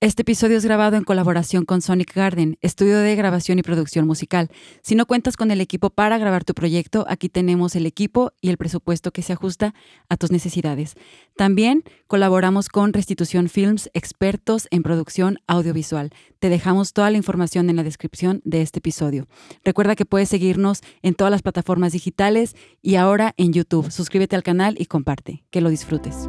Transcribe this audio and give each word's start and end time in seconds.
Este 0.00 0.22
episodio 0.22 0.56
es 0.56 0.64
grabado 0.64 0.96
en 0.96 1.02
colaboración 1.02 1.64
con 1.64 1.82
Sonic 1.82 2.14
Garden, 2.14 2.56
estudio 2.60 2.98
de 2.98 3.16
grabación 3.16 3.58
y 3.58 3.64
producción 3.64 4.06
musical. 4.06 4.48
Si 4.80 4.94
no 4.94 5.06
cuentas 5.06 5.36
con 5.36 5.50
el 5.50 5.60
equipo 5.60 5.90
para 5.90 6.18
grabar 6.18 6.44
tu 6.44 6.54
proyecto, 6.54 7.04
aquí 7.08 7.28
tenemos 7.28 7.74
el 7.74 7.84
equipo 7.84 8.32
y 8.40 8.50
el 8.50 8.58
presupuesto 8.58 9.10
que 9.10 9.22
se 9.22 9.32
ajusta 9.32 9.74
a 10.08 10.16
tus 10.16 10.30
necesidades. 10.30 10.94
También 11.36 11.82
colaboramos 12.06 12.68
con 12.68 12.92
Restitución 12.92 13.48
Films, 13.48 13.90
expertos 13.92 14.68
en 14.70 14.84
producción 14.84 15.38
audiovisual. 15.48 16.10
Te 16.38 16.48
dejamos 16.48 16.92
toda 16.92 17.10
la 17.10 17.16
información 17.16 17.68
en 17.68 17.74
la 17.74 17.82
descripción 17.82 18.40
de 18.44 18.62
este 18.62 18.78
episodio. 18.78 19.26
Recuerda 19.64 19.96
que 19.96 20.06
puedes 20.06 20.28
seguirnos 20.28 20.80
en 21.02 21.16
todas 21.16 21.32
las 21.32 21.42
plataformas 21.42 21.92
digitales 21.92 22.54
y 22.82 22.94
ahora 22.94 23.34
en 23.36 23.52
YouTube. 23.52 23.90
Suscríbete 23.90 24.36
al 24.36 24.44
canal 24.44 24.76
y 24.78 24.86
comparte. 24.86 25.42
Que 25.50 25.60
lo 25.60 25.70
disfrutes. 25.70 26.28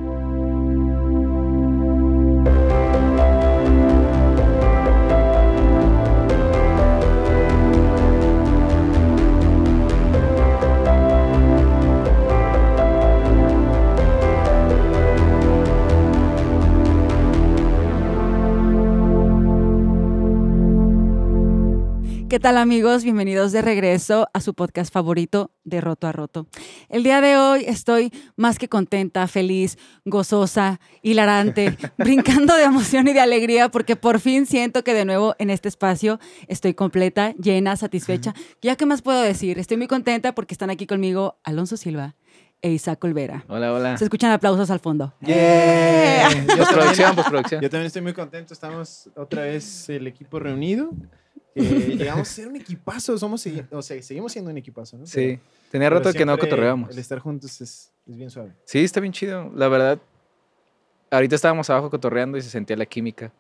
¿Qué 22.30 22.40
tal 22.40 22.60
amigos? 22.60 23.04
Bienvenidos 23.04 23.52
de 23.52 23.64
regreso 23.64 24.30
a 24.36 24.40
su 24.40 24.54
podcast 24.54 24.94
favorito 24.94 25.50
de 25.64 25.82
Roto 25.82 26.06
a 26.06 26.12
Roto. 26.12 26.46
El 26.88 27.02
día 27.02 27.22
de 27.22 27.38
hoy 27.38 27.66
estoy 27.66 28.14
más 28.36 28.60
que 28.60 28.70
contenta, 28.70 29.26
feliz, 29.28 29.80
gozosa, 30.06 30.80
hilarante, 31.02 31.76
brincando 31.98 32.56
de 32.56 32.66
emoción 32.66 33.08
y 33.08 33.14
de 33.14 33.20
alegría 33.20 33.70
porque 33.70 33.96
por 33.96 34.20
fin 34.20 34.46
siento 34.46 34.84
que 34.84 34.94
de 34.94 35.06
nuevo 35.06 35.36
en 35.40 35.50
este 35.50 35.70
espacio 35.70 36.20
estoy 36.48 36.76
completa, 36.76 37.34
llena, 37.34 37.76
satisfecha. 37.78 38.36
¿Ya 38.62 38.76
qué 38.76 38.86
más 38.86 39.02
puedo 39.02 39.22
decir? 39.24 39.58
Estoy 39.58 39.78
muy 39.78 39.88
contenta 39.88 40.36
porque 40.36 40.54
están 40.54 40.70
aquí 40.70 40.86
conmigo 40.86 41.40
Alonso 41.44 41.78
Silva 41.78 42.16
e 42.62 42.70
Isaac 42.70 43.04
Olvera. 43.06 43.44
Hola, 43.48 43.74
hola. 43.74 43.98
Se 43.98 44.04
escuchan 44.04 44.30
aplausos 44.30 44.70
al 44.70 44.80
fondo. 44.80 45.16
Yeah. 45.22 46.30
Postproducción, 46.58 47.16
postproducción. 47.16 47.62
Yo 47.62 47.72
también 47.72 47.88
estoy 47.88 48.04
muy 48.04 48.14
contento. 48.14 48.54
Estamos 48.54 49.10
otra 49.16 49.44
vez 49.44 49.90
el 49.90 50.06
equipo 50.06 50.40
reunido. 50.40 50.92
Eh, 51.56 51.62
llegamos 51.98 52.30
a 52.30 52.34
ser 52.34 52.48
un 52.48 52.56
equipazo, 52.56 53.18
somos, 53.18 53.46
o 53.72 53.82
sea, 53.82 54.02
seguimos 54.02 54.32
siendo 54.32 54.52
un 54.52 54.58
equipazo, 54.58 54.98
¿no? 54.98 55.06
Sí, 55.06 55.40
tenía 55.72 55.90
rato 55.90 56.12
que 56.14 56.26
no 56.26 56.38
cotorreamos. 56.38 56.92
El 56.92 57.00
estar 57.00 57.20
juntos 57.20 57.62
es, 57.62 57.92
es, 58.08 58.16
bien 58.16 58.30
suave. 58.30 58.54
Sí, 58.66 58.84
está 58.84 59.00
bien 59.00 59.14
chido, 59.14 59.52
la 59.56 59.68
verdad. 59.68 60.00
Ahorita 61.12 61.36
estábamos 61.36 61.70
abajo 61.70 61.90
cotorreando 61.90 62.38
y 62.38 62.42
se 62.42 62.50
sentía 62.50 62.78
la 62.78 62.86
química. 62.86 63.32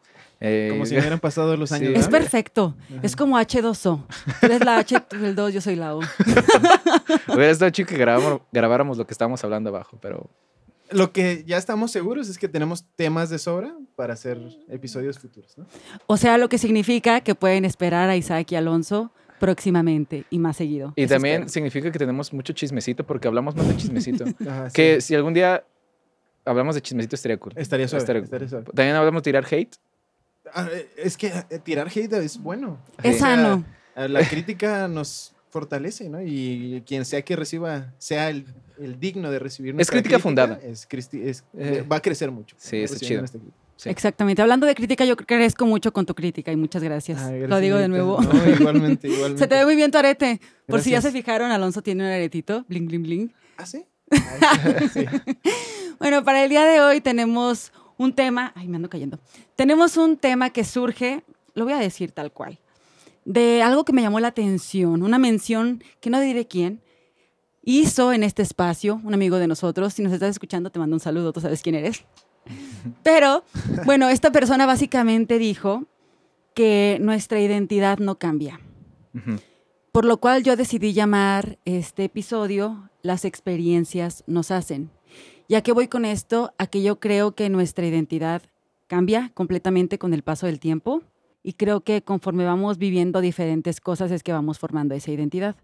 Eh, 0.41 0.69
como 0.71 0.85
si 0.85 0.97
hubieran 0.97 1.19
pasado 1.19 1.55
los 1.57 1.71
años. 1.71 1.93
Es 1.95 2.07
perfecto, 2.07 2.75
es 3.03 3.15
como 3.15 3.37
H2O. 3.37 4.05
Tú 4.39 4.45
eres 4.45 4.63
la 4.63 4.77
H, 4.77 4.99
tú 5.01 5.17
el 5.17 5.35
2, 5.35 5.53
yo 5.53 5.61
soy 5.61 5.75
la 5.75 5.95
O. 5.95 5.99
Hubiera 7.27 7.51
estado 7.51 7.69
chido 7.71 7.89
que 7.89 7.97
grabáramos, 7.97 8.41
grabáramos 8.51 8.97
lo 8.97 9.05
que 9.05 9.13
estábamos 9.13 9.43
hablando 9.43 9.69
abajo, 9.69 9.97
pero 10.01 10.29
lo 10.91 11.11
que 11.11 11.43
ya 11.45 11.57
estamos 11.57 11.91
seguros 11.91 12.29
es 12.29 12.37
que 12.37 12.47
tenemos 12.47 12.85
temas 12.95 13.29
de 13.29 13.39
sobra 13.39 13.75
para 13.95 14.13
hacer 14.13 14.39
episodios 14.69 15.19
futuros, 15.19 15.57
¿no? 15.57 15.65
O 16.07 16.17
sea, 16.17 16.37
lo 16.37 16.49
que 16.49 16.57
significa 16.57 17.21
que 17.21 17.35
pueden 17.35 17.65
esperar 17.65 18.09
a 18.09 18.15
Isaac 18.15 18.51
y 18.51 18.55
Alonso 18.55 19.11
próximamente 19.39 20.25
y 20.29 20.39
más 20.39 20.57
seguido. 20.57 20.93
Y 20.95 21.07
también 21.07 21.49
significa 21.49 21.91
que 21.91 21.99
tenemos 21.99 22.33
mucho 22.33 22.53
chismecito 22.53 23.05
porque 23.05 23.27
hablamos 23.27 23.55
más 23.55 23.67
de 23.67 23.77
chismecito. 23.77 24.25
que 24.73 25.01
si 25.01 25.15
algún 25.15 25.33
día 25.33 25.63
hablamos 26.45 26.75
de 26.75 26.81
chismecito 26.81 27.15
estaría 27.15 27.37
cool. 27.37 27.53
Estaría 27.55 27.87
suave. 27.87 28.19
Estaría 28.19 28.47
suave. 28.47 28.65
También 28.73 28.95
hablamos 28.95 29.23
de 29.23 29.31
tirar 29.31 29.45
hate. 29.49 29.75
Ah, 30.53 30.67
es 30.97 31.17
que 31.17 31.27
eh, 31.27 31.59
tirar 31.63 31.87
hate 31.87 32.13
es 32.13 32.41
bueno. 32.41 32.79
Es 33.03 33.19
sano. 33.19 33.63
La 33.95 34.27
crítica 34.27 34.87
nos 34.87 35.33
fortalece, 35.49 36.09
¿no? 36.09 36.21
Y 36.21 36.83
quien 36.85 37.05
sea 37.05 37.21
que 37.21 37.35
reciba, 37.35 37.93
sea 37.97 38.29
el, 38.29 38.45
digno 38.99 39.29
de 39.31 39.39
recibir 39.39 39.75
Es 39.79 39.89
crítica, 39.91 40.19
fundada. 40.19 40.59
Es, 40.63 40.87
eh. 41.53 41.83
va 41.91 41.97
a 41.97 42.01
crecer 42.01 42.31
mucho. 42.31 42.55
Sí, 42.59 42.77
es 42.77 42.99
chido. 42.99 43.23
Exactamente. 43.85 44.41
Hablando 44.41 44.67
de 44.67 44.75
crítica, 44.75 45.05
yo 45.05 45.15
crezco 45.15 45.65
mucho 45.65 45.91
con 45.91 46.05
tu 46.05 46.13
crítica 46.13 46.51
y 46.51 46.55
muchas 46.55 46.83
gracias. 46.83 47.21
Lo 47.47 47.59
digo 47.59 47.77
de 47.77 47.87
nuevo. 47.87 48.19
igualmente, 48.57 49.07
igualmente. 49.09 49.39
Se 49.39 49.47
te 49.47 49.55
ve 49.55 49.65
muy 49.65 49.75
bien 49.75 49.91
tu 49.91 49.97
arete. 49.97 50.39
Por 50.67 50.81
si 50.81 50.91
ya 50.91 51.01
se 51.01 51.11
fijaron, 51.11 51.51
Alonso 51.51 51.81
tiene 51.81 52.03
un 52.03 52.09
aretito, 52.09 52.65
bling, 52.67 52.87
bling, 52.87 53.03
bling. 53.03 53.33
¿Ah, 53.57 53.65
sí? 53.65 53.85
sí. 54.93 55.05
bueno, 55.99 56.23
para 56.23 56.43
el 56.43 56.49
día 56.49 56.65
de 56.65 56.81
hoy 56.81 57.01
tenemos 57.01 57.71
un 57.97 58.13
tema, 58.13 58.53
ay, 58.55 58.67
me 58.67 58.77
ando 58.77 58.89
cayendo. 58.89 59.19
Tenemos 59.55 59.97
un 59.97 60.17
tema 60.17 60.49
que 60.49 60.63
surge, 60.63 61.23
lo 61.53 61.65
voy 61.65 61.73
a 61.73 61.79
decir 61.79 62.11
tal 62.11 62.31
cual 62.31 62.59
de 63.29 63.61
algo 63.61 63.85
que 63.85 63.93
me 63.93 64.01
llamó 64.01 64.19
la 64.19 64.29
atención, 64.29 65.03
una 65.03 65.19
mención 65.19 65.83
que 66.01 66.09
no 66.09 66.19
diré 66.19 66.47
quién, 66.47 66.81
hizo 67.61 68.11
en 68.11 68.23
este 68.23 68.41
espacio 68.41 68.99
un 69.03 69.13
amigo 69.13 69.37
de 69.37 69.45
nosotros. 69.45 69.93
Si 69.93 70.01
nos 70.01 70.11
estás 70.11 70.31
escuchando, 70.31 70.71
te 70.71 70.79
mando 70.79 70.95
un 70.95 70.99
saludo, 70.99 71.31
tú 71.31 71.39
sabes 71.39 71.61
quién 71.61 71.75
eres. 71.75 72.05
Pero, 73.03 73.43
bueno, 73.85 74.09
esta 74.09 74.31
persona 74.31 74.65
básicamente 74.65 75.37
dijo 75.37 75.83
que 76.55 76.97
nuestra 77.01 77.39
identidad 77.39 77.99
no 77.99 78.17
cambia. 78.17 78.59
Por 79.91 80.05
lo 80.05 80.17
cual 80.17 80.41
yo 80.41 80.55
decidí 80.55 80.93
llamar 80.93 81.59
este 81.65 82.05
episodio 82.05 82.89
Las 83.03 83.25
experiencias 83.25 84.23
nos 84.25 84.49
hacen. 84.49 84.89
Ya 85.47 85.61
que 85.61 85.71
voy 85.71 85.87
con 85.87 86.03
esto, 86.03 86.55
a 86.57 86.65
que 86.65 86.81
yo 86.81 86.99
creo 86.99 87.35
que 87.35 87.49
nuestra 87.49 87.85
identidad 87.85 88.41
cambia 88.87 89.29
completamente 89.35 89.99
con 89.99 90.15
el 90.15 90.23
paso 90.23 90.47
del 90.47 90.59
tiempo 90.59 91.03
y 91.43 91.53
creo 91.53 91.81
que 91.81 92.01
conforme 92.01 92.45
vamos 92.45 92.77
viviendo 92.77 93.21
diferentes 93.21 93.79
cosas 93.81 94.11
es 94.11 94.23
que 94.23 94.33
vamos 94.33 94.59
formando 94.59 94.95
esa 94.95 95.11
identidad. 95.11 95.55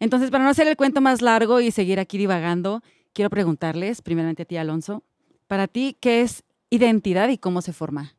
Entonces, 0.00 0.30
para 0.30 0.44
no 0.44 0.50
hacer 0.50 0.68
el 0.68 0.76
cuento 0.76 1.00
más 1.00 1.22
largo 1.22 1.60
y 1.60 1.70
seguir 1.70 1.98
aquí 1.98 2.18
divagando, 2.18 2.82
quiero 3.12 3.30
preguntarles, 3.30 4.00
primeramente 4.00 4.42
a 4.42 4.46
ti, 4.46 4.56
Alonso, 4.56 5.02
para 5.46 5.66
ti, 5.66 5.96
¿qué 6.00 6.20
es 6.22 6.44
identidad 6.70 7.28
y 7.30 7.38
cómo 7.38 7.62
se 7.62 7.72
forma? 7.72 8.14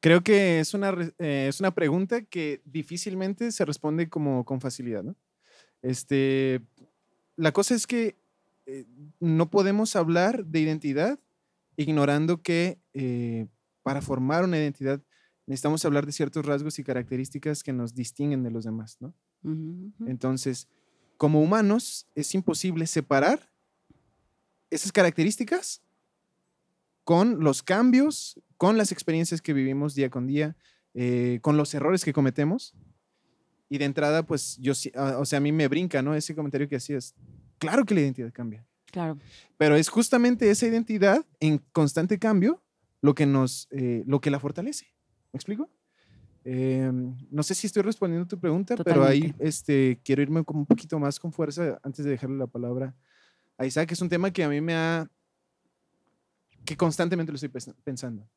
Creo 0.00 0.22
que 0.22 0.60
es 0.60 0.74
una, 0.74 0.94
eh, 1.18 1.46
es 1.48 1.60
una 1.60 1.74
pregunta 1.74 2.22
que 2.22 2.60
difícilmente 2.64 3.52
se 3.52 3.64
responde 3.64 4.08
como 4.08 4.44
con 4.44 4.60
facilidad. 4.60 5.04
Este, 5.80 6.60
la 7.36 7.52
cosa 7.52 7.74
es 7.74 7.86
que 7.86 8.16
eh, 8.66 8.84
no 9.20 9.50
podemos 9.50 9.96
hablar 9.96 10.44
de 10.44 10.60
identidad 10.60 11.18
ignorando 11.76 12.42
que 12.42 12.78
eh, 12.92 13.46
para 13.82 14.02
formar 14.02 14.44
una 14.44 14.58
identidad 14.58 15.02
necesitamos 15.46 15.84
hablar 15.84 16.06
de 16.06 16.12
ciertos 16.12 16.44
rasgos 16.46 16.78
y 16.78 16.84
características 16.84 17.62
que 17.62 17.72
nos 17.72 17.94
distinguen 17.94 18.42
de 18.42 18.50
los 18.50 18.64
demás, 18.64 18.96
¿no? 19.00 19.14
Entonces, 20.06 20.68
como 21.16 21.42
humanos, 21.42 22.06
es 22.14 22.34
imposible 22.34 22.86
separar 22.86 23.50
esas 24.70 24.90
características 24.90 25.82
con 27.04 27.40
los 27.40 27.62
cambios, 27.62 28.40
con 28.56 28.78
las 28.78 28.90
experiencias 28.90 29.42
que 29.42 29.52
vivimos 29.52 29.94
día 29.94 30.10
con 30.10 30.26
día, 30.26 30.56
eh, 30.94 31.38
con 31.42 31.56
los 31.56 31.74
errores 31.74 32.04
que 32.04 32.12
cometemos. 32.12 32.74
Y 33.68 33.78
de 33.78 33.84
entrada, 33.84 34.24
pues 34.24 34.56
yo, 34.58 34.72
ah, 34.94 35.16
o 35.18 35.24
sea, 35.24 35.38
a 35.38 35.40
mí 35.40 35.52
me 35.52 35.68
brinca, 35.68 36.00
¿no? 36.02 36.14
Ese 36.14 36.34
comentario 36.34 36.68
que 36.68 36.76
hacías. 36.76 37.14
Claro 37.58 37.84
que 37.84 37.94
la 37.94 38.00
identidad 38.00 38.32
cambia. 38.32 38.66
Claro. 38.86 39.18
Pero 39.58 39.76
es 39.76 39.88
justamente 39.88 40.50
esa 40.50 40.66
identidad 40.66 41.24
en 41.40 41.58
constante 41.72 42.18
cambio 42.18 42.62
lo 43.00 43.14
que 43.14 43.26
nos, 43.26 43.68
eh, 43.70 44.04
lo 44.06 44.20
que 44.20 44.30
la 44.30 44.40
fortalece. 44.40 44.93
¿Me 45.34 45.38
explico? 45.38 45.68
Em, 46.44 47.12
no 47.28 47.42
sé 47.42 47.56
si 47.56 47.66
estoy 47.66 47.82
respondiendo 47.82 48.24
a 48.24 48.28
tu 48.28 48.38
pregunta, 48.38 48.76
pero 48.76 49.02
ahí 49.02 49.34
este, 49.40 50.00
quiero 50.04 50.22
irme 50.22 50.44
como 50.44 50.60
un 50.60 50.66
poquito 50.66 50.96
más 51.00 51.18
con 51.18 51.32
fuerza 51.32 51.80
antes 51.82 52.04
de 52.04 52.12
dejarle 52.12 52.36
la 52.36 52.46
palabra 52.46 52.94
a 53.58 53.66
Isaac. 53.66 53.90
Es 53.90 54.00
un 54.00 54.08
tema 54.08 54.30
que 54.30 54.44
a 54.44 54.48
mí 54.48 54.60
me 54.60 54.76
ha... 54.76 55.10
que 56.64 56.76
constantemente 56.76 57.32
lo 57.32 57.36
estoy 57.36 57.50
pensando. 57.82 58.30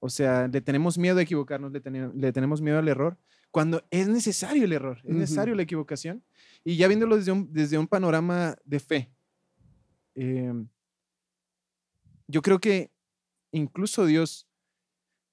O 0.00 0.08
sea, 0.08 0.48
le 0.48 0.62
tenemos 0.62 0.96
miedo 0.96 1.18
a 1.18 1.22
equivocarnos, 1.22 1.72
le, 1.72 2.32
tenemos 2.32 2.62
miedo 2.62 2.78
al 2.78 2.88
error, 2.88 3.18
cuando 3.50 3.82
es 3.90 4.08
necesario 4.08 4.64
el 4.64 4.72
error, 4.72 5.02
es 5.04 5.14
necesario 5.14 5.54
la 5.54 5.62
equivocación. 5.62 6.24
Y 6.64 6.76
ya 6.76 6.88
viéndolo 6.88 7.16
desde 7.16 7.32
un, 7.32 7.52
desde 7.52 7.76
un 7.76 7.86
panorama 7.86 8.56
de 8.64 8.80
fe, 8.80 9.12
em, 10.14 10.66
yo 12.26 12.40
creo 12.40 12.58
que 12.58 12.90
incluso 13.52 14.06
Dios 14.06 14.47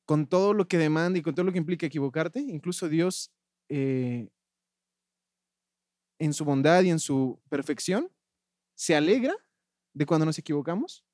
con 0.06 0.28
todo 0.28 0.54
lo 0.54 0.68
que 0.68 0.78
demanda 0.78 1.19
y 1.19 1.22
con 1.22 1.36
todo 1.36 1.46
lo 1.46 1.52
que 1.52 1.57
implica 1.57 1.86
equivocarte, 1.86 2.40
incluso 2.40 2.88
Dios, 2.88 3.31
eh, 3.69 4.30
en 6.19 6.34
su 6.34 6.46
bondad 6.46 6.84
y 6.84 6.90
en 6.90 7.00
su 7.00 7.42
perfección, 7.50 8.10
se 8.75 8.96
alegra 8.96 9.36
de 9.94 10.06
cuando 10.06 10.25
nos 10.25 10.38
equivocamos, 10.38 11.06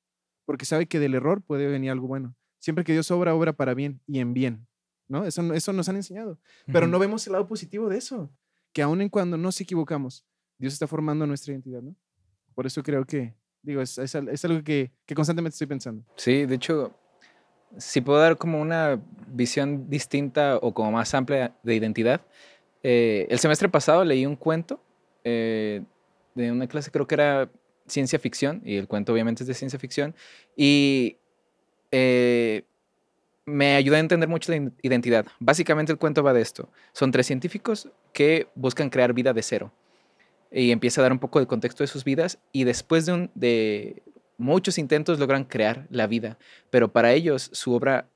porque 0.44 0.64
sabe 0.64 0.86
que 0.86 0.98
del 0.98 1.14
error 1.14 1.42
puede 1.42 1.66
venir 1.66 1.90
algo 1.90 2.06
bueno. 2.06 2.36
Siempre 2.58 2.84
que 2.84 2.92
Dios 2.92 3.10
obra, 3.10 3.34
obra 3.34 3.52
para 3.54 3.74
bien 3.74 4.00
y 4.06 4.20
en 4.20 4.34
bien. 4.34 4.68
¿no? 5.08 5.24
Eso, 5.24 5.52
eso 5.54 5.72
nos 5.72 5.88
han 5.88 5.96
enseñado. 5.96 6.38
Pero 6.66 6.86
no 6.86 6.98
vemos 6.98 7.26
el 7.26 7.32
lado 7.32 7.46
positivo 7.46 7.88
de 7.88 7.98
eso, 7.98 8.32
que 8.72 8.82
aun 8.82 9.00
en 9.00 9.08
cuando 9.08 9.36
nos 9.36 9.60
equivocamos, 9.60 10.24
Dios 10.58 10.72
está 10.72 10.86
formando 10.86 11.26
nuestra 11.26 11.52
identidad. 11.52 11.82
¿no? 11.82 11.96
Por 12.54 12.66
eso 12.66 12.82
creo 12.82 13.04
que, 13.04 13.34
digo, 13.62 13.80
es, 13.80 13.98
es, 13.98 14.44
algo 14.44 14.62
que, 14.62 14.92
que 15.06 15.14
constantemente 15.14 15.54
estoy 15.54 15.66
pensando. 15.66 16.04
Sí, 16.16 16.46
de 16.46 16.54
hecho, 16.54 16.96
si 17.78 18.00
puedo 18.00 18.20
dar 18.20 18.36
como 18.36 18.60
una 18.60 19.00
visión 19.28 19.88
distinta 19.88 20.58
o 20.58 20.74
como 20.74 20.92
más 20.92 21.14
amplia 21.14 21.54
de 21.62 21.74
identidad, 21.74 22.20
eh, 22.82 23.26
el 23.30 23.38
semestre 23.38 23.68
pasado 23.68 24.04
leí 24.04 24.26
un 24.26 24.36
cuento 24.36 24.80
eh, 25.24 25.82
de 26.34 26.50
una 26.50 26.66
clase, 26.66 26.90
creo 26.90 27.06
que 27.06 27.14
era 27.14 27.50
ciencia 27.86 28.18
ficción, 28.18 28.62
y 28.64 28.76
el 28.76 28.88
cuento 28.88 29.12
obviamente 29.12 29.42
es 29.42 29.46
de 29.46 29.54
ciencia 29.54 29.78
ficción, 29.78 30.14
y 30.56 31.16
eh, 31.90 32.64
me 33.44 33.76
ayudó 33.76 33.96
a 33.96 34.00
entender 34.00 34.28
mucho 34.28 34.52
la 34.52 34.70
identidad. 34.82 35.26
Básicamente 35.40 35.92
el 35.92 35.98
cuento 35.98 36.22
va 36.22 36.32
de 36.32 36.40
esto. 36.40 36.68
Son 36.92 37.10
tres 37.10 37.26
científicos 37.26 37.88
que 38.12 38.48
buscan 38.54 38.88
crear 38.88 39.12
vida 39.12 39.32
de 39.32 39.42
cero. 39.42 39.72
Y 40.50 40.70
empieza 40.70 41.00
a 41.00 41.02
dar 41.02 41.12
un 41.12 41.18
poco 41.18 41.40
de 41.40 41.46
contexto 41.46 41.82
de 41.82 41.88
sus 41.88 42.04
vidas 42.04 42.38
y 42.52 42.64
después 42.64 43.06
de, 43.06 43.12
un, 43.12 43.30
de 43.34 44.02
muchos 44.38 44.78
intentos 44.78 45.18
logran 45.18 45.44
crear 45.44 45.86
la 45.90 46.06
vida. 46.06 46.38
Pero 46.70 46.92
para 46.92 47.12
ellos 47.12 47.50
su 47.52 47.74
obra 47.74 48.08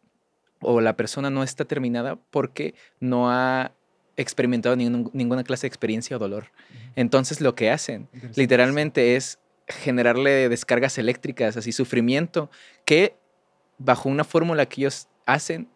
o 0.61 0.81
la 0.81 0.97
persona 0.97 1.31
no 1.31 1.43
está 1.43 1.65
terminada 1.65 2.17
porque 2.31 2.75
no 3.01 3.31
ha 3.31 3.73
experimentado 4.17 4.77
ninguna 4.77 5.45
clase 5.45 5.63
de 5.63 5.69
experiencia 5.69 6.17
o 6.17 6.19
dolor. 6.19 6.47
Entonces 6.95 7.41
lo 7.41 7.55
que 7.55 7.71
hacen 7.71 8.09
literalmente 8.35 9.17
es 9.17 9.39
generarle 9.69 10.49
descargas 10.49 10.97
eléctricas, 10.99 11.57
así 11.57 11.73
sufrimiento, 11.73 12.51
que 12.85 13.17
bajo 13.79 14.09
una 14.09 14.25
fórmula 14.25 14.67
que 14.67 14.83
ellos 14.83 15.09
hacen, 15.27 15.69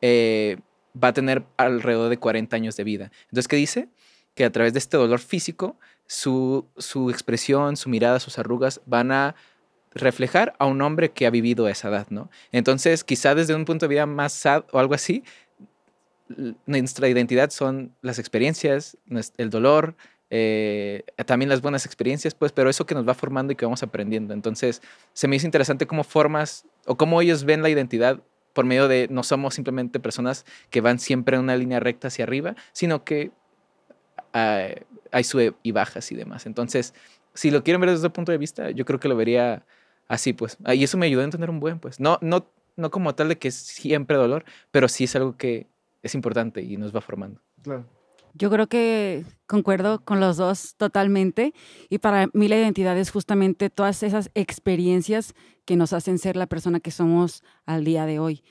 eh, 0.00 0.58
va 1.02 1.08
a 1.08 1.12
tener 1.12 1.44
alrededor 1.56 2.08
de 2.08 2.18
40 2.18 2.56
años 2.56 2.76
de 2.76 2.84
vida. 2.84 3.10
Entonces, 3.24 3.48
¿qué 3.48 3.56
dice? 3.56 3.88
Que 4.34 4.44
a 4.44 4.50
través 4.50 4.72
de 4.72 4.78
este 4.78 4.96
dolor 4.96 5.18
físico, 5.18 5.78
su, 6.06 6.66
su 6.76 7.10
expresión, 7.10 7.76
su 7.76 7.88
mirada, 7.88 8.20
sus 8.20 8.38
arrugas 8.38 8.80
van 8.86 9.12
a 9.12 9.34
reflejar 9.94 10.54
a 10.58 10.66
un 10.66 10.80
hombre 10.82 11.10
que 11.10 11.26
ha 11.26 11.30
vivido 11.30 11.68
esa 11.68 11.88
edad, 11.88 12.06
¿no? 12.10 12.30
Entonces, 12.50 13.04
quizá 13.04 13.34
desde 13.34 13.54
un 13.54 13.64
punto 13.64 13.86
de 13.86 13.94
vista 13.94 14.06
más 14.06 14.32
sad 14.32 14.64
o 14.72 14.78
algo 14.78 14.94
así, 14.94 15.24
nuestra 16.66 17.08
identidad 17.08 17.50
son 17.50 17.94
las 18.00 18.18
experiencias, 18.18 18.96
el 19.36 19.50
dolor, 19.50 19.94
eh, 20.30 21.04
también 21.26 21.50
las 21.50 21.60
buenas 21.60 21.84
experiencias, 21.84 22.34
pues, 22.34 22.52
pero 22.52 22.70
eso 22.70 22.86
que 22.86 22.94
nos 22.94 23.06
va 23.06 23.12
formando 23.12 23.52
y 23.52 23.56
que 23.56 23.66
vamos 23.66 23.82
aprendiendo. 23.82 24.32
Entonces, 24.32 24.80
se 25.12 25.28
me 25.28 25.36
hizo 25.36 25.46
interesante 25.46 25.86
cómo 25.86 26.04
formas 26.04 26.64
o 26.86 26.96
cómo 26.96 27.20
ellos 27.20 27.44
ven 27.44 27.62
la 27.62 27.68
identidad 27.68 28.22
por 28.54 28.64
medio 28.64 28.88
de 28.88 29.08
no 29.10 29.22
somos 29.22 29.54
simplemente 29.54 30.00
personas 30.00 30.44
que 30.70 30.80
van 30.80 30.98
siempre 30.98 31.36
en 31.36 31.42
una 31.42 31.56
línea 31.56 31.80
recta 31.80 32.08
hacia 32.08 32.24
arriba, 32.24 32.54
sino 32.72 33.04
que 33.04 33.30
hay 34.32 35.24
sube 35.24 35.54
y 35.62 35.72
bajas 35.72 36.10
y 36.12 36.14
demás. 36.14 36.46
Entonces, 36.46 36.94
si 37.34 37.50
lo 37.50 37.62
quieren 37.62 37.80
ver 37.80 37.90
desde 37.90 38.06
ese 38.06 38.10
punto 38.10 38.32
de 38.32 38.38
vista, 38.38 38.70
yo 38.70 38.84
creo 38.84 38.98
que 38.98 39.08
lo 39.08 39.16
vería 39.16 39.64
así, 40.08 40.32
pues. 40.32 40.58
Y 40.72 40.84
eso 40.84 40.98
me 40.98 41.06
ayudó 41.06 41.22
a 41.22 41.24
entender 41.24 41.50
un 41.50 41.60
buen, 41.60 41.78
pues. 41.78 42.00
No, 42.00 42.18
no, 42.20 42.46
no 42.76 42.90
como 42.90 43.14
tal 43.14 43.28
de 43.28 43.38
que 43.38 43.48
es 43.48 43.54
siempre 43.54 44.16
dolor, 44.16 44.44
pero 44.70 44.88
sí 44.88 45.04
es 45.04 45.16
algo 45.16 45.36
que 45.36 45.66
es 46.02 46.14
importante 46.14 46.62
y 46.62 46.76
nos 46.76 46.94
va 46.94 47.00
formando. 47.00 47.40
Claro. 47.62 47.86
Yo 48.34 48.50
creo 48.50 48.66
que 48.66 49.24
concuerdo 49.46 50.04
con 50.04 50.18
los 50.18 50.38
dos 50.38 50.74
totalmente 50.76 51.52
y 51.90 51.98
para 51.98 52.28
mí 52.32 52.48
la 52.48 52.56
identidad 52.56 52.96
es 52.96 53.10
justamente 53.10 53.68
todas 53.68 54.02
esas 54.02 54.30
experiencias 54.34 55.34
que 55.66 55.76
nos 55.76 55.92
hacen 55.92 56.18
ser 56.18 56.36
la 56.36 56.46
persona 56.46 56.80
que 56.80 56.90
somos 56.90 57.42
al 57.66 57.84
día 57.84 58.06
de 58.06 58.18
hoy. 58.18 58.42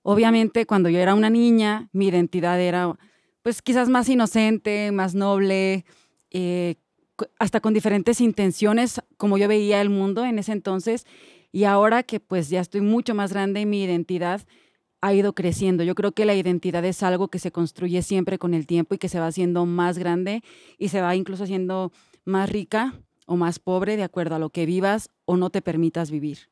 Obviamente 0.00 0.64
cuando 0.64 0.88
yo 0.88 1.00
era 1.00 1.14
una 1.14 1.28
niña 1.28 1.90
mi 1.92 2.08
identidad 2.08 2.58
era 2.58 2.96
pues 3.42 3.60
quizás 3.60 3.90
más 3.90 4.08
inocente, 4.08 4.90
más 4.90 5.14
noble, 5.14 5.84
eh, 6.30 6.76
hasta 7.38 7.60
con 7.60 7.74
diferentes 7.74 8.20
intenciones 8.20 9.00
como 9.16 9.38
yo 9.38 9.48
veía 9.48 9.80
el 9.80 9.90
mundo 9.90 10.24
en 10.24 10.38
ese 10.38 10.52
entonces 10.52 11.06
y 11.52 11.64
ahora 11.64 12.02
que 12.02 12.20
pues 12.20 12.48
ya 12.50 12.60
estoy 12.60 12.80
mucho 12.80 13.14
más 13.14 13.32
grande 13.32 13.66
mi 13.66 13.82
identidad 13.82 14.42
ha 15.00 15.14
ido 15.14 15.34
creciendo. 15.34 15.84
Yo 15.84 15.94
creo 15.94 16.12
que 16.12 16.24
la 16.24 16.34
identidad 16.34 16.84
es 16.84 17.02
algo 17.02 17.28
que 17.28 17.38
se 17.38 17.52
construye 17.52 18.02
siempre 18.02 18.38
con 18.38 18.54
el 18.54 18.66
tiempo 18.66 18.94
y 18.94 18.98
que 18.98 19.08
se 19.08 19.20
va 19.20 19.26
haciendo 19.26 19.66
más 19.66 19.98
grande 19.98 20.42
y 20.78 20.88
se 20.88 21.00
va 21.00 21.14
incluso 21.14 21.44
haciendo 21.44 21.92
más 22.24 22.50
rica 22.50 22.94
o 23.26 23.36
más 23.36 23.58
pobre 23.58 23.96
de 23.96 24.02
acuerdo 24.02 24.34
a 24.34 24.38
lo 24.38 24.50
que 24.50 24.66
vivas 24.66 25.10
o 25.24 25.36
no 25.36 25.50
te 25.50 25.62
permitas 25.62 26.10
vivir. 26.10 26.50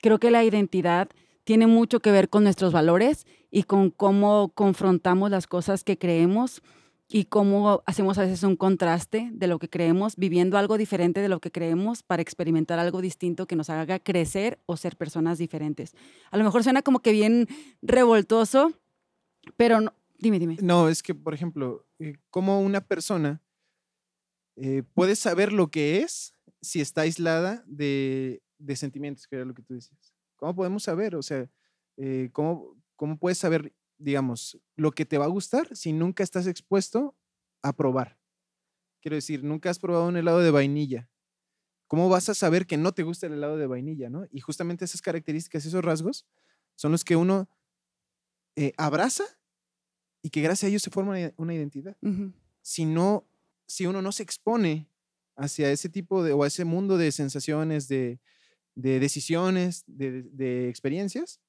Creo 0.00 0.18
que 0.18 0.30
la 0.30 0.44
identidad 0.44 1.08
tiene 1.44 1.66
mucho 1.66 2.00
que 2.00 2.12
ver 2.12 2.28
con 2.28 2.44
nuestros 2.44 2.72
valores 2.72 3.26
y 3.50 3.64
con 3.64 3.90
cómo 3.90 4.52
confrontamos 4.54 5.30
las 5.30 5.46
cosas 5.46 5.84
que 5.84 5.98
creemos 5.98 6.62
y 7.12 7.26
cómo 7.26 7.82
hacemos 7.84 8.16
a 8.16 8.22
veces 8.22 8.42
un 8.42 8.56
contraste 8.56 9.28
de 9.34 9.46
lo 9.46 9.58
que 9.58 9.68
creemos, 9.68 10.16
viviendo 10.16 10.56
algo 10.56 10.78
diferente 10.78 11.20
de 11.20 11.28
lo 11.28 11.40
que 11.40 11.52
creemos 11.52 12.02
para 12.02 12.22
experimentar 12.22 12.78
algo 12.78 13.02
distinto 13.02 13.46
que 13.46 13.54
nos 13.54 13.68
haga 13.68 13.98
crecer 13.98 14.58
o 14.64 14.78
ser 14.78 14.96
personas 14.96 15.36
diferentes. 15.36 15.94
A 16.30 16.38
lo 16.38 16.44
mejor 16.44 16.64
suena 16.64 16.80
como 16.80 17.00
que 17.00 17.12
bien 17.12 17.48
revoltoso, 17.82 18.72
pero 19.58 19.82
no, 19.82 19.92
dime, 20.18 20.38
dime. 20.38 20.56
No, 20.62 20.88
es 20.88 21.02
que, 21.02 21.14
por 21.14 21.34
ejemplo, 21.34 21.86
eh, 21.98 22.16
como 22.30 22.62
una 22.62 22.80
persona 22.80 23.42
eh, 24.56 24.82
puede 24.94 25.14
saber 25.14 25.52
lo 25.52 25.70
que 25.70 26.00
es 26.00 26.34
si 26.62 26.80
está 26.80 27.02
aislada 27.02 27.62
de, 27.66 28.42
de, 28.56 28.74
sentimientos, 28.76 29.26
que 29.26 29.36
era 29.36 29.44
lo 29.44 29.52
que 29.52 29.62
tú 29.62 29.74
decías. 29.74 30.14
¿Cómo 30.36 30.54
podemos 30.56 30.84
saber? 30.84 31.14
O 31.16 31.22
sea, 31.22 31.50
eh, 31.98 32.30
¿cómo, 32.32 32.74
¿cómo 32.96 33.18
puedes 33.18 33.36
saber 33.36 33.74
digamos, 34.02 34.58
lo 34.76 34.92
que 34.92 35.04
te 35.04 35.18
va 35.18 35.26
a 35.26 35.28
gustar 35.28 35.74
si 35.76 35.92
nunca 35.92 36.22
estás 36.22 36.46
expuesto 36.46 37.16
a 37.62 37.72
probar. 37.74 38.18
Quiero 39.00 39.16
decir, 39.16 39.42
nunca 39.42 39.70
has 39.70 39.78
probado 39.78 40.06
un 40.06 40.16
helado 40.16 40.40
de 40.40 40.50
vainilla. 40.50 41.10
¿Cómo 41.86 42.08
vas 42.08 42.28
a 42.28 42.34
saber 42.34 42.66
que 42.66 42.76
no 42.76 42.92
te 42.92 43.02
gusta 43.02 43.26
el 43.26 43.34
helado 43.34 43.56
de 43.56 43.66
vainilla, 43.66 44.08
no? 44.08 44.26
Y 44.30 44.40
justamente 44.40 44.84
esas 44.84 45.02
características, 45.02 45.66
esos 45.66 45.84
rasgos, 45.84 46.26
son 46.74 46.92
los 46.92 47.04
que 47.04 47.16
uno 47.16 47.48
eh, 48.56 48.72
abraza 48.76 49.24
y 50.22 50.30
que 50.30 50.40
gracias 50.40 50.64
a 50.64 50.68
ellos 50.68 50.82
se 50.82 50.90
forma 50.90 51.16
una 51.36 51.54
identidad. 51.54 51.96
Si 52.62 52.84
no, 52.86 53.26
si 53.66 53.86
uno 53.86 54.00
no 54.00 54.12
se 54.12 54.22
expone 54.22 54.88
hacia 55.36 55.70
ese 55.70 55.88
tipo 55.88 56.22
de, 56.22 56.32
o 56.32 56.44
a 56.44 56.46
ese 56.46 56.64
mundo 56.64 56.96
de 56.96 57.12
sensaciones, 57.12 57.88
de, 57.88 58.20
decisiones, 58.74 59.84
de 59.86 60.68
experiencias, 60.68 61.40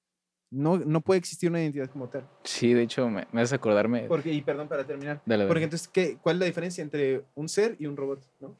no, 0.54 0.78
no 0.78 1.02
puede 1.02 1.18
existir 1.18 1.50
una 1.50 1.62
identidad 1.62 1.90
como 1.90 2.08
tal. 2.08 2.28
Sí, 2.44 2.74
de 2.74 2.84
hecho, 2.84 3.10
me, 3.10 3.26
me 3.32 3.42
hace 3.42 3.56
acordarme. 3.56 4.04
Porque, 4.04 4.32
y 4.32 4.42
perdón 4.42 4.68
para 4.68 4.86
terminar. 4.86 5.22
porque 5.26 5.64
entonces, 5.64 5.88
¿qué, 5.88 6.18
¿cuál 6.22 6.36
es 6.36 6.40
la 6.42 6.46
diferencia 6.46 6.82
entre 6.82 7.24
un 7.36 7.50
ser 7.50 7.76
y 7.80 7.88
un 7.88 7.98
robot? 7.98 8.22
¿no? 8.40 8.56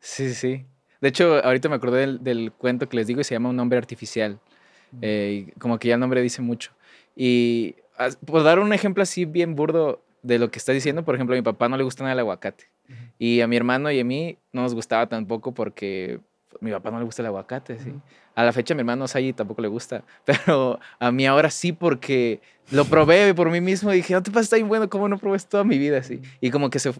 sí, 0.00 0.34
sí. 0.34 0.66
De 1.00 1.08
hecho, 1.08 1.44
ahorita 1.44 1.68
me 1.68 1.76
acordé 1.76 2.00
del, 2.00 2.22
del, 2.22 2.52
cuento 2.52 2.88
que 2.88 2.96
les 2.96 3.06
digo 3.06 3.20
y 3.20 3.24
se 3.24 3.34
llama 3.34 3.48
Un 3.48 3.58
hombre 3.60 3.78
artificial. 3.78 4.38
Eh, 5.00 5.46
y 5.48 5.52
como 5.58 5.78
que 5.78 5.88
ya 5.88 5.94
el 5.94 6.00
nombre 6.00 6.20
dice 6.20 6.42
mucho. 6.42 6.72
Y 7.16 7.76
por 8.26 8.42
dar 8.42 8.58
un 8.58 8.72
ejemplo 8.72 9.02
así 9.02 9.24
bien 9.24 9.54
burdo 9.54 10.02
de 10.22 10.38
lo 10.38 10.50
que 10.50 10.58
estás 10.58 10.74
diciendo, 10.74 11.04
por 11.04 11.14
ejemplo, 11.14 11.34
a 11.34 11.38
mi 11.38 11.42
papá 11.42 11.68
no 11.68 11.76
le 11.76 11.84
gusta 11.84 12.02
nada 12.02 12.12
el 12.12 12.18
aguacate. 12.20 12.70
Y 13.18 13.40
a 13.40 13.46
mi 13.46 13.56
hermano 13.56 13.90
y 13.90 14.00
a 14.00 14.04
mí 14.04 14.36
no 14.52 14.62
nos 14.62 14.74
gustaba 14.74 15.08
tampoco 15.08 15.52
porque 15.54 16.20
mi 16.60 16.70
papá 16.70 16.90
no 16.90 16.98
le 16.98 17.04
gusta 17.04 17.22
el 17.22 17.26
aguacate, 17.26 17.78
sí. 17.78 17.92
A 18.34 18.44
la 18.44 18.52
fecha 18.52 18.74
mi 18.74 18.80
hermano 18.80 19.06
Sayi 19.06 19.32
tampoco 19.32 19.62
le 19.62 19.68
gusta, 19.68 20.04
pero 20.24 20.78
a 20.98 21.12
mí 21.12 21.26
ahora 21.26 21.50
sí 21.50 21.72
porque 21.72 22.40
lo 22.70 22.84
probé 22.84 23.34
por 23.34 23.50
mí 23.50 23.60
mismo 23.60 23.92
y 23.92 23.96
dije, 23.96 24.14
no 24.14 24.22
te 24.22 24.30
pasa, 24.30 24.42
está 24.42 24.56
bien 24.56 24.68
bueno, 24.68 24.88
¿cómo 24.88 25.08
no 25.08 25.18
probé 25.18 25.38
toda 25.40 25.64
mi 25.64 25.78
vida 25.78 25.98
así? 25.98 26.20
Y 26.40 26.50
como 26.50 26.70
que 26.70 26.78
se... 26.78 26.92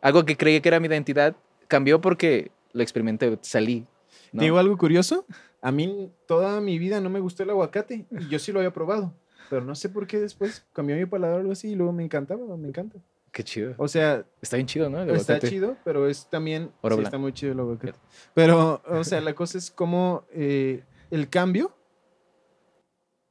Algo 0.00 0.24
que 0.24 0.36
creí 0.36 0.60
que 0.60 0.68
era 0.68 0.78
mi 0.78 0.86
identidad 0.86 1.34
cambió 1.68 2.00
porque 2.00 2.50
lo 2.72 2.82
experimenté, 2.82 3.38
salí. 3.42 3.86
¿no? 4.32 4.42
digo 4.42 4.58
algo 4.58 4.76
curioso? 4.76 5.24
A 5.62 5.72
mí 5.72 6.10
toda 6.26 6.60
mi 6.60 6.78
vida 6.78 7.00
no 7.00 7.10
me 7.10 7.20
gustó 7.20 7.42
el 7.42 7.50
aguacate 7.50 8.06
y 8.10 8.28
yo 8.28 8.38
sí 8.38 8.52
lo 8.52 8.60
había 8.60 8.72
probado, 8.72 9.12
pero 9.50 9.64
no 9.64 9.74
sé 9.74 9.88
por 9.88 10.06
qué 10.06 10.20
después 10.20 10.64
cambió 10.72 10.96
mi 10.96 11.06
paladar 11.06 11.36
o 11.36 11.40
algo 11.40 11.52
así 11.52 11.70
y 11.70 11.74
luego 11.74 11.92
me 11.92 12.04
encantaba, 12.04 12.56
me 12.56 12.68
encanta. 12.68 12.98
Qué 13.36 13.44
chido. 13.44 13.74
O 13.76 13.86
sea. 13.86 14.26
Está 14.40 14.56
bien 14.56 14.66
chido, 14.66 14.88
¿no? 14.88 15.02
está 15.12 15.38
chido, 15.38 15.76
pero 15.84 16.08
es 16.08 16.26
también. 16.30 16.72
sí, 16.82 17.02
está 17.02 17.18
muy 17.18 17.34
chido 17.34 17.52
el 17.52 17.60
aguacate. 17.60 17.98
Pero, 18.32 18.82
o 18.88 19.04
sea, 19.04 19.20
la 19.20 19.34
cosa 19.34 19.58
es 19.58 19.70
como 19.70 20.24
eh, 20.32 20.84
el 21.10 21.28
cambio 21.28 21.76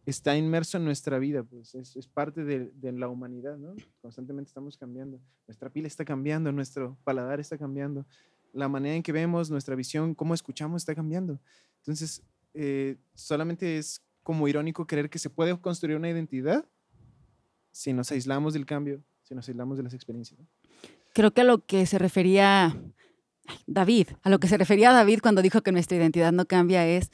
está 0.05 0.38
inmerso 0.38 0.77
en 0.77 0.85
nuestra 0.85 1.17
vida, 1.17 1.41
pues 1.41 1.74
es, 1.74 1.95
es 1.95 2.05
parte 2.05 2.43
de, 2.43 2.69
de, 2.75 2.91
la 2.91 3.07
humanidad, 3.07 3.57
¿no? 3.57 3.74
Constantemente 4.00 4.50
estamos 4.50 4.77
cambiando. 4.77 5.19
Nuestra 5.47 5.71
piel 5.71 5.88
está 5.88 6.05
cambiando, 6.05 6.51
nuestro 6.51 7.00
paladar 7.03 7.39
está 7.39 7.57
cambiando, 7.57 8.05
la 8.53 8.67
manera 8.67 8.93
en 8.93 9.01
que 9.01 9.12
vemos, 9.12 9.50
nuestra 9.50 9.74
visión, 9.74 10.13
cómo 10.13 10.35
escuchamos 10.35 10.83
está 10.83 10.93
cambiando. 10.93 11.39
Entonces, 11.77 12.21
eh, 12.53 12.97
solamente 13.15 13.79
es 13.79 14.03
como 14.21 14.47
irónico 14.47 14.85
creer 14.85 15.09
que 15.09 15.17
se 15.17 15.31
puede 15.31 15.59
construir 15.59 15.97
una 15.97 16.12
identidad 16.12 16.63
si 17.71 17.91
nos 17.91 18.12
aislamos 18.12 18.53
del 18.53 18.67
cambio 18.67 19.03
si 19.25 19.36
nos 19.36 19.48
aislamos 19.50 19.77
de 19.77 19.84
las 19.84 19.94
experiencias. 19.94 20.39
Creo 21.13 21.32
que 21.32 21.41
a 21.41 21.44
lo 21.44 21.65
que 21.65 21.86
se 21.86 21.98
refería 21.98 22.75
David, 23.67 24.10
a 24.24 24.29
lo 24.29 24.39
que 24.39 24.48
se 24.48 24.58
refería 24.58 24.94
David 24.94 25.20
cuando 25.22 25.41
dijo 25.41 25.62
que 25.62 25.72
nuestra 25.72 25.98
identidad 25.98 26.32
no 26.32 26.46
cambia 26.46 26.88
es 26.88 27.12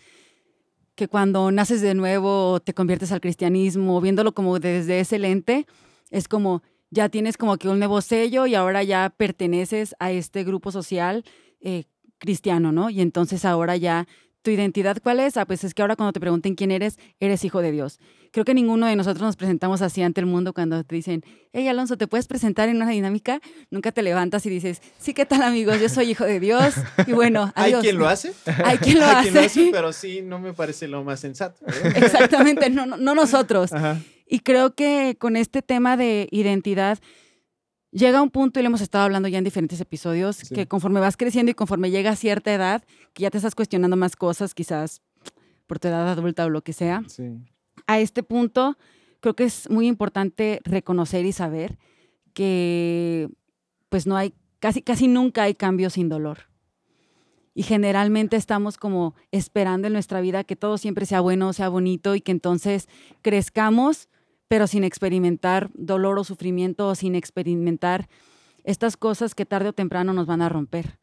que 0.96 1.08
cuando 1.08 1.52
naces 1.52 1.82
de 1.82 1.94
nuevo 1.94 2.60
te 2.60 2.74
conviertes 2.74 3.12
al 3.12 3.22
cristianismo, 3.22 4.00
viéndolo 4.02 4.34
como 4.34 4.60
desde 4.60 5.00
ese 5.00 5.20
lente, 5.20 5.66
es 6.10 6.28
como 6.28 6.62
ya 6.90 7.08
tienes 7.10 7.38
como 7.38 7.58
que 7.58 7.70
un 7.70 7.80
nuevo 7.80 8.02
sello 8.02 8.46
y 8.46 8.56
ahora 8.56 8.84
ya 8.84 9.14
perteneces 9.16 9.96
a 10.00 10.12
este 10.12 10.44
grupo 10.44 10.72
social 10.72 11.24
eh, 11.62 11.86
cristiano, 12.18 12.74
¿no? 12.74 12.90
Y 12.90 13.00
entonces 13.00 13.46
ahora 13.46 13.78
ya 13.78 14.06
¿Tu 14.42 14.50
identidad 14.50 14.98
cuál 15.04 15.20
es? 15.20 15.38
Ah, 15.38 15.46
pues 15.46 15.64
es 15.64 15.74
que 15.76 15.84
ahora 15.84 15.96
cuando 15.96 16.14
te 16.14 16.20
pregunten 16.20 16.56
quién 16.56 16.72
eres, 16.72 16.98
eres 17.20 17.46
hijo 17.46 17.62
de 17.62 17.72
Dios. 17.72 18.00
Creo 18.32 18.46
que 18.46 18.54
ninguno 18.54 18.88
de 18.88 18.96
nosotros 18.96 19.22
nos 19.22 19.36
presentamos 19.36 19.82
así 19.82 20.02
ante 20.02 20.22
el 20.22 20.26
mundo 20.26 20.54
cuando 20.54 20.82
te 20.86 20.96
dicen, 20.96 21.22
hey 21.52 21.68
Alonso, 21.68 21.98
¿te 21.98 22.08
puedes 22.08 22.28
presentar 22.28 22.70
en 22.70 22.78
una 22.78 22.90
dinámica? 22.90 23.42
Nunca 23.70 23.92
te 23.92 24.02
levantas 24.02 24.46
y 24.46 24.50
dices, 24.50 24.82
sí, 24.98 25.14
¿qué 25.14 25.26
tal 25.26 25.42
amigos? 25.42 25.82
Yo 25.82 25.90
soy 25.90 26.12
hijo 26.12 26.24
de 26.24 26.40
Dios. 26.40 26.76
Y 27.08 27.12
bueno, 27.12 27.52
adiós. 27.56 27.80
¿Hay 27.84 27.90
quien 27.90 28.00
lo 28.00 28.08
hace? 28.08 28.34
Hay 28.64 28.78
quien 28.78 29.00
lo, 29.00 29.06
hace. 29.06 29.32
lo 29.32 29.40
hace. 29.42 29.70
Pero 29.72 29.92
sí, 29.92 30.22
no 30.22 30.40
me 30.40 30.54
parece 30.54 30.88
lo 30.88 31.04
más 31.04 31.20
sensato. 31.20 31.66
Exactamente, 31.96 32.70
no, 32.70 32.86
no, 32.86 33.16
nosotros. 33.16 33.72
Y 34.26 34.40
creo 34.40 34.76
que 34.76 35.18
con 35.20 35.36
este 35.36 35.62
tema 35.62 35.98
de 35.98 36.30
identidad, 36.32 37.00
llega 37.92 38.22
un 38.22 38.30
punto, 38.30 38.60
y 38.60 38.64
lo 38.64 38.68
hemos 38.68 38.80
estado 38.80 39.04
hablando 39.04 39.28
ya 39.28 39.40
en 39.40 39.44
diferentes 39.44 39.82
episodios, 39.82 40.50
que 40.50 40.68
conforme 40.68 41.02
vas 41.02 41.18
creciendo 41.18 41.52
y 41.52 41.54
conforme 41.54 41.92
llega 41.92 42.12
a 42.12 42.16
cierta 42.16 42.54
edad, 42.54 42.84
que 43.14 43.24
ya 43.24 43.30
te 43.30 43.38
estás 43.38 43.56
cuestionando 43.56 43.98
más 43.98 44.16
cosas, 44.16 44.54
quizás 44.54 45.02
por 45.68 45.80
tu 45.80 45.90
edad 45.90 46.08
adulta 46.08 46.46
o 46.46 46.50
lo 46.50 46.62
que 46.62 46.72
sea, 46.72 47.04
a 47.88 48.00
este 48.00 48.24
punto 48.24 48.78
creo 49.20 49.36
que 49.36 49.44
es 49.44 49.70
muy 49.70 49.88
importante 49.88 50.62
reconocer 50.64 51.26
y 51.26 51.32
saber 51.32 51.78
que 52.34 53.30
pues 53.90 54.08
no 54.08 54.18
hay, 54.18 54.34
casi, 54.60 54.82
casi 54.82 55.08
nunca 55.08 55.44
hay 55.44 55.54
cambios 55.54 55.94
sin 55.94 56.10
dolor. 56.10 56.50
Y 57.54 57.64
generalmente 57.64 58.38
estamos 58.38 58.78
como 58.78 59.14
esperando 59.32 59.88
en 59.88 59.94
nuestra 59.94 60.22
vida 60.22 60.44
que 60.44 60.56
todo 60.56 60.78
siempre 60.78 61.06
sea 61.06 61.20
bueno, 61.20 61.52
sea 61.54 61.70
bonito 61.70 62.16
y 62.16 62.22
que 62.22 62.32
entonces 62.32 62.88
crezcamos 63.22 64.08
pero 64.52 64.68
sin 64.68 64.84
experimentar 64.84 65.70
dolor 65.76 66.20
o 66.20 66.26
sufrimiento 66.26 66.90
o 66.90 66.96
sin 66.96 67.16
experimentar 67.16 68.10
estas 68.66 68.98
cosas 68.98 69.34
que 69.34 69.46
tarde 69.46 69.70
o 69.70 69.74
temprano 69.74 70.12
nos 70.12 70.28
van 70.28 70.42
a 70.42 70.50
romper. 70.50 71.00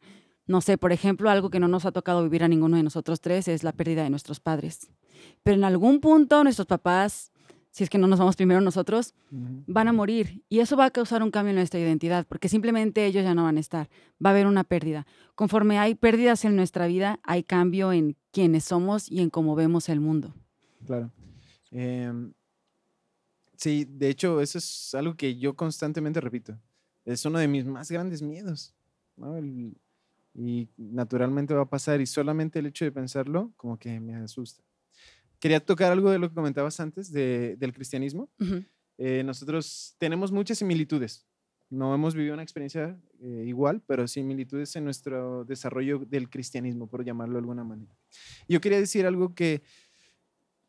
No 0.49 0.61
sé, 0.61 0.77
por 0.77 0.91
ejemplo, 0.91 1.29
algo 1.29 1.49
que 1.49 1.59
no 1.59 1.67
nos 1.67 1.85
ha 1.85 1.91
tocado 1.91 2.23
vivir 2.23 2.43
a 2.43 2.47
ninguno 2.47 2.75
de 2.75 2.83
nosotros 2.83 3.21
tres 3.21 3.47
es 3.47 3.63
la 3.63 3.71
pérdida 3.71 4.03
de 4.03 4.09
nuestros 4.09 4.39
padres. 4.39 4.89
Pero 5.43 5.55
en 5.55 5.63
algún 5.63 5.99
punto 5.99 6.43
nuestros 6.43 6.65
papás, 6.65 7.31
si 7.71 7.83
es 7.83 7.89
que 7.89 7.97
no 7.97 8.07
nos 8.07 8.19
vamos 8.19 8.35
primero 8.35 8.59
nosotros, 8.59 9.13
van 9.29 9.87
a 9.87 9.93
morir. 9.93 10.43
Y 10.49 10.59
eso 10.59 10.75
va 10.75 10.85
a 10.85 10.91
causar 10.91 11.23
un 11.23 11.31
cambio 11.31 11.51
en 11.51 11.57
nuestra 11.57 11.79
identidad, 11.79 12.25
porque 12.27 12.49
simplemente 12.49 13.05
ellos 13.05 13.23
ya 13.23 13.35
no 13.35 13.43
van 13.43 13.57
a 13.57 13.59
estar. 13.59 13.89
Va 14.23 14.31
a 14.31 14.33
haber 14.33 14.47
una 14.47 14.63
pérdida. 14.63 15.05
Conforme 15.35 15.77
hay 15.77 15.95
pérdidas 15.95 16.43
en 16.43 16.55
nuestra 16.55 16.87
vida, 16.87 17.19
hay 17.23 17.43
cambio 17.43 17.93
en 17.93 18.17
quiénes 18.31 18.65
somos 18.65 19.09
y 19.09 19.21
en 19.21 19.29
cómo 19.29 19.55
vemos 19.55 19.87
el 19.87 19.99
mundo. 19.99 20.33
Claro. 20.85 21.11
Em, 21.71 22.33
Sí, 23.59 23.85
de 23.85 24.07
hecho, 24.07 24.39
eso 24.39 24.57
es 24.57 24.95
algo 24.95 25.15
que 25.15 25.35
yo 25.35 25.53
constantemente 25.53 26.21
repito. 26.21 26.57
Es 27.03 27.25
uno 27.25 27.39
de 27.39 27.47
mis 27.49 27.65
más 27.65 27.91
grandes 27.91 28.21
miedos. 28.21 28.73
Y 30.33 30.69
naturalmente 30.77 31.53
va 31.53 31.63
a 31.63 31.69
pasar 31.69 32.01
y 32.01 32.05
solamente 32.05 32.59
el 32.59 32.67
hecho 32.67 32.85
de 32.85 32.91
pensarlo 32.91 33.51
como 33.57 33.77
que 33.77 33.99
me 33.99 34.15
asusta. 34.15 34.63
Quería 35.39 35.59
tocar 35.59 35.91
algo 35.91 36.11
de 36.11 36.19
lo 36.19 36.29
que 36.29 36.35
comentabas 36.35 36.79
antes 36.79 37.11
del 37.11 37.73
cristianismo. 37.73 38.29
Eh, 38.97 39.23
nosotros 39.23 39.95
tenemos 39.97 40.31
muchas 40.31 40.57
similitudes. 40.57 41.25
No 41.69 41.93
hemos 41.93 42.15
vivido 42.15 42.33
una 42.33 42.43
experiencia 42.43 42.99
eh, 43.21 43.43
igual, 43.47 43.81
pero 43.85 44.07
similitudes 44.07 44.75
en 44.75 44.83
nuestro 44.83 45.45
desarrollo 45.45 45.99
del 45.99 46.29
cristianismo, 46.29 46.87
por 46.87 47.05
llamarlo 47.05 47.35
de 47.35 47.39
alguna 47.39 47.63
manera. 47.63 47.95
Yo 48.47 48.59
quería 48.59 48.79
decir 48.79 49.05
algo 49.05 49.33
que 49.35 49.61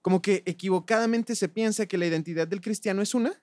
como 0.03 0.23
que 0.23 0.43
equivocadamente 0.47 1.35
se 1.35 1.49
piensa 1.49 1.87
que 1.87 1.99
la 1.99 2.07
identidad 2.07 2.47
del 2.47 2.61
cristiano 2.61 3.03
es 3.03 3.15
una. 3.15 3.43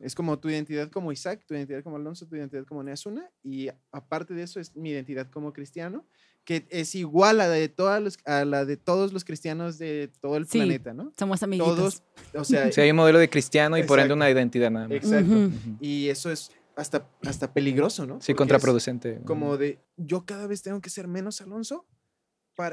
Es 0.00 0.14
como 0.14 0.38
tu 0.38 0.48
identidad 0.48 0.90
como 0.90 1.12
Isaac, 1.12 1.44
tu 1.46 1.54
identidad 1.54 1.82
como 1.82 1.96
Alonso, 1.96 2.26
tu 2.26 2.36
identidad 2.36 2.64
como 2.64 2.82
Nea 2.82 2.94
es 2.94 3.06
una. 3.06 3.30
Y 3.42 3.68
aparte 3.92 4.34
de 4.34 4.42
eso 4.42 4.60
es 4.60 4.74
mi 4.74 4.90
identidad 4.90 5.28
como 5.30 5.52
cristiano, 5.52 6.06
que 6.44 6.66
es 6.70 6.94
igual 6.94 7.40
a 7.40 7.48
la 7.48 7.54
de, 7.54 7.68
todas 7.68 8.02
los, 8.02 8.18
a 8.24 8.44
la 8.44 8.64
de 8.64 8.76
todos 8.76 9.12
los 9.12 9.24
cristianos 9.24 9.78
de 9.78 10.10
todo 10.20 10.36
el 10.36 10.46
planeta, 10.46 10.94
¿no? 10.94 11.12
Somos 11.18 11.42
amiguitos. 11.42 11.76
Todos, 11.76 12.02
o 12.34 12.44
sea... 12.44 12.70
hay 12.74 12.90
un 12.90 12.96
modelo 12.96 13.18
de 13.18 13.28
cristiano 13.28 13.76
y 13.76 13.82
por 13.82 14.00
ende 14.00 14.14
una 14.14 14.30
identidad 14.30 14.70
nada 14.70 14.88
más. 14.88 14.96
Exacto. 14.96 15.50
Y 15.80 16.08
eso 16.08 16.30
es 16.30 16.50
hasta, 16.76 17.06
hasta 17.26 17.52
peligroso, 17.52 18.06
¿no? 18.06 18.20
Sí, 18.20 18.34
contraproducente. 18.34 19.20
Como 19.24 19.56
de, 19.56 19.78
yo 19.96 20.24
cada 20.24 20.46
vez 20.46 20.62
tengo 20.62 20.80
que 20.80 20.90
ser 20.90 21.08
menos 21.08 21.40
Alonso 21.40 21.86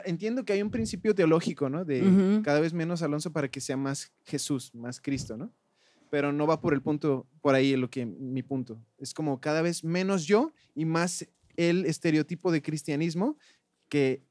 entiendo 0.05 0.45
que 0.45 0.53
hay 0.53 0.61
un 0.61 0.71
principio 0.71 1.15
teológico, 1.15 1.69
¿no? 1.69 1.85
De 1.85 2.41
cada 2.43 2.59
vez 2.59 2.73
menos 2.73 3.01
Alonso 3.01 3.31
para 3.31 3.49
que 3.49 3.61
sea 3.61 3.77
más 3.77 4.11
Jesús, 4.25 4.73
más 4.73 4.99
Cristo, 5.01 5.37
¿no? 5.37 5.51
Pero 6.09 6.31
no 6.31 6.47
va 6.47 6.61
por 6.61 6.73
el 6.73 6.81
punto, 6.81 7.27
por 7.41 7.55
ahí 7.55 7.75
lo 7.75 7.89
que 7.89 8.05
mi 8.05 8.43
punto. 8.43 8.79
Es 8.97 9.13
como 9.13 9.39
cada 9.41 9.61
vez 9.61 9.83
menos 9.83 10.25
yo 10.25 10.53
y 10.73 10.85
más 10.85 11.27
el 11.55 11.85
estereotipo 11.85 12.51
de 12.51 12.61
cristianismo 12.61 13.37
que 13.89 14.21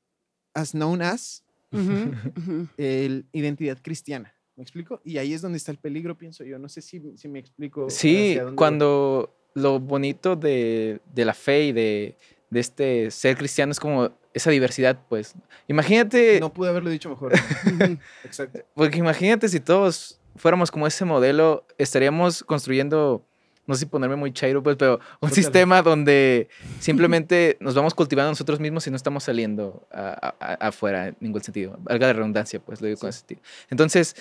as 0.54 0.72
known 0.72 1.02
as 1.02 1.44
el 2.76 3.26
identidad 3.32 3.78
cristiana. 3.82 4.32
¿Me 4.56 4.62
explico? 4.62 5.02
Y 5.04 5.18
ahí 5.18 5.34
es 5.34 5.42
donde 5.42 5.58
está 5.58 5.70
el 5.70 5.78
peligro, 5.78 6.16
pienso 6.16 6.42
yo. 6.42 6.58
No 6.58 6.68
sé 6.70 6.80
si, 6.80 7.02
si 7.16 7.28
me 7.28 7.38
explico. 7.38 7.90
Sí, 7.90 8.38
cuando 8.54 9.36
lo 9.52 9.80
bonito 9.80 10.34
de, 10.34 11.00
de 11.12 11.24
la 11.26 11.34
fe 11.34 11.66
y 11.66 11.72
de, 11.72 12.16
de 12.48 12.60
este 12.60 13.10
ser 13.10 13.36
cristiano 13.36 13.72
es 13.72 13.80
como 13.80 14.10
esa 14.32 14.50
diversidad, 14.50 14.98
pues. 15.08 15.34
Imagínate. 15.68 16.40
No 16.40 16.52
pude 16.52 16.70
haberlo 16.70 16.90
dicho 16.90 17.10
mejor. 17.10 17.32
Exacto. 18.24 18.60
Porque 18.74 18.98
imagínate 18.98 19.48
si 19.48 19.60
todos 19.60 20.20
fuéramos 20.36 20.70
como 20.70 20.86
ese 20.86 21.04
modelo, 21.04 21.66
estaríamos 21.78 22.44
construyendo, 22.44 23.24
no 23.66 23.74
sé 23.74 23.80
si 23.80 23.86
ponerme 23.86 24.16
muy 24.16 24.32
chairo, 24.32 24.62
pues, 24.62 24.76
pero 24.76 25.00
un 25.20 25.30
sistema 25.30 25.82
donde 25.82 26.48
simplemente 26.80 27.56
nos 27.60 27.74
vamos 27.74 27.94
cultivando 27.94 28.30
nosotros 28.30 28.60
mismos 28.60 28.86
y 28.86 28.90
no 28.90 28.96
estamos 28.96 29.24
saliendo 29.24 29.86
afuera 29.90 31.08
en 31.08 31.16
ningún 31.20 31.42
sentido. 31.42 31.78
Valga 31.80 32.08
de 32.08 32.12
redundancia, 32.14 32.60
pues, 32.60 32.80
lo 32.80 32.86
digo 32.86 32.98
con 33.00 33.08
ese 33.08 33.20
sentido. 33.20 33.40
Entonces, 33.70 34.16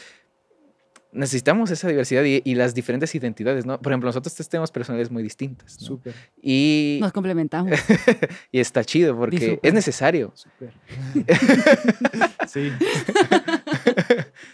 necesitamos 1.16 1.72
esa 1.72 1.88
diversidad 1.88 2.24
y, 2.24 2.56
las 2.56 2.76
diferentes 2.76 3.16
identidades, 3.16 3.66
¿no? 3.66 3.82
Por 3.82 3.92
ejemplo, 3.92 4.10
nosotros 4.10 4.36
tenemos 4.50 4.72
personalidades 4.72 5.12
muy 5.12 5.24
distintas. 5.24 5.80
¿no? 5.82 5.88
Súper. 5.88 6.14
Y... 6.42 7.00
Nos 7.02 7.14
complementamos. 7.14 7.72
y 8.52 8.60
está 8.60 8.84
chido 8.84 9.18
porque 9.18 9.60
es 9.62 9.74
necesario. 9.74 10.34
Súper. 10.36 10.74
sí. 12.48 12.72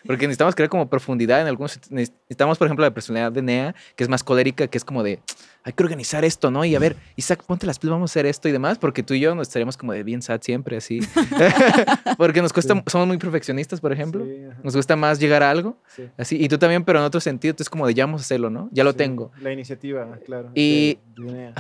Porque 0.06 0.28
necesitamos 0.28 0.56
crear 0.56 0.70
como 0.70 0.90
profundidad 0.90 1.42
en 1.42 1.48
algunos... 1.48 1.80
Necesitamos, 1.90 2.58
por 2.58 2.68
ejemplo, 2.68 2.86
la 2.86 2.94
personalidad 2.94 3.32
de 3.32 3.42
Nea, 3.42 3.76
que 3.96 4.04
es 4.04 4.10
más 4.10 4.24
colérica, 4.24 4.68
que 4.68 4.78
es 4.78 4.86
como 4.86 5.04
de 5.04 5.20
hay 5.64 5.74
que 5.74 5.84
organizar 5.84 6.26
esto, 6.26 6.50
¿no? 6.50 6.66
Y 6.66 6.76
a 6.76 6.80
ver, 6.80 6.96
Isaac, 7.16 7.44
ponte 7.46 7.68
las 7.68 7.78
pilas, 7.78 7.94
vamos 7.94 8.12
a 8.12 8.14
hacer 8.14 8.26
esto 8.26 8.50
y 8.50 8.52
demás, 8.52 8.80
porque 8.80 9.04
tú 9.04 9.14
y 9.14 9.20
yo 9.20 9.36
nos 9.36 9.48
estaríamos 9.48 9.78
como 9.78 9.94
de 9.94 10.04
bien 10.04 10.22
sad 10.22 10.42
siempre, 10.42 10.78
así. 10.78 11.00
porque 12.18 12.42
nos 12.42 12.52
cuesta, 12.52 12.82
somos 12.88 13.08
muy 13.08 13.18
perfeccionistas, 13.18 13.80
por 13.80 13.92
ejemplo. 13.92 14.26
nos 14.64 14.76
gusta 14.76 14.96
más 14.96 15.20
llegar 15.20 15.44
a 15.44 15.52
algo, 15.52 15.78
así. 16.18 16.44
Y 16.44 16.48
tú 16.48 16.58
también, 16.58 16.84
pero 16.84 17.00
en 17.00 17.06
otro 17.06 17.22
sentido, 17.22 17.54
tú 17.54 17.64
es 17.64 17.70
como 17.70 17.86
de 17.86 17.94
ya 17.94 18.06
vamos 18.06 18.22
a 18.22 18.24
hacerlo, 18.24 18.50
¿no? 18.50 18.70
Ya 18.72 18.84
lo 18.84 18.96
tengo. 18.96 19.32
La 19.42 19.52
iniciativa, 19.52 20.18
claro. 20.26 20.52
Y, 20.56 20.98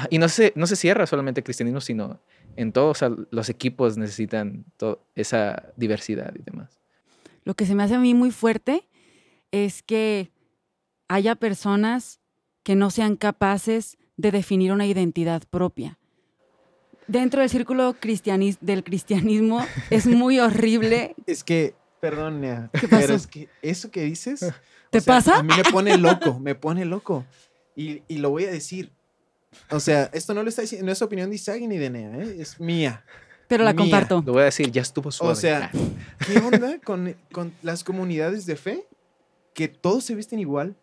y 0.09 0.17
no, 0.17 0.29
se, 0.29 0.51
no 0.55 0.65
se 0.65 0.75
cierra 0.75 1.05
solamente 1.05 1.41
el 1.41 1.43
cristianismo, 1.43 1.81
sino 1.81 2.19
en 2.55 2.71
todos 2.71 2.99
los 3.29 3.49
equipos 3.49 3.97
necesitan 3.97 4.65
esa 5.15 5.71
diversidad 5.75 6.33
y 6.35 6.43
demás. 6.43 6.80
Lo 7.43 7.55
que 7.55 7.65
se 7.65 7.75
me 7.75 7.83
hace 7.83 7.95
a 7.95 7.99
mí 7.99 8.13
muy 8.13 8.31
fuerte 8.31 8.87
es 9.51 9.83
que 9.83 10.31
haya 11.07 11.35
personas 11.35 12.19
que 12.63 12.75
no 12.75 12.89
sean 12.89 13.15
capaces 13.15 13.97
de 14.17 14.31
definir 14.31 14.71
una 14.71 14.85
identidad 14.85 15.43
propia. 15.49 15.97
Dentro 17.07 17.41
del 17.41 17.49
círculo 17.49 17.95
del 18.61 18.83
cristianismo 18.83 19.65
es 19.89 20.05
muy 20.05 20.39
horrible. 20.39 21.15
Es 21.25 21.43
que, 21.43 21.75
perdón, 21.99 22.69
pero 22.89 23.13
es 23.15 23.27
que 23.27 23.49
eso 23.61 23.91
que 23.91 24.03
dices... 24.03 24.45
¿Te 24.91 25.01
pasa? 25.01 25.39
A 25.39 25.43
mí 25.43 25.53
me 25.55 25.63
pone 25.71 25.97
loco, 25.97 26.39
me 26.41 26.53
pone 26.53 26.85
loco. 26.85 27.25
Y, 27.75 28.01
lo 28.17 28.29
voy 28.29 28.45
a 28.45 28.51
decir. 28.51 28.91
O 29.69 29.79
sea, 29.79 30.09
esto 30.13 30.33
no 30.33 30.43
lo 30.43 30.49
está 30.49 30.61
diciendo, 30.61 30.85
no 30.85 30.91
es 30.91 31.01
opinión 31.01 31.29
de 31.29 31.37
Isaac 31.37 31.61
ni 31.61 31.77
de 31.77 31.89
Nea, 31.89 32.17
¿eh? 32.17 32.35
es 32.39 32.59
mía. 32.59 33.03
Pero 33.51 33.65
la 33.65 33.75
comparto. 33.75 34.23
Lo 34.25 34.31
voy 34.31 34.43
a 34.43 34.45
decir, 34.45 34.71
ya 34.71 34.81
estuvo 34.81 35.11
suave. 35.11 35.33
O 35.33 35.35
sea, 35.35 35.69
¿qué 36.25 36.39
onda 36.39 36.79
con, 36.79 37.13
con 37.33 37.53
las 37.61 37.83
comunidades 37.83 38.45
de 38.45 38.55
fe? 38.55 38.87
Que 39.53 39.67
todos 39.67 40.05
se 40.05 40.15
visten 40.15 40.39
igual, 40.39 40.77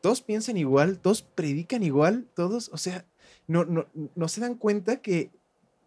todos 0.00 0.20
piensan 0.20 0.56
igual, 0.56 0.98
todos 0.98 1.22
predican 1.22 1.84
igual, 1.84 2.26
todos, 2.34 2.68
o 2.72 2.78
sea, 2.78 3.04
no, 3.46 3.64
no, 3.64 3.86
no 4.16 4.26
se 4.26 4.40
dan 4.40 4.56
cuenta 4.56 4.96
que 4.96 5.30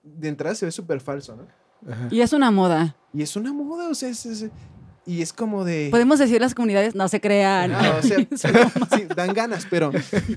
de 0.02 0.30
entrada 0.30 0.56
se 0.56 0.66
ve 0.66 0.72
súper 0.72 1.02
falso, 1.02 1.36
¿no? 1.36 1.46
Y 2.10 2.22
es 2.22 2.32
una 2.32 2.52
moda. 2.52 2.96
Y 3.14 3.22
es 3.22 3.36
una 3.36 3.52
moda, 3.52 3.90
o 3.90 3.94
sea, 3.94 4.08
es, 4.08 4.46
y 5.06 5.22
es 5.22 5.34
como 5.34 5.66
de... 5.66 5.90
Podemos 5.92 6.20
decir 6.20 6.40
las 6.40 6.56
comunidades, 6.56 6.96
no 6.96 7.10
se 7.10 7.20
crean. 7.20 7.74
No, 7.74 7.98
o 7.98 8.02
sea, 8.02 8.18
sí, 8.96 9.08
dan 9.14 9.34
ganas, 9.34 9.68
pero 9.70 9.92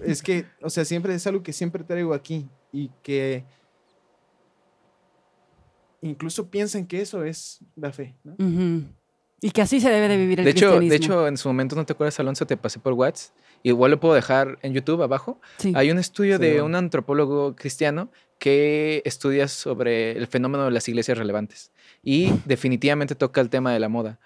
es 0.05 0.21
que, 0.21 0.47
o 0.63 0.69
sea, 0.69 0.85
siempre 0.85 1.15
es 1.15 1.25
algo 1.29 1.45
que 1.45 1.53
siempre 1.53 1.85
traigo 1.85 2.13
aquí 2.13 2.49
y 2.73 2.91
que 3.05 3.45
incluso 6.03 6.51
piensan 6.51 6.87
que 6.87 7.01
eso 7.01 7.25
es 7.25 7.61
la 7.75 7.93
fe, 7.93 8.15
¿no? 8.25 8.35
Y 9.41 9.51
que 9.51 9.61
así 9.61 9.81
se 9.81 9.91
debe 9.91 10.09
de 10.09 10.17
vivir 10.17 10.41
el 10.41 10.45
de 10.47 10.51
hecho, 10.51 10.81
De 10.81 10.97
hecho, 10.97 11.29
en 11.29 11.37
su 11.37 11.49
momento, 11.49 11.77
¿no 11.77 11.85
te 11.85 11.93
acuerdas, 11.93 12.19
Alonso? 12.19 12.47
Te 12.47 12.57
pasé 12.57 12.79
por 12.79 12.95
WhatsApp. 12.95 13.37
Igual 13.63 13.91
lo 13.91 14.01
puedo 14.01 14.15
dejar 14.15 14.59
en 14.63 14.73
YouTube 14.73 15.03
abajo. 15.03 15.41
Hay 15.75 15.91
un 15.91 15.99
estudio 15.99 16.39
de 16.39 16.63
un 16.63 16.75
antropólogo 16.75 17.55
cristiano 17.55 18.11
¿qué 18.39 19.03
estudias 19.05 19.53
sobre 19.53 20.13
el 20.13 20.27
fenómeno 20.27 20.65
de 20.65 20.71
las 20.71 20.89
iglesias 20.89 21.19
relevantes? 21.19 21.73
Y 22.03 22.33
definitivamente 22.45 23.15
toca 23.15 23.41
el 23.41 23.51
tema 23.51 23.73
de 23.73 23.81
la 23.81 23.89
moda, 23.89 24.19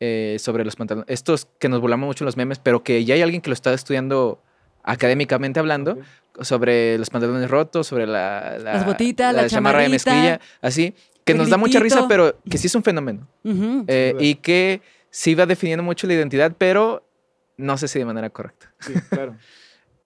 eh, 0.00 0.36
sobre 0.38 0.64
los 0.64 0.76
pantalones. 0.76 1.08
Estos 1.08 1.46
que 1.58 1.68
nos 1.68 1.80
volamos 1.80 2.06
mucho 2.06 2.24
en 2.24 2.26
los 2.26 2.36
memes, 2.36 2.58
pero 2.58 2.82
que 2.82 3.04
ya 3.04 3.14
hay 3.14 3.22
alguien 3.22 3.40
que 3.40 3.50
lo 3.50 3.54
está 3.54 3.72
estudiando 3.72 4.42
académicamente 4.82 5.60
hablando, 5.60 5.98
sobre 6.40 6.98
los 6.98 7.10
pantalones 7.10 7.48
rotos, 7.48 7.86
sobre 7.86 8.06
la, 8.06 8.58
Las 8.58 8.84
botitas, 8.84 9.34
la 9.34 9.48
chamarra 9.48 9.82
de 9.82 9.88
mezclilla, 9.88 10.40
así, 10.60 10.94
que 11.24 11.34
nos 11.34 11.48
da 11.48 11.56
mucha 11.56 11.80
risa, 11.80 12.06
pero 12.08 12.38
que 12.48 12.58
sí 12.58 12.66
es 12.66 12.74
un 12.74 12.82
fenómeno. 12.82 13.28
Eh, 13.44 14.14
y 14.20 14.36
que 14.36 14.82
sí 15.10 15.34
va 15.34 15.46
definiendo 15.46 15.82
mucho 15.82 16.06
la 16.06 16.14
identidad, 16.14 16.54
pero 16.56 17.08
no 17.56 17.76
sé 17.78 17.88
si 17.88 17.98
de 17.98 18.04
manera 18.04 18.30
correcta. 18.30 18.74
Sí, 18.80 18.92
claro. 19.10 19.36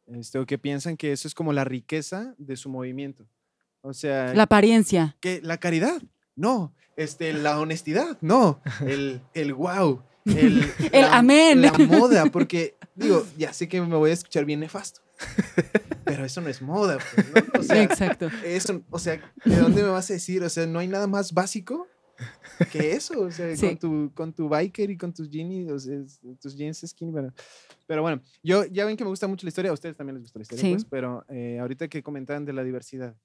Este, 0.07 0.39
o 0.39 0.47
que 0.47 0.59
piensan 0.59 0.97
que 0.97 1.13
eso 1.13 1.29
es 1.29 1.35
como 1.35 1.53
la 1.53 1.65
riqueza 1.65 2.35
de 2.39 2.57
su 2.57 2.69
movimiento. 2.71 3.27
O 3.83 3.93
sea, 3.93 4.33
La 4.35 4.45
apariencia. 4.45 5.17
que 5.21 5.41
la 5.43 5.59
caridad, 5.59 6.01
no. 6.35 6.75
Este, 6.97 7.33
la 7.33 7.61
honestidad, 7.61 8.17
no. 8.21 8.61
El, 8.87 9.21
el 9.35 9.55
wow. 9.55 10.03
El, 10.25 10.65
El 10.93 11.05
amén. 11.05 11.63
La 11.63 11.73
moda, 11.73 12.27
porque 12.27 12.77
digo, 12.95 13.25
ya 13.37 13.53
sé 13.53 13.69
que 13.69 13.81
me 13.81 13.97
voy 13.97 14.11
a 14.11 14.15
escuchar 14.15 14.45
bien 14.45 14.61
nefasto. 14.61 15.01
Pero 16.05 16.25
eso 16.25 16.41
no 16.41 16.49
es 16.49 16.63
moda, 16.63 16.99
pues, 17.15 17.27
¿no? 17.29 17.61
O 17.61 17.63
sea, 17.63 17.83
Exacto. 17.83 18.29
eso, 18.45 18.83
o 18.91 18.99
sea, 18.99 19.21
¿de 19.45 19.57
dónde 19.57 19.83
me 19.83 19.89
vas 19.89 20.11
a 20.11 20.15
decir? 20.15 20.43
O 20.43 20.49
sea, 20.49 20.67
no 20.67 20.79
hay 20.79 20.89
nada 20.89 21.07
más 21.07 21.33
básico 21.33 21.87
que 22.73 22.93
eso. 22.93 23.21
O 23.21 23.31
sea, 23.31 23.55
Sí. 23.57 23.67
con, 23.67 23.79
tu, 23.79 24.13
con 24.15 24.33
tu 24.33 24.49
biker 24.49 24.91
y 24.91 24.97
con 24.97 25.13
tus 25.13 25.29
jeans, 25.29 25.71
o 25.71 25.79
sea, 25.79 25.99
tus 26.41 26.57
jeans 26.57 26.83
skinny. 26.87 27.13
Pero, 27.13 27.33
pero 27.87 28.03
bueno, 28.03 28.23
yo 28.43 28.65
ya 28.67 28.85
ven 28.85 28.97
que 28.97 29.05
me 29.05 29.11
gusta 29.11 29.27
mucho 29.27 29.45
la 29.47 29.49
historia. 29.49 29.71
A 29.71 29.75
ustedes 29.75 29.97
también 29.97 30.15
les 30.15 30.23
gusta 30.23 30.39
la 30.39 30.43
historia, 30.45 30.63
Sí. 30.65 30.73
pues, 30.73 30.85
pero 30.85 31.25
eh, 31.29 31.59
ahorita 31.61 31.89
que 31.89 32.03
comentaban 32.03 32.45
de 32.45 32.53
la 32.53 32.65
diversidad, 32.65 33.17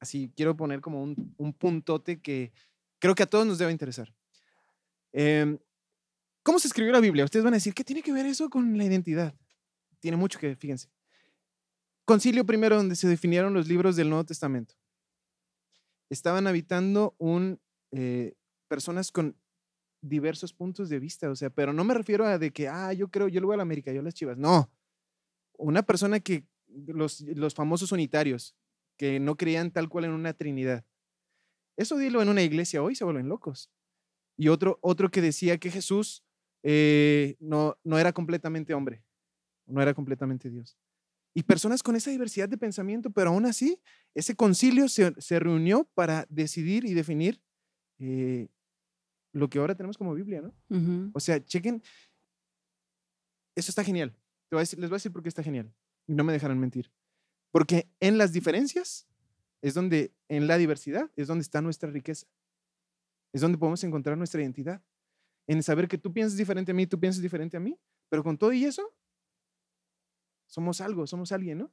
así 0.00 0.32
quiero 0.36 0.56
poner 0.56 0.80
como 0.80 1.02
un, 1.02 1.34
un 1.36 1.52
puntote 1.52 2.20
que 2.20 2.52
creo 3.00 3.14
que 3.14 3.24
a 3.24 3.26
todos 3.26 3.46
nos 3.46 3.58
debe 3.58 3.72
interesar. 3.72 4.12
Em, 5.12 5.58
¿Cómo 6.44 6.58
se 6.58 6.68
escribió 6.68 6.92
la 6.92 7.00
Biblia? 7.00 7.24
Ustedes 7.24 7.44
van 7.44 7.54
a 7.54 7.56
decir, 7.56 7.74
¿qué 7.74 7.82
tiene 7.84 8.02
que 8.02 8.12
ver 8.12 8.24
eso 8.26 8.48
con 8.48 8.78
la 8.78 8.84
identidad? 8.84 9.34
Tiene 10.00 10.16
mucho 10.16 10.38
que 10.38 10.54
fíjense. 10.54 10.88
Concilio 12.08 12.46
primero, 12.46 12.74
donde 12.74 12.96
se 12.96 13.06
definieron 13.06 13.52
los 13.52 13.68
libros 13.68 13.94
del 13.94 14.08
Nuevo 14.08 14.24
Testamento. 14.24 14.74
Estaban 16.08 16.46
habitando 16.46 17.14
un, 17.18 17.60
eh, 17.90 18.32
personas 18.66 19.12
con 19.12 19.36
diversos 20.00 20.54
puntos 20.54 20.88
de 20.88 21.00
vista, 21.00 21.28
o 21.28 21.36
sea, 21.36 21.50
pero 21.50 21.74
no 21.74 21.84
me 21.84 21.92
refiero 21.92 22.24
a 22.24 22.38
de 22.38 22.50
que, 22.50 22.66
ah, 22.66 22.94
yo 22.94 23.08
creo, 23.08 23.28
yo 23.28 23.40
le 23.40 23.46
voy 23.46 23.52
a 23.52 23.56
la 23.58 23.64
América, 23.64 23.92
yo 23.92 24.00
a 24.00 24.02
las 24.02 24.14
Chivas. 24.14 24.38
No. 24.38 24.70
Una 25.58 25.82
persona 25.82 26.18
que, 26.18 26.46
los, 26.86 27.20
los 27.20 27.52
famosos 27.52 27.92
unitarios, 27.92 28.56
que 28.96 29.20
no 29.20 29.36
creían 29.36 29.70
tal 29.70 29.90
cual 29.90 30.06
en 30.06 30.12
una 30.12 30.32
trinidad. 30.32 30.86
Eso 31.76 31.98
dilo 31.98 32.22
en 32.22 32.30
una 32.30 32.40
iglesia 32.40 32.82
hoy, 32.82 32.94
se 32.94 33.04
vuelven 33.04 33.28
locos. 33.28 33.70
Y 34.38 34.48
otro, 34.48 34.78
otro 34.80 35.10
que 35.10 35.20
decía 35.20 35.58
que 35.58 35.70
Jesús 35.70 36.24
eh, 36.62 37.36
no, 37.38 37.76
no 37.84 37.98
era 37.98 38.14
completamente 38.14 38.72
hombre, 38.72 39.04
no 39.66 39.82
era 39.82 39.92
completamente 39.92 40.48
Dios. 40.48 40.78
Y 41.38 41.44
personas 41.44 41.84
con 41.84 41.94
esa 41.94 42.10
diversidad 42.10 42.48
de 42.48 42.58
pensamiento, 42.58 43.10
pero 43.10 43.30
aún 43.30 43.46
así, 43.46 43.80
ese 44.12 44.34
concilio 44.34 44.88
se, 44.88 45.14
se 45.20 45.38
reunió 45.38 45.84
para 45.94 46.26
decidir 46.28 46.84
y 46.84 46.94
definir 46.94 47.40
eh, 48.00 48.48
lo 49.32 49.48
que 49.48 49.60
ahora 49.60 49.76
tenemos 49.76 49.96
como 49.96 50.14
Biblia, 50.14 50.40
¿no? 50.42 50.52
O 51.14 51.20
sea, 51.20 51.38
chequen, 51.44 51.80
eso 53.54 53.70
está 53.70 53.84
genial. 53.84 54.10
Te 54.48 54.56
voy 54.56 54.60
a 54.60 54.62
decir- 54.64 54.80
les 54.80 54.90
voy 54.90 54.96
a 54.96 54.98
decir 54.98 55.12
por 55.12 55.22
qué 55.22 55.28
está 55.28 55.44
genial. 55.44 55.72
Y 56.08 56.14
no 56.14 56.24
me 56.24 56.32
dejarán 56.32 56.58
mentir. 56.58 56.90
Porque 57.52 57.88
en 58.00 58.18
las 58.18 58.32
diferencias 58.32 59.06
es 59.62 59.74
donde, 59.74 60.12
en 60.28 60.48
la 60.48 60.56
diversidad, 60.58 61.08
es 61.14 61.28
donde 61.28 61.42
está 61.42 61.60
nuestra 61.62 61.88
riqueza. 61.88 62.26
Es 63.32 63.42
donde 63.42 63.58
podemos 63.58 63.84
encontrar 63.84 64.18
nuestra 64.18 64.40
identidad. 64.42 64.82
En 65.46 65.62
saber 65.62 65.86
que 65.86 65.98
tú 65.98 66.12
piensas 66.12 66.36
diferente 66.36 66.72
a 66.72 66.74
mí, 66.74 66.86
tú 66.88 66.98
piensas 66.98 67.22
diferente 67.22 67.56
a 67.56 67.60
mí, 67.60 67.78
pero 68.08 68.24
con 68.24 68.36
todo 68.38 68.52
y 68.52 68.64
eso, 68.64 68.92
somos 70.48 70.80
algo, 70.80 71.06
somos 71.06 71.30
alguien, 71.30 71.58
¿no? 71.58 71.70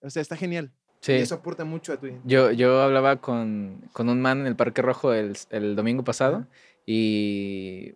O 0.00 0.08
sea, 0.08 0.22
está 0.22 0.36
genial. 0.36 0.72
Sí. 1.00 1.12
Y 1.12 1.16
eso 1.16 1.34
aporta 1.34 1.64
mucho 1.64 1.92
a 1.92 1.96
tu 1.98 2.06
identidad. 2.06 2.28
Yo, 2.28 2.52
yo 2.52 2.80
hablaba 2.80 3.16
con, 3.16 3.82
con 3.92 4.08
un 4.08 4.20
man 4.22 4.40
en 4.40 4.46
el 4.46 4.56
Parque 4.56 4.82
Rojo 4.82 5.12
el, 5.12 5.36
el 5.50 5.76
domingo 5.76 6.04
pasado 6.04 6.46
y 6.86 7.94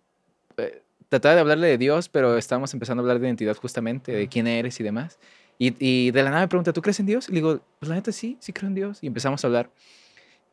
eh, 0.57 0.83
trataba 1.09 1.35
de 1.35 1.41
hablarle 1.41 1.67
de 1.67 1.77
Dios, 1.77 2.09
pero 2.09 2.37
estábamos 2.37 2.73
empezando 2.73 3.01
a 3.01 3.03
hablar 3.03 3.19
de 3.19 3.27
identidad 3.27 3.55
justamente, 3.55 4.11
de 4.11 4.27
quién 4.27 4.45
eres 4.45 4.79
y 4.79 4.83
demás. 4.83 5.19
Y, 5.57 5.73
y 5.79 6.11
de 6.11 6.21
la 6.21 6.29
nada 6.29 6.41
me 6.41 6.47
pregunta, 6.49 6.73
¿tú 6.73 6.81
crees 6.81 6.99
en 6.99 7.05
Dios? 7.05 7.29
Y 7.29 7.31
le 7.31 7.37
digo, 7.37 7.61
pues 7.79 7.89
la 7.89 7.95
neta 7.95 8.11
sí, 8.11 8.37
sí 8.39 8.53
creo 8.53 8.67
en 8.67 8.75
Dios. 8.75 8.99
Y 9.01 9.07
empezamos 9.07 9.43
a 9.43 9.47
hablar. 9.47 9.71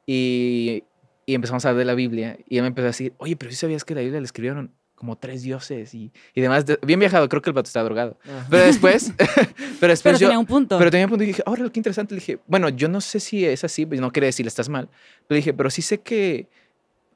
Y, 0.07 0.85
y 1.27 1.35
empezamos 1.35 1.65
a 1.65 1.71
hablar 1.71 1.81
de 1.81 1.85
la 1.85 1.95
Biblia. 1.95 2.39
Y 2.49 2.57
él 2.57 2.63
me 2.63 2.69
empezó 2.69 2.87
a 2.87 2.89
decir, 2.89 3.15
oye, 3.19 3.37
pero 3.37 3.51
sí 3.51 3.57
sabías 3.57 3.85
que 3.85 3.95
la 3.95 4.01
Biblia 4.01 4.21
la 4.21 4.25
escribieron 4.25 4.73
como 5.05 5.17
tres 5.19 5.43
dioses 5.43 5.95
y, 5.95 6.11
y 6.35 6.41
demás. 6.41 6.65
De- 6.65 6.79
bien 6.83 6.99
viajado, 6.99 7.29
creo 7.29 7.43
que 7.43 7.51
el 7.51 7.55
vato 7.55 7.67
está 7.67 7.83
drogado. 7.83 8.17
Ajá. 8.25 8.47
Pero 8.49 8.65
después, 8.65 9.13
pero 9.81 9.93
después 9.93 10.03
Pero 10.03 10.19
yo, 10.19 10.27
tenía 10.29 10.39
un 10.39 10.47
punto. 10.47 10.79
pero 10.79 10.91
tenía 10.91 11.05
un 11.05 11.11
punto 11.11 11.25
y 11.25 11.27
dije, 11.29 11.43
ahora 11.45 11.69
qué 11.69 11.79
interesante. 11.79 12.15
Le 12.15 12.21
dije, 12.21 12.39
bueno, 12.47 12.71
yo 12.71 12.89
no 12.89 13.03
sé 13.03 13.21
si 13.21 13.45
es 13.45 13.63
así, 13.65 13.85
pues 13.85 14.01
no 14.01 14.11
quiere 14.11 14.27
decir 14.27 14.47
estás 14.47 14.71
mal. 14.71 14.89
Pero 15.29 15.37
dije, 15.37 15.53
pero 15.53 15.69
sí 15.69 15.83
sé 15.83 15.99
que 16.01 16.49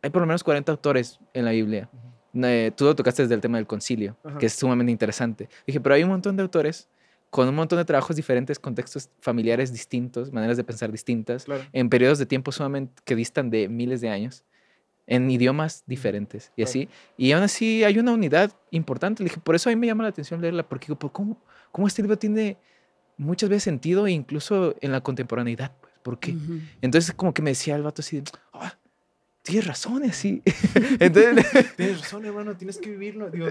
hay 0.02 0.10
por 0.10 0.20
lo 0.20 0.26
menos 0.26 0.44
40 0.44 0.70
autores 0.70 1.18
en 1.32 1.46
la 1.46 1.52
Biblia. 1.52 1.88
Eh, 2.34 2.72
tú 2.76 2.84
lo 2.84 2.94
tocaste 2.94 3.22
desde 3.22 3.34
el 3.34 3.40
tema 3.40 3.56
del 3.56 3.66
concilio, 3.66 4.16
Ajá. 4.22 4.36
que 4.38 4.46
es 4.46 4.52
sumamente 4.52 4.92
interesante. 4.92 5.48
Dije, 5.66 5.80
pero 5.80 5.94
hay 5.94 6.02
un 6.02 6.10
montón 6.10 6.36
de 6.36 6.42
autores 6.42 6.88
con 7.30 7.48
un 7.48 7.54
montón 7.54 7.78
de 7.78 7.84
trabajos 7.84 8.16
diferentes, 8.16 8.58
contextos 8.58 9.10
familiares 9.20 9.72
distintos, 9.72 10.32
maneras 10.32 10.56
de 10.56 10.64
pensar 10.64 10.90
distintas, 10.92 11.44
Claro. 11.46 11.62
en 11.72 11.88
periodos 11.88 12.18
de 12.18 12.26
tiempo 12.26 12.52
sumamente 12.52 13.02
que 13.04 13.14
distan 13.16 13.50
de 13.50 13.68
miles 13.68 14.00
de 14.00 14.08
años, 14.08 14.44
en 15.08 15.30
idiomas 15.30 15.82
diferentes 15.86 16.52
y 16.54 16.62
así. 16.62 16.88
Y 17.16 17.32
aún 17.32 17.42
así 17.42 17.82
hay 17.82 17.98
una 17.98 18.12
unidad 18.12 18.52
importante. 18.70 19.22
Le 19.22 19.30
dije, 19.30 19.40
por 19.40 19.54
eso 19.54 19.70
a 19.70 19.72
mí 19.72 19.76
me 19.76 19.86
llama 19.86 20.04
la 20.04 20.10
atención 20.10 20.40
leerla, 20.40 20.68
porque 20.68 20.86
digo, 20.86 20.98
¿por 20.98 21.10
¿cómo, 21.10 21.42
¿cómo 21.72 21.86
este 21.88 22.02
libro 22.02 22.18
tiene 22.18 22.58
muchas 23.16 23.48
veces 23.48 23.64
sentido, 23.64 24.06
e 24.06 24.12
incluso 24.12 24.76
en 24.80 24.92
la 24.92 25.00
contemporaneidad? 25.00 25.72
Pues, 25.80 25.94
¿Por 26.02 26.20
qué? 26.20 26.36
Entonces 26.82 27.14
como 27.14 27.32
que 27.32 27.42
me 27.42 27.50
decía 27.50 27.74
el 27.74 27.82
vato 27.82 28.02
así, 28.02 28.22
ah, 28.52 28.76
tienes 29.42 29.66
razón, 29.66 30.04
así. 30.04 30.42
Entonces, 31.00 31.74
Tienes 31.76 32.00
razón, 32.02 32.26
hermano, 32.26 32.54
tienes 32.56 32.76
que 32.76 32.90
vivirlo. 32.90 33.30
Digo, 33.30 33.46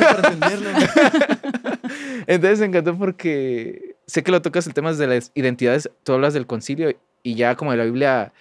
para 0.00 0.30
entenderlo. 0.30 0.70
entonces 2.26 2.60
me 2.60 2.66
encantó 2.66 2.96
porque 2.96 3.96
sé 4.06 4.22
que 4.22 4.32
lo 4.32 4.40
tocas 4.40 4.66
el 4.66 4.72
tema 4.72 4.92
de 4.94 5.06
las 5.06 5.32
identidades, 5.34 5.90
tú 6.02 6.14
hablas 6.14 6.32
del 6.32 6.46
concilio 6.46 6.96
y 7.22 7.34
ya 7.34 7.56
como 7.56 7.72
de 7.72 7.76
la 7.76 7.84
Biblia, 7.84 8.32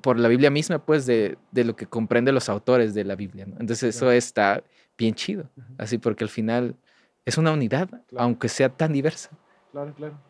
por 0.00 0.18
la 0.18 0.28
Biblia 0.28 0.50
misma, 0.50 0.84
pues 0.84 1.06
de, 1.06 1.38
de 1.50 1.64
lo 1.64 1.74
que 1.76 1.86
comprende 1.86 2.32
los 2.32 2.48
autores 2.48 2.94
de 2.94 3.04
la 3.04 3.16
Biblia. 3.16 3.46
¿no? 3.46 3.52
Entonces 3.60 3.82
eso 3.94 4.00
Claro. 4.06 4.12
está 4.12 4.62
bien 4.96 5.14
chido, 5.14 5.50
así 5.78 5.98
porque 5.98 6.24
al 6.24 6.30
final 6.30 6.76
es 7.24 7.38
una 7.38 7.52
unidad, 7.52 7.88
aunque 8.16 8.48
sea 8.48 8.68
tan 8.68 8.92
diversa. 8.92 9.30
Claro, 9.72 9.94
claro. 9.94 10.20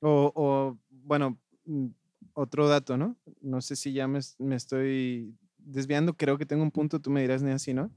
O, 0.00 0.32
o, 0.34 0.78
bueno, 0.90 1.38
mm, 1.64 1.86
otro 2.34 2.68
dato, 2.68 2.96
¿no? 2.96 3.16
No 3.40 3.60
sé 3.60 3.76
si 3.76 3.92
ya 3.92 4.08
me, 4.08 4.18
me 4.38 4.56
estoy 4.56 5.34
desviando, 5.58 6.14
creo 6.16 6.36
que 6.38 6.46
tengo 6.46 6.62
un 6.62 6.70
punto, 6.72 7.00
tú 7.00 7.10
me 7.10 7.20
dirás, 7.22 7.42
ni 7.42 7.52
así, 7.52 7.72
¿no? 7.72 7.90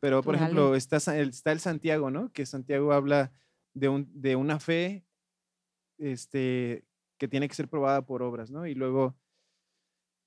Pero, 0.00 0.22
por 0.22 0.34
Dale. 0.34 0.44
ejemplo, 0.44 0.74
está, 0.74 0.98
está 0.98 1.52
el 1.52 1.60
Santiago, 1.60 2.10
¿no? 2.10 2.30
Que 2.32 2.44
Santiago 2.44 2.92
habla 2.92 3.32
de, 3.74 3.88
un, 3.88 4.08
de 4.12 4.36
una 4.36 4.60
fe 4.60 5.04
este, 5.98 6.84
que 7.18 7.28
tiene 7.28 7.48
que 7.48 7.54
ser 7.54 7.68
probada 7.68 8.02
por 8.04 8.22
obras, 8.22 8.50
¿no? 8.50 8.66
Y 8.66 8.74
luego, 8.74 9.16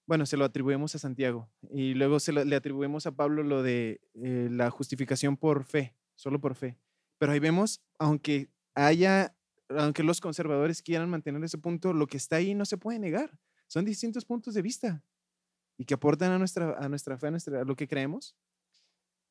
bueno, 0.09 0.25
se 0.25 0.37
lo 0.37 0.43
atribuimos 0.45 0.95
a 0.95 0.97
Santiago. 0.99 1.47
Y 1.71 1.93
luego 1.93 2.19
se 2.19 2.31
lo- 2.31 2.43
le 2.43 2.55
atribuimos 2.55 3.05
a 3.05 3.11
Pablo 3.11 3.43
lo 3.43 3.61
de 3.61 4.01
eh, 4.15 4.47
la 4.51 4.71
justificación 4.71 5.37
por 5.37 5.63
fe, 5.65 5.93
solo 6.15 6.41
por 6.41 6.55
fe. 6.55 6.77
Pero 7.19 7.31
ahí 7.31 7.37
vemos, 7.39 7.79
aunque 7.99 8.49
haya, 8.73 9.35
aunque 9.69 10.01
los 10.01 10.19
conservadores 10.19 10.81
quieran 10.81 11.11
mantener 11.11 11.43
ese 11.43 11.59
punto, 11.59 11.93
lo 11.93 12.07
que 12.07 12.17
está 12.17 12.37
ahí 12.37 12.55
no 12.55 12.65
se 12.65 12.75
puede 12.77 12.97
negar. 12.97 13.37
Son 13.67 13.85
distintos 13.85 14.25
puntos 14.25 14.55
de 14.55 14.63
vista 14.63 15.03
y 15.77 15.85
que 15.85 15.93
aportan 15.93 16.31
a 16.31 16.39
nuestra, 16.39 16.75
a 16.79 16.89
nuestra 16.89 17.15
fe, 17.19 17.27
a, 17.27 17.31
nuestra, 17.31 17.61
a 17.61 17.63
lo 17.63 17.75
que 17.75 17.87
creemos. 17.87 18.35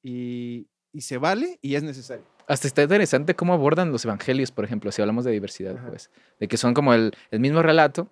Y, 0.01 0.69
y 0.93 1.01
se 1.01 1.19
vale 1.19 1.59
y 1.61 1.75
es 1.75 1.83
necesario. 1.83 2.25
Hasta 2.47 2.69
está 2.69 2.83
interesante 2.85 3.35
cómo 3.35 3.53
abordan 3.53 3.91
los 3.91 4.05
evangelios, 4.05 4.53
por 4.53 4.65
ejemplo, 4.65 4.93
si 4.93 5.03
hablamos 5.03 5.25
de 5.25 5.33
diversidad, 5.33 5.77
Ajá. 5.77 5.89
pues, 5.89 6.09
de 6.39 6.47
que 6.49 6.57
son 6.57 6.73
como 6.73 6.95
el, 6.95 7.13
el 7.33 7.41
mismo 7.41 7.63
relato, 7.63 8.11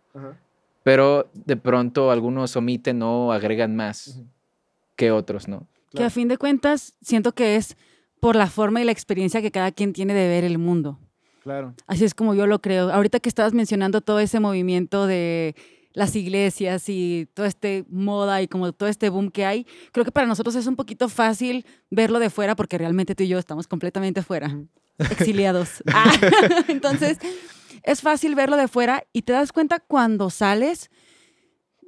pero 0.87 1.29
de 1.35 1.57
pronto 1.57 2.13
algunos 2.13 2.55
omiten 2.55 3.03
o 3.03 3.33
agregan 3.33 3.75
más 3.75 4.23
que 4.95 5.11
otros, 5.11 5.49
¿no? 5.49 5.67
Que 5.91 6.05
a 6.05 6.11
fin 6.11 6.29
de 6.29 6.39
cuentas 6.39 6.95
siento 7.01 7.33
que 7.33 7.57
es 7.57 7.77
por 8.21 8.37
la 8.37 8.47
forma 8.47 8.81
y 8.81 8.85
la 8.85 8.93
experiencia 8.93 9.43
que 9.43 9.51
cada 9.51 9.73
quien 9.73 9.93
tiene 9.93 10.15
de 10.15 10.29
ver 10.29 10.45
el 10.45 10.59
mundo. 10.59 11.01
Claro. 11.43 11.75
Así 11.89 12.05
es 12.05 12.15
como 12.15 12.37
yo 12.37 12.47
lo 12.47 12.61
creo. 12.61 12.93
Ahorita 12.93 13.19
que 13.19 13.29
estabas 13.29 13.53
mencionando 13.53 14.01
todo 14.01 14.21
ese 14.21 14.39
movimiento 14.39 15.09
de 15.09 15.57
las 15.93 16.15
iglesias 16.15 16.89
y 16.89 17.27
todo 17.35 17.47
este 17.47 17.85
moda 17.91 18.41
y 18.43 18.47
como 18.47 18.73
todo 18.73 18.89
este 18.89 19.09
boom 19.09 19.33
que 19.33 19.45
hay, 19.45 19.67
creo 19.91 20.05
que 20.05 20.13
para 20.13 20.29
nosotros 20.29 20.55
es 20.55 20.69
un 20.69 20.77
poquito 20.77 21.09
fácil 21.09 21.67
verlo 21.91 22.21
de 22.21 22.31
fuera 22.31 22.55
porque 22.55 22.79
realmente 22.79 23.17
tú 23.17 23.25
y 23.25 23.29
yo 23.29 23.41
estamos 23.41 23.67
completamente 23.67 24.23
fuera, 24.23 24.57
exiliados. 25.01 25.83
Ah, 25.93 26.13
Entonces, 26.69 27.19
es 27.87 28.03
fácil 28.03 28.35
verlo 28.35 28.57
de 28.57 28.69
fuera 28.69 29.05
y 29.13 29.23
te 29.23 29.33
das 29.33 29.53
cuenta 29.53 29.79
cuando 29.79 30.29
sales, 30.29 30.91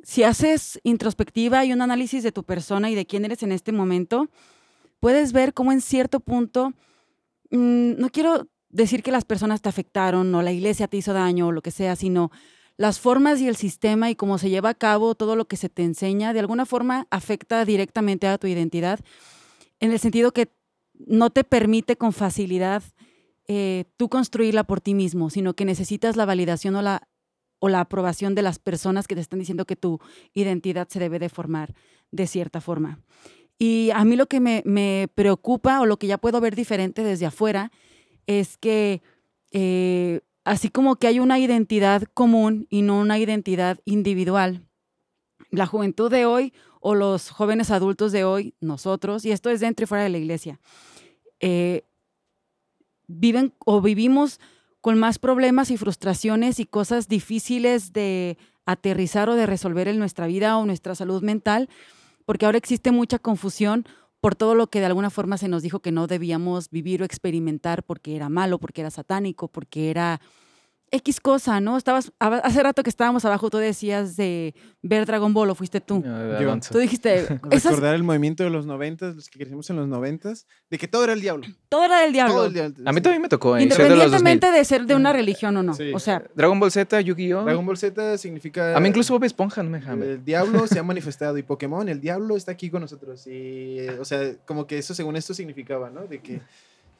si 0.04 0.22
haces 0.22 0.80
introspectiva 0.84 1.64
y 1.64 1.72
un 1.72 1.82
análisis 1.82 2.22
de 2.22 2.32
tu 2.32 2.44
persona 2.44 2.88
y 2.88 2.94
de 2.94 3.04
quién 3.04 3.24
eres 3.24 3.42
en 3.42 3.50
este 3.50 3.72
momento, 3.72 4.30
puedes 5.00 5.32
ver 5.32 5.52
cómo 5.52 5.72
en 5.72 5.80
cierto 5.80 6.20
punto, 6.20 6.72
mm, 7.50 7.98
no 7.98 8.10
quiero 8.10 8.48
decir 8.70 9.02
que 9.02 9.10
las 9.10 9.24
personas 9.24 9.60
te 9.60 9.68
afectaron 9.68 10.32
o 10.34 10.42
la 10.42 10.52
iglesia 10.52 10.86
te 10.86 10.98
hizo 10.98 11.12
daño 11.12 11.48
o 11.48 11.52
lo 11.52 11.62
que 11.62 11.72
sea, 11.72 11.96
sino 11.96 12.30
las 12.76 13.00
formas 13.00 13.40
y 13.40 13.48
el 13.48 13.56
sistema 13.56 14.08
y 14.08 14.14
cómo 14.14 14.38
se 14.38 14.50
lleva 14.50 14.68
a 14.68 14.74
cabo 14.74 15.16
todo 15.16 15.34
lo 15.34 15.46
que 15.46 15.56
se 15.56 15.68
te 15.68 15.82
enseña, 15.82 16.32
de 16.32 16.38
alguna 16.38 16.64
forma 16.64 17.08
afecta 17.10 17.64
directamente 17.64 18.28
a 18.28 18.38
tu 18.38 18.46
identidad, 18.46 19.00
en 19.80 19.90
el 19.90 19.98
sentido 19.98 20.30
que 20.30 20.52
no 20.94 21.30
te 21.30 21.42
permite 21.42 21.96
con 21.96 22.12
facilidad 22.12 22.84
eh, 23.48 23.86
tú 23.96 24.08
construirla 24.08 24.64
por 24.64 24.80
ti 24.80 24.94
mismo, 24.94 25.30
sino 25.30 25.54
que 25.54 25.64
necesitas 25.64 26.16
la 26.16 26.26
validación 26.26 26.76
o 26.76 26.82
la, 26.82 27.08
o 27.58 27.68
la 27.68 27.80
aprobación 27.80 28.34
de 28.34 28.42
las 28.42 28.58
personas 28.58 29.08
que 29.08 29.14
te 29.14 29.20
están 29.20 29.38
diciendo 29.40 29.64
que 29.64 29.76
tu 29.76 30.00
identidad 30.34 30.88
se 30.88 31.00
debe 31.00 31.18
de 31.18 31.28
formar 31.28 31.74
de 32.10 32.26
cierta 32.26 32.60
forma. 32.60 33.00
Y 33.58 33.90
a 33.94 34.04
mí 34.04 34.14
lo 34.14 34.26
que 34.26 34.38
me, 34.38 34.62
me 34.64 35.08
preocupa 35.14 35.80
o 35.80 35.86
lo 35.86 35.98
que 35.98 36.06
ya 36.06 36.18
puedo 36.18 36.40
ver 36.40 36.54
diferente 36.54 37.02
desde 37.02 37.26
afuera 37.26 37.72
es 38.26 38.56
que 38.56 39.02
eh, 39.50 40.20
así 40.44 40.68
como 40.68 40.96
que 40.96 41.06
hay 41.06 41.18
una 41.18 41.38
identidad 41.38 42.02
común 42.14 42.66
y 42.70 42.82
no 42.82 43.00
una 43.00 43.18
identidad 43.18 43.78
individual, 43.84 44.66
la 45.50 45.66
juventud 45.66 46.10
de 46.10 46.26
hoy 46.26 46.52
o 46.80 46.94
los 46.94 47.30
jóvenes 47.30 47.70
adultos 47.70 48.12
de 48.12 48.24
hoy, 48.24 48.54
nosotros, 48.60 49.24
y 49.24 49.32
esto 49.32 49.50
es 49.50 49.60
dentro 49.60 49.84
y 49.84 49.86
fuera 49.86 50.04
de 50.04 50.10
la 50.10 50.18
iglesia, 50.18 50.60
eh, 51.40 51.82
viven 53.08 53.52
o 53.64 53.80
vivimos 53.80 54.38
con 54.80 54.98
más 54.98 55.18
problemas 55.18 55.70
y 55.70 55.76
frustraciones 55.76 56.60
y 56.60 56.64
cosas 56.64 57.08
difíciles 57.08 57.92
de 57.92 58.38
aterrizar 58.64 59.28
o 59.28 59.34
de 59.34 59.46
resolver 59.46 59.88
en 59.88 59.98
nuestra 59.98 60.26
vida 60.26 60.56
o 60.56 60.66
nuestra 60.66 60.94
salud 60.94 61.22
mental, 61.22 61.68
porque 62.24 62.46
ahora 62.46 62.58
existe 62.58 62.92
mucha 62.92 63.18
confusión 63.18 63.86
por 64.20 64.34
todo 64.34 64.54
lo 64.54 64.68
que 64.68 64.80
de 64.80 64.86
alguna 64.86 65.10
forma 65.10 65.38
se 65.38 65.48
nos 65.48 65.62
dijo 65.62 65.80
que 65.80 65.92
no 65.92 66.06
debíamos 66.06 66.70
vivir 66.70 67.02
o 67.02 67.04
experimentar 67.04 67.82
porque 67.82 68.14
era 68.14 68.28
malo, 68.28 68.58
porque 68.58 68.82
era 68.82 68.90
satánico, 68.90 69.48
porque 69.48 69.90
era 69.90 70.20
X 70.90 71.20
cosa, 71.20 71.60
¿no? 71.60 71.76
Estabas, 71.76 72.12
hace 72.18 72.62
rato 72.62 72.82
que 72.82 72.90
estábamos 72.90 73.24
abajo, 73.24 73.50
tú 73.50 73.58
decías 73.58 74.16
de 74.16 74.54
ver 74.82 75.06
Dragon 75.06 75.32
Ball, 75.34 75.50
¿o 75.50 75.54
fuiste 75.54 75.80
tú? 75.80 76.02
Yo. 76.02 76.58
Tú 76.70 76.78
dijiste... 76.78 77.26
Recordar 77.50 77.94
el 77.94 78.02
movimiento 78.02 78.44
de 78.44 78.50
los 78.50 78.66
noventas, 78.66 79.14
los 79.14 79.28
que 79.28 79.38
crecimos 79.38 79.68
en 79.70 79.76
los 79.76 79.88
noventas, 79.88 80.46
de 80.70 80.78
que 80.78 80.88
todo 80.88 81.04
era 81.04 81.12
el 81.12 81.20
diablo. 81.20 81.46
Todo 81.68 81.84
era 81.84 82.00
del 82.00 82.12
diablo. 82.12 82.44
A 82.84 82.92
mí 82.92 83.00
también 83.00 83.22
me 83.22 83.28
tocó. 83.28 83.56
¿eh? 83.56 83.62
Independientemente 83.62 84.50
de, 84.50 84.64
ser 84.64 84.86
de 84.86 84.94
una 84.94 85.12
religión 85.12 85.56
o 85.56 85.62
no. 85.62 85.76
O 85.94 86.00
sea... 86.00 86.22
Dragon 86.34 86.58
Ball 86.58 86.70
Z, 86.70 87.00
Yu-Gi-Oh! 87.00 87.44
Dragon 87.44 87.66
Ball 87.66 87.76
Z 87.76 88.18
significa... 88.18 88.76
A 88.76 88.80
mí 88.80 88.88
incluso 88.88 89.12
Bob 89.14 89.24
Esponja 89.24 89.62
no 89.62 89.70
me 89.70 89.80
jame. 89.80 90.06
El 90.06 90.24
diablo 90.24 90.66
se 90.66 90.78
ha 90.78 90.82
manifestado 90.82 91.38
y 91.38 91.42
Pokémon, 91.42 91.88
el 91.88 92.00
diablo 92.00 92.36
está 92.36 92.52
aquí 92.52 92.70
con 92.70 92.82
nosotros. 92.82 93.26
Y, 93.26 93.88
o 94.00 94.04
sea, 94.04 94.34
como 94.46 94.66
que 94.66 94.78
eso 94.78 94.94
según 94.94 95.16
esto 95.16 95.34
significaba, 95.34 95.90
¿no? 95.90 96.06
De 96.06 96.20
que 96.20 96.40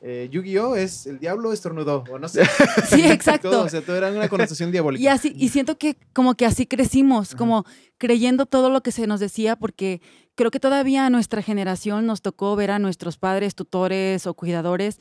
eh, 0.00 0.28
Yu-Gi-Oh! 0.30 0.76
es 0.76 1.06
el 1.06 1.18
diablo 1.18 1.52
estornudó, 1.52 2.04
o 2.10 2.18
no 2.18 2.28
sé. 2.28 2.44
Sí, 2.88 3.04
exacto. 3.04 3.62
o 3.62 3.68
sea, 3.68 3.80
todo 3.80 3.96
era 3.96 4.10
una 4.10 4.28
connotación 4.28 4.70
diabólica. 4.72 5.02
Y 5.02 5.08
así, 5.08 5.32
y 5.36 5.48
siento 5.48 5.76
que 5.76 5.96
como 6.12 6.34
que 6.34 6.46
así 6.46 6.66
crecimos, 6.66 7.34
como 7.34 7.64
creyendo 7.98 8.46
todo 8.46 8.70
lo 8.70 8.82
que 8.82 8.92
se 8.92 9.06
nos 9.06 9.20
decía, 9.20 9.56
porque 9.56 10.00
creo 10.34 10.50
que 10.50 10.60
todavía 10.60 11.06
a 11.06 11.10
nuestra 11.10 11.42
generación 11.42 12.06
nos 12.06 12.22
tocó 12.22 12.54
ver 12.54 12.70
a 12.70 12.78
nuestros 12.78 13.18
padres, 13.18 13.54
tutores 13.54 14.26
o 14.26 14.34
cuidadores 14.34 14.98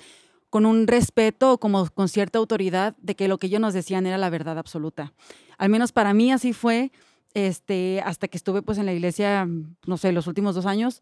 con 0.50 0.66
un 0.66 0.88
respeto, 0.88 1.60
como 1.60 1.90
con 1.90 2.08
cierta 2.08 2.40
autoridad, 2.40 2.96
de 3.00 3.16
que 3.16 3.28
lo 3.28 3.38
que 3.38 3.48
ellos 3.48 3.62
nos 3.62 3.74
decían 3.74 4.06
era 4.06 4.18
la 4.18 4.30
verdad 4.30 4.58
absoluta. 4.58 5.14
Al 5.58 5.70
menos 5.70 5.92
para 5.92 6.14
mí 6.14 6.32
así 6.32 6.54
fue, 6.54 6.92
este, 7.34 8.02
hasta 8.02 8.28
que 8.28 8.38
estuve 8.38 8.62
pues 8.62 8.78
en 8.78 8.86
la 8.86 8.94
iglesia, 8.94 9.48
no 9.86 9.98
sé, 9.98 10.12
los 10.12 10.28
últimos 10.28 10.56
dos 10.56 10.66
años, 10.66 11.02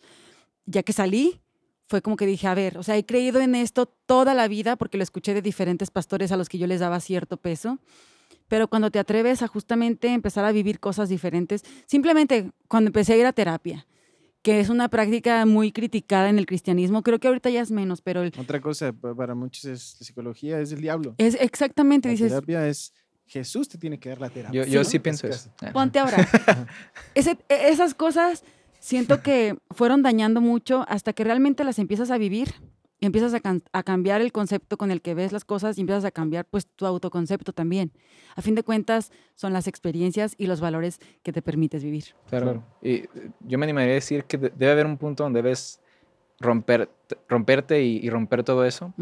ya 0.66 0.84
que 0.84 0.94
salí, 0.94 1.42
fue 1.88 2.02
como 2.02 2.16
que 2.16 2.26
dije, 2.26 2.48
a 2.48 2.54
ver, 2.54 2.78
o 2.78 2.84
sea, 2.84 2.98
he 2.98 3.06
creído 3.06 3.42
en 3.42 3.56
esto 3.56 3.86
toda 3.86 4.34
la 4.34 4.48
vida 4.48 4.76
porque 4.76 4.98
lo 4.98 5.04
escuché 5.04 5.34
de 5.34 5.42
diferentes 5.42 5.92
pastores 5.92 6.32
a 6.32 6.38
los 6.38 6.50
que 6.50 6.58
yo 6.58 6.68
les 6.68 6.80
daba 6.80 7.00
cierto 7.00 7.38
peso, 7.38 7.80
pero 8.48 8.68
cuando 8.68 8.92
te 8.92 9.00
atreves 9.00 9.42
a 9.42 9.48
justamente 9.48 10.08
empezar 10.10 10.46
a 10.46 10.52
vivir 10.52 10.80
cosas 10.80 11.10
diferentes, 11.10 11.64
simplemente 11.86 12.52
cuando 12.68 12.90
empecé 12.90 13.14
a 13.14 13.18
ir 13.18 13.26
a 13.26 13.34
terapia, 13.34 13.88
que 14.42 14.60
es 14.60 14.70
una 14.70 14.90
práctica 14.90 15.46
muy 15.46 15.72
criticada 15.72 16.30
en 16.30 16.38
el 16.38 16.46
cristianismo, 16.46 17.02
creo 17.02 17.20
que 17.20 17.28
ahorita 17.28 17.50
ya 17.50 17.62
es 17.62 17.72
menos, 17.72 18.02
pero... 18.02 18.22
Otra 18.38 18.62
cosa, 18.62 18.94
para 18.94 19.34
muchos 19.34 19.66
es 19.66 19.82
psicología, 19.82 20.60
es 20.60 20.72
el 20.72 20.82
diablo. 20.82 21.16
Es 21.18 21.36
exactamente, 21.40 22.10
la 22.10 22.12
dices... 22.12 22.30
terapia 22.30 22.68
es... 22.68 22.94
Jesús 23.28 23.68
te 23.68 23.80
tiene 23.80 24.00
que 24.00 24.10
dar 24.10 24.22
la 24.22 24.30
terapia. 24.30 24.66
Yo, 24.68 24.84
sí, 24.84 25.00
pienso 25.00 25.26
eso. 25.26 25.50
Ponte 25.74 25.98
ahora. 25.98 26.18
E, 27.16 27.38
esas 27.50 27.96
cosas 27.96 28.44
siento 28.86 29.22
que 29.24 29.58
fueron 29.72 30.04
dañando 30.04 30.42
mucho 30.42 30.86
hasta 30.88 31.14
que 31.14 31.24
realmente 31.24 31.64
las 31.64 31.80
empiezas 31.80 32.12
a 32.12 32.18
vivir, 32.18 32.54
empiezas 33.02 33.34
a, 33.34 33.84
cambiar 33.84 34.22
el 34.22 34.32
concepto 34.32 34.78
con 34.78 34.92
el 34.92 35.02
que 35.02 35.14
ves 35.14 35.32
las 35.32 35.44
cosas 35.44 35.78
y 35.78 35.82
empiezas 35.82 36.06
a 36.06 36.12
cambiar 36.12 36.46
pues 36.46 36.68
tu 36.68 36.86
autoconcepto 36.86 37.52
también. 37.52 37.92
A 38.36 38.42
fin 38.42 38.56
de 38.56 38.64
cuentas, 38.64 39.12
son 39.36 39.54
las 39.54 39.68
experiencias 39.68 40.36
y 40.38 40.48
los 40.48 40.62
valores 40.62 41.00
que 41.24 41.34
te 41.34 41.42
permites 41.42 41.84
vivir. 41.84 42.06
Claro. 42.30 42.64
Y 42.82 42.94
eh, 42.94 43.10
yo 43.42 43.58
me 43.58 43.66
animaría 43.66 43.92
a 43.92 43.96
decir 43.96 44.24
que 44.26 44.38
debe 44.38 44.72
haber 44.72 44.86
un 44.86 44.98
punto 44.98 45.24
donde 45.24 45.42
debes 45.42 45.82
romper, 46.40 46.90
romperte 47.28 47.84
y, 47.84 48.10
romper 48.10 48.44
todo 48.44 48.66
eso. 48.66 48.94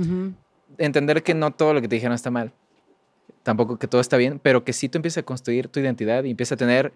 Entender 0.78 1.24
que 1.24 1.34
no 1.34 1.52
todo 1.52 1.74
lo 1.74 1.82
que 1.82 1.88
te 1.88 1.96
dijeron 1.96 2.16
está 2.16 2.32
mal. 2.32 2.52
Tampoco 3.44 3.78
que 3.78 3.88
todo 3.88 4.02
está 4.02 4.18
bien, 4.18 4.40
pero 4.42 4.64
que 4.64 4.74
sí 4.74 4.88
tú 4.88 4.98
empiezas 4.98 5.20
a 5.20 5.26
construir 5.26 5.68
tu 5.68 5.80
identidad 5.80 6.24
y 6.24 6.32
empiezas 6.32 6.54
a 6.54 6.58
tener 6.58 6.94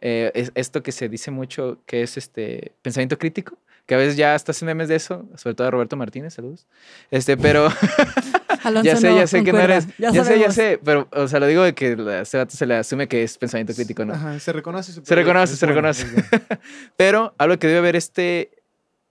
eh, 0.00 0.30
es 0.34 0.52
esto 0.54 0.82
que 0.82 0.92
se 0.92 1.08
dice 1.08 1.30
mucho, 1.30 1.78
que 1.86 2.02
es 2.02 2.16
este 2.16 2.72
pensamiento 2.82 3.18
crítico, 3.18 3.58
que 3.86 3.94
a 3.94 3.98
veces 3.98 4.16
ya 4.16 4.34
hasta 4.34 4.52
hacen 4.52 4.66
memes 4.66 4.88
de 4.88 4.96
eso, 4.96 5.28
sobre 5.36 5.54
todo 5.54 5.68
a 5.68 5.70
Roberto 5.70 5.96
Martínez, 5.96 6.34
saludos. 6.34 6.66
Este, 7.10 7.36
pero 7.36 7.68
ya 8.82 8.96
sé, 8.96 9.14
ya 9.14 9.26
sé 9.26 9.44
que 9.44 9.52
no 9.52 9.60
eres, 9.60 9.86
ya, 9.98 10.24
sé, 10.24 10.38
ya 10.38 10.50
sé, 10.50 10.80
pero 10.82 11.08
o 11.12 11.28
sea, 11.28 11.40
lo 11.40 11.46
digo 11.46 11.62
de 11.62 11.74
que 11.74 11.96
a 12.08 12.20
ese 12.22 12.44
se 12.48 12.66
le 12.66 12.76
asume 12.76 13.08
que 13.08 13.22
es 13.22 13.38
pensamiento 13.38 13.74
crítico, 13.74 14.04
¿no? 14.04 14.14
Ajá, 14.14 14.38
se 14.40 14.52
reconoce. 14.52 14.92
Se 14.92 15.14
reconoce, 15.14 15.56
se 15.56 15.66
reconoce. 15.66 16.06
pero 16.96 17.34
hablo 17.38 17.58
que 17.58 17.66
debe 17.68 17.78
haber 17.78 17.96
este 17.96 18.50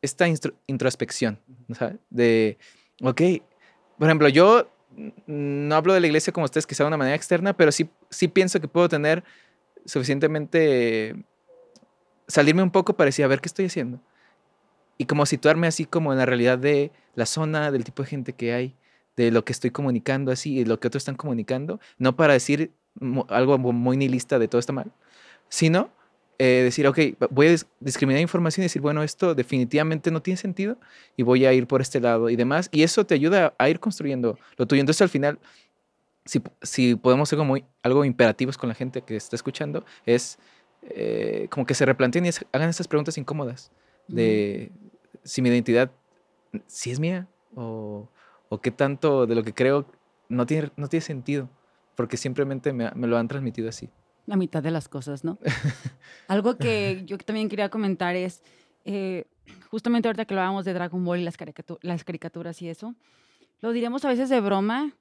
esta 0.01 0.27
introspección, 0.67 1.39
¿sabes? 1.73 1.97
De, 2.11 2.59
ok, 3.01 3.21
por 3.97 4.07
ejemplo, 4.07 4.29
yo 4.29 4.69
no 5.25 5.75
hablo 5.75 5.93
de 5.93 5.99
la 5.99 6.07
iglesia 6.07 6.31
como 6.31 6.45
ustedes, 6.45 6.67
quizá 6.67 6.83
de 6.83 6.87
una 6.87 6.97
manera 6.97 7.15
externa, 7.15 7.53
pero 7.53 7.71
sí, 7.71 7.89
sí 8.09 8.27
pienso 8.27 8.59
que 8.59 8.67
puedo 8.67 8.87
tener 8.87 9.23
suficientemente 9.85 11.15
salirme 12.27 12.63
un 12.63 12.71
poco 12.71 12.95
para 12.95 13.07
decir, 13.07 13.25
a 13.25 13.27
ver 13.27 13.41
qué 13.41 13.47
estoy 13.47 13.65
haciendo. 13.65 13.99
Y 14.97 15.05
como 15.05 15.25
situarme 15.25 15.67
así 15.67 15.85
como 15.85 16.11
en 16.11 16.19
la 16.19 16.25
realidad 16.25 16.57
de 16.57 16.91
la 17.15 17.25
zona, 17.25 17.71
del 17.71 17.83
tipo 17.83 18.03
de 18.03 18.09
gente 18.09 18.33
que 18.33 18.53
hay, 18.53 18.75
de 19.15 19.31
lo 19.31 19.45
que 19.45 19.53
estoy 19.53 19.71
comunicando 19.71 20.31
así 20.31 20.59
y 20.59 20.65
lo 20.65 20.79
que 20.79 20.87
otros 20.87 21.01
están 21.01 21.15
comunicando, 21.15 21.79
no 21.97 22.15
para 22.15 22.33
decir 22.33 22.71
algo 23.29 23.57
muy 23.57 23.97
nihilista 23.97 24.39
de 24.39 24.47
todo 24.47 24.59
está 24.59 24.73
mal, 24.73 24.91
sino 25.49 25.89
eh, 26.37 26.61
decir, 26.63 26.85
ok, 26.87 26.99
voy 27.29 27.47
a 27.47 27.55
discriminar 27.79 28.21
información 28.21 28.63
y 28.63 28.65
decir, 28.65 28.81
bueno, 28.81 29.03
esto 29.03 29.35
definitivamente 29.35 30.11
no 30.11 30.21
tiene 30.21 30.37
sentido 30.37 30.77
y 31.15 31.23
voy 31.23 31.45
a 31.45 31.53
ir 31.53 31.65
por 31.65 31.81
este 31.81 32.01
lado 32.01 32.29
y 32.29 32.35
demás. 32.35 32.69
Y 32.71 32.83
eso 32.83 33.05
te 33.05 33.15
ayuda 33.15 33.53
a 33.57 33.69
ir 33.69 33.79
construyendo 33.79 34.37
lo 34.57 34.65
tuyo. 34.65 34.81
Entonces 34.81 35.01
al 35.01 35.09
final 35.09 35.39
si, 36.25 36.95
podemos 36.95 37.29
ser 37.29 37.37
como 37.37 37.55
algo 37.83 38.03
imperativos 38.03 38.57
con 38.57 38.69
la 38.69 38.75
gente 38.75 39.01
que 39.01 39.15
está 39.15 39.35
escuchando, 39.35 39.85
es 40.05 40.39
eh, 40.81 41.47
como 41.49 41.65
que 41.65 41.75
se 41.75 41.85
replanteen 41.85 42.25
y 42.25 42.29
hagan 42.51 42.69
estas 42.69 42.87
preguntas 42.87 43.17
incómodas 43.17 43.71
de 44.07 44.71
si 45.23 45.41
mi 45.41 45.49
identidad, 45.49 45.91
si 46.67 46.91
es 46.91 46.99
mía 46.99 47.27
o, 47.55 48.09
o, 48.49 48.61
qué 48.61 48.71
tanto 48.71 49.25
de 49.25 49.35
lo 49.35 49.43
que 49.43 49.53
creo 49.53 49.85
no 50.29 50.45
tiene, 50.45 50.71
no 50.75 50.87
tiene 50.87 51.01
sentido, 51.01 51.49
porque 51.95 52.17
simplemente 52.17 52.73
me, 52.73 52.91
me 52.91 53.07
lo 53.07 53.17
han 53.17 53.27
transmitido 53.27 53.69
así. 53.69 53.89
La 54.25 54.35
mitad 54.35 54.63
de 54.63 54.71
las 54.71 54.89
cosas, 54.89 55.23
¿no? 55.23 55.37
Algo 56.27 56.57
que 56.57 57.03
yo 57.05 57.17
también 57.19 57.49
quería 57.49 57.69
comentar 57.69 58.15
es, 58.15 58.43
eh, 58.83 59.25
justamente 59.69 60.07
ahorita 60.07 60.25
que 60.25 60.33
hablábamos 60.33 60.65
de 60.65 60.73
Dragon 60.73 61.03
Ball 61.03 61.19
y 61.19 61.23
las, 61.23 61.37
las 61.81 62.03
caricaturas 62.03 62.61
y 62.61 62.69
eso, 62.69 62.95
lo 63.61 63.71
diremos 63.71 64.03
a 64.05 64.09
veces 64.09 64.29
de 64.29 64.41
broma, 64.41 64.93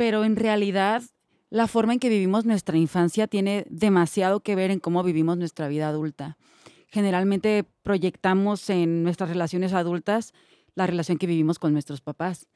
pero 0.00 0.24
en 0.24 0.36
realidad 0.36 1.02
la 1.50 1.66
forma 1.66 1.92
en 1.92 1.98
que 1.98 2.08
vivimos 2.08 2.46
nuestra 2.46 2.78
infancia 2.78 3.26
tiene 3.26 3.66
demasiado 3.68 4.40
que 4.40 4.54
ver 4.54 4.70
en 4.70 4.80
cómo 4.80 5.02
vivimos 5.02 5.36
nuestra 5.36 5.68
vida 5.68 5.88
adulta. 5.88 6.38
Generalmente 6.86 7.66
proyectamos 7.82 8.70
en 8.70 9.02
nuestras 9.02 9.28
relaciones 9.28 9.74
adultas 9.74 10.32
la 10.74 10.86
relación 10.86 11.18
que 11.18 11.26
vivimos 11.26 11.58
con 11.58 11.74
nuestros 11.74 12.00
papás. 12.00 12.46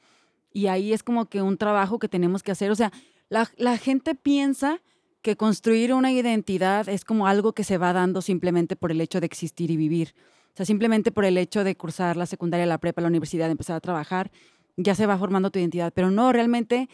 Y 0.54 0.68
ahí 0.68 0.94
es 0.94 1.02
como 1.02 1.26
que 1.26 1.42
un 1.42 1.58
trabajo 1.58 1.98
que 1.98 2.08
tenemos 2.08 2.42
que 2.42 2.50
hacer. 2.50 2.70
O 2.70 2.74
sea, 2.76 2.92
la, 3.28 3.50
la 3.58 3.76
gente 3.76 4.14
piensa 4.14 4.80
que 5.20 5.36
construir 5.36 5.92
una 5.92 6.12
identidad 6.12 6.88
es 6.88 7.04
como 7.04 7.26
algo 7.26 7.52
que 7.52 7.62
se 7.62 7.76
va 7.76 7.92
dando 7.92 8.22
simplemente 8.22 8.74
por 8.74 8.90
el 8.90 9.02
hecho 9.02 9.20
de 9.20 9.26
existir 9.26 9.70
y 9.70 9.76
vivir. 9.76 10.14
O 10.54 10.56
sea, 10.56 10.64
simplemente 10.64 11.12
por 11.12 11.26
el 11.26 11.36
hecho 11.36 11.62
de 11.62 11.76
cursar 11.76 12.16
la 12.16 12.24
secundaria, 12.24 12.64
la 12.64 12.78
prepa, 12.78 13.02
la 13.02 13.08
universidad, 13.08 13.50
empezar 13.50 13.76
a 13.76 13.80
trabajar, 13.80 14.30
ya 14.78 14.94
se 14.94 15.04
va 15.04 15.18
formando 15.18 15.50
tu 15.50 15.58
identidad. 15.58 15.92
Pero 15.94 16.10
no, 16.10 16.32
realmente 16.32 16.88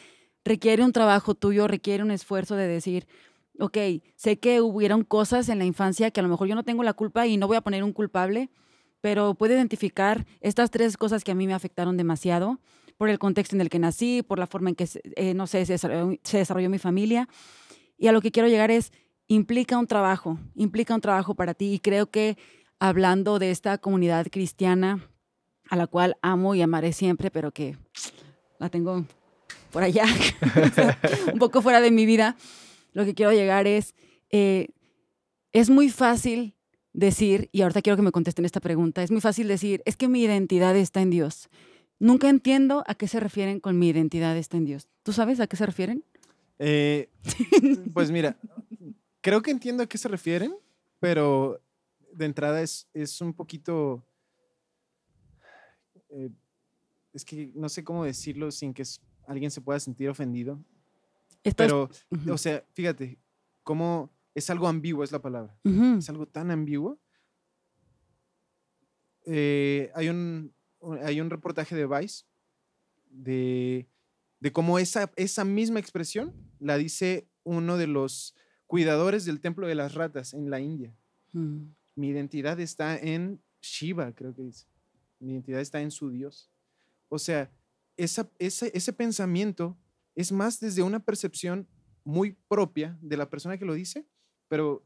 requiere 0.45 0.85
un 0.85 0.93
trabajo 0.93 1.35
tuyo, 1.35 1.69
requiere 1.69 2.03
un 2.03 2.11
esfuerzo 2.11 2.57
de 2.57 2.67
decir, 2.67 3.07
ok, 3.59 3.77
sé 4.17 4.39
que 4.39 4.61
hubieron 4.61 5.05
cosas 5.05 5.49
en 5.49 5.59
la 5.59 5.65
infancia 5.65 6.11
que 6.11 6.21
a 6.21 6.23
lo 6.23 6.29
mejor 6.29 6.49
yo 6.49 6.55
no 6.55 6.65
tengo 6.65 6.83
la 6.83 6.95
culpa 6.95 7.27
y 7.27 7.37
no 7.37 7.47
voy 7.47 7.57
a 7.57 7.61
poner 7.61 7.85
un 7.85 7.93
culpable, 7.93 8.51
pero 9.01 9.35
puedo 9.35 9.55
identificar 9.55 10.27
estas 10.41 10.71
tres 10.71 10.97
cosas 10.97 11.25
que 11.25 11.33
a 11.33 11.35
mí 11.35 11.47
me 11.47 11.55
afectaron 11.55 11.97
demasiado 11.97 12.59
por 12.97 13.09
el 13.09 13.19
contexto 13.19 13.57
en 13.57 13.63
el 13.63 13.71
que 13.71 13.79
nací, 13.79 14.23
por 14.23 14.39
la 14.39 14.47
forma 14.47 14.71
en 14.71 14.77
que, 14.77 14.87
eh, 15.17 15.33
no 15.33 15.47
sé, 15.47 15.65
se 15.65 15.73
desarrolló, 16.39 16.69
mi 16.69 16.79
familia. 16.79 17.29
Y 17.97 18.09
a 18.09 18.13
lo 18.13 18.21
que 18.21 18.31
quiero 18.31 18.49
llegar 18.49 18.71
es, 18.71 18.93
implica 19.27 19.79
un 19.79 19.87
trabajo, 19.87 20.39
implica 20.55 20.95
un 20.95 21.01
trabajo 21.01 21.35
para 21.35 21.55
ti. 21.55 21.73
Y 21.73 21.79
creo 21.79 22.11
que 22.11 22.37
hablando 22.79 23.39
de 23.39 23.53
esta 23.53 23.79
comunidad 23.79 24.27
cristiana, 24.31 25.09
a 25.71 25.77
la 25.77 25.87
cual 25.87 26.19
amo 26.21 26.55
y 26.55 26.61
amaré 26.61 26.93
siempre, 26.93 27.31
pero 27.31 27.53
que 27.53 27.79
la 28.59 28.69
tengo 28.69 29.07
por 29.71 29.83
allá, 29.83 30.05
un 31.33 31.39
poco 31.39 31.63
fuera 31.63 31.81
de 31.81 31.91
mi 31.91 32.07
vida, 32.07 32.37
lo 32.93 33.05
que 33.05 33.15
quiero 33.15 33.33
llegar 33.33 33.67
es, 33.67 33.95
eh, 34.31 34.69
es 35.53 35.71
muy 35.71 35.91
fácil 35.91 36.55
decir, 36.93 37.49
y 37.53 37.63
ahorita 37.63 37.83
quiero 37.83 37.97
que 37.97 38.03
me 38.03 38.13
contesten 38.13 38.45
esta 38.45 38.61
pregunta, 38.61 39.03
es 39.03 39.11
muy 39.11 39.21
fácil 39.21 39.49
decir, 39.49 39.83
es 39.85 39.97
que 39.97 40.09
mi 40.09 40.23
identidad 40.23 40.77
está 40.77 41.01
en 41.01 41.11
Dios. 41.11 41.49
Nunca 41.99 42.29
entiendo 42.29 42.83
a 42.87 42.95
qué 42.95 43.07
se 43.07 43.21
refieren 43.21 43.61
con 43.61 43.79
mi 43.79 43.89
identidad 43.89 44.37
está 44.37 44.57
en 44.57 44.65
Dios. 44.65 44.89
¿Tú 45.03 45.13
sabes 45.13 45.39
a 45.41 45.47
qué 45.47 45.57
se 45.57 45.67
refieren? 45.67 46.05
Eh, 46.59 47.11
pues 47.95 48.11
mira, 48.11 48.37
creo 49.21 49.43
que 49.43 49.51
entiendo 49.51 49.83
a 49.83 49.87
qué 49.87 49.99
se 49.99 50.09
refieren, 50.09 50.55
pero 50.99 51.61
de 52.13 52.25
entrada 52.25 52.63
es, 52.63 52.89
es 52.95 53.21
un 53.21 53.35
poquito... 53.35 54.05
Eh, 56.09 56.31
es 57.13 57.25
que 57.25 57.51
no 57.55 57.69
sé 57.69 57.85
cómo 57.85 58.05
decirlo 58.05 58.51
sin 58.51 58.73
que 58.73 58.85
alguien 59.31 59.51
se 59.51 59.61
pueda 59.61 59.79
sentir 59.79 60.09
ofendido. 60.09 60.61
pero, 61.57 61.89
o 62.29 62.37
sea, 62.37 62.65
fíjate, 62.73 63.19
cómo 63.63 64.11
es 64.35 64.51
algo 64.51 64.67
ambiguo, 64.67 65.05
es 65.05 65.13
la 65.13 65.23
palabra. 65.23 65.57
Es 65.65 66.11
algo 66.11 66.27
tan 66.27 66.51
ambiguo. 66.51 66.99
Eh, 69.25 69.93
hay, 69.95 70.09
un, 70.09 70.53
hay 71.05 71.21
un 71.21 71.31
reportaje 71.31 71.77
de 71.77 71.87
Vice 71.87 72.25
de, 73.11 73.87
de 74.41 74.53
cómo 74.53 74.79
esa, 74.81 75.13
esa 75.15 75.45
misma 75.45 75.79
expresión 75.79 76.35
la 76.59 76.77
dice 76.77 77.29
uno 77.45 77.77
de 77.77 77.87
los 77.87 78.35
cuidadores 78.67 79.25
del 79.25 79.41
templo 79.41 79.69
de 79.69 79.77
las 79.77 79.95
ratas 79.95 80.35
en 80.35 80.51
la 80.51 80.59
India. 80.59 80.93
Mm. 81.33 81.67
Mi 81.95 82.09
identidad 82.09 82.59
está 82.59 82.97
en 82.99 83.41
Shiva, 83.61 84.13
creo 84.13 84.35
que 84.35 84.43
dice. 84.43 84.67
Mi 85.21 85.33
identidad 85.33 85.61
está 85.61 85.81
en 85.81 85.93
su 85.93 86.11
Dios. 86.11 86.51
O 87.09 87.19
sea, 87.19 87.53
esa, 88.05 88.31
ese, 88.39 88.71
ese 88.75 88.93
pensamiento 88.93 89.79
es 90.15 90.33
más 90.33 90.61
desde 90.61 90.83
una 90.83 91.01
percepción 91.01 91.69
muy 92.05 92.37
propia 92.49 92.99
de 93.01 93.17
la 93.17 93.29
persona 93.29 93.59
que 93.59 93.65
lo 93.65 93.75
dice 93.75 94.07
pero 94.51 94.85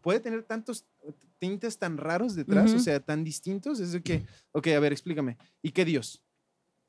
puede 0.00 0.20
tener 0.20 0.42
tantos 0.42 0.84
tintes 1.38 1.78
tan 1.78 1.96
raros 1.96 2.34
detrás, 2.34 2.72
o 2.72 2.80
sea, 2.80 3.00
tan 3.00 3.22
distintos, 3.22 3.78
es 3.80 3.92
de 3.92 4.02
que, 4.02 4.26
ok, 4.52 4.66
a 4.68 4.80
ver, 4.80 4.92
explícame, 4.92 5.38
¿y 5.62 5.70
qué 5.70 5.84
Dios? 5.84 6.22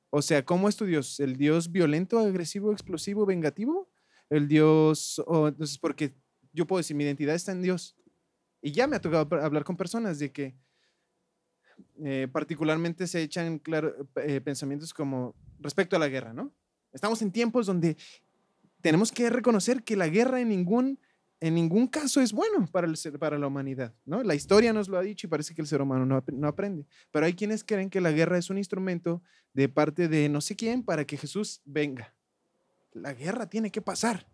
O 0.10 0.22
sea, 0.22 0.44
¿cómo 0.44 0.68
es 0.68 0.76
tu 0.76 0.86
Dios? 0.86 1.20
¿El 1.20 1.38
Dios 1.38 1.72
violento, 1.72 2.18
agresivo, 2.18 2.72
explosivo, 2.72 3.26
vengativo? 3.26 3.90
¿El 4.30 4.48
Dios, 4.48 5.22
o 5.28 5.48
entonces, 5.48 5.78
porque 5.78 6.16
yo 6.52 6.66
puedo 6.66 6.80
decir, 6.80 6.96
mi 6.96 7.04
identidad 7.04 7.36
está 7.36 7.52
en 7.52 7.62
Dios. 7.62 7.96
Y 8.62 8.72
ya 8.72 8.88
me 8.88 8.96
ha 8.96 9.02
tocado 9.02 9.28
hablar 9.44 9.64
con 9.64 9.78
personas 9.78 10.18
de 10.18 10.32
que 10.32 10.56
eh, 12.04 12.28
particularmente 12.32 13.08
se 13.08 13.22
echan 13.22 13.60
claro, 13.60 14.08
eh, 14.16 14.42
pensamientos 14.42 14.94
como 14.94 15.36
respecto 15.60 15.96
a 15.96 16.00
la 16.00 16.08
guerra, 16.08 16.34
¿no? 16.34 16.52
Estamos 16.94 17.22
en 17.22 17.32
tiempos 17.32 17.66
donde 17.66 17.98
tenemos 18.82 19.12
que 19.12 19.30
reconocer 19.30 19.84
que 19.84 19.96
la 19.96 20.08
guerra 20.08 20.40
en 20.40 20.50
ningún 20.50 21.00
en 21.40 21.54
ningún 21.54 21.88
caso 21.88 22.20
es 22.20 22.34
bueno 22.34 22.68
para, 22.72 22.88
el, 22.88 22.96
para 23.20 23.38
la 23.38 23.48
humanidad, 23.48 23.94
¿no? 24.06 24.24
La 24.24 24.34
historia 24.34 24.74
nos 24.74 24.88
lo 24.88 24.98
ha 24.98 25.02
dicho 25.02 25.28
y 25.28 25.30
parece 25.30 25.54
que 25.54 25.62
el 25.62 25.68
ser 25.68 25.82
humano 25.82 26.06
no, 26.06 26.24
no, 26.34 26.48
aprende. 26.48 26.88
Pero 27.12 27.26
hay 27.26 27.34
quienes 27.34 27.64
creen 27.64 27.90
que 27.90 28.02
la 28.02 28.12
guerra 28.12 28.38
es 28.38 28.50
un 28.50 28.58
instrumento 28.58 29.22
de 29.54 29.70
parte 29.70 30.08
de 30.08 30.30
no 30.30 30.42
sé 30.42 30.56
quién 30.56 30.84
para 30.84 31.06
que 31.06 31.16
Jesús 31.16 31.62
venga. 31.64 32.14
La 32.94 33.14
guerra 33.14 33.48
tiene 33.48 33.70
que 33.70 33.82
pasar, 33.82 34.26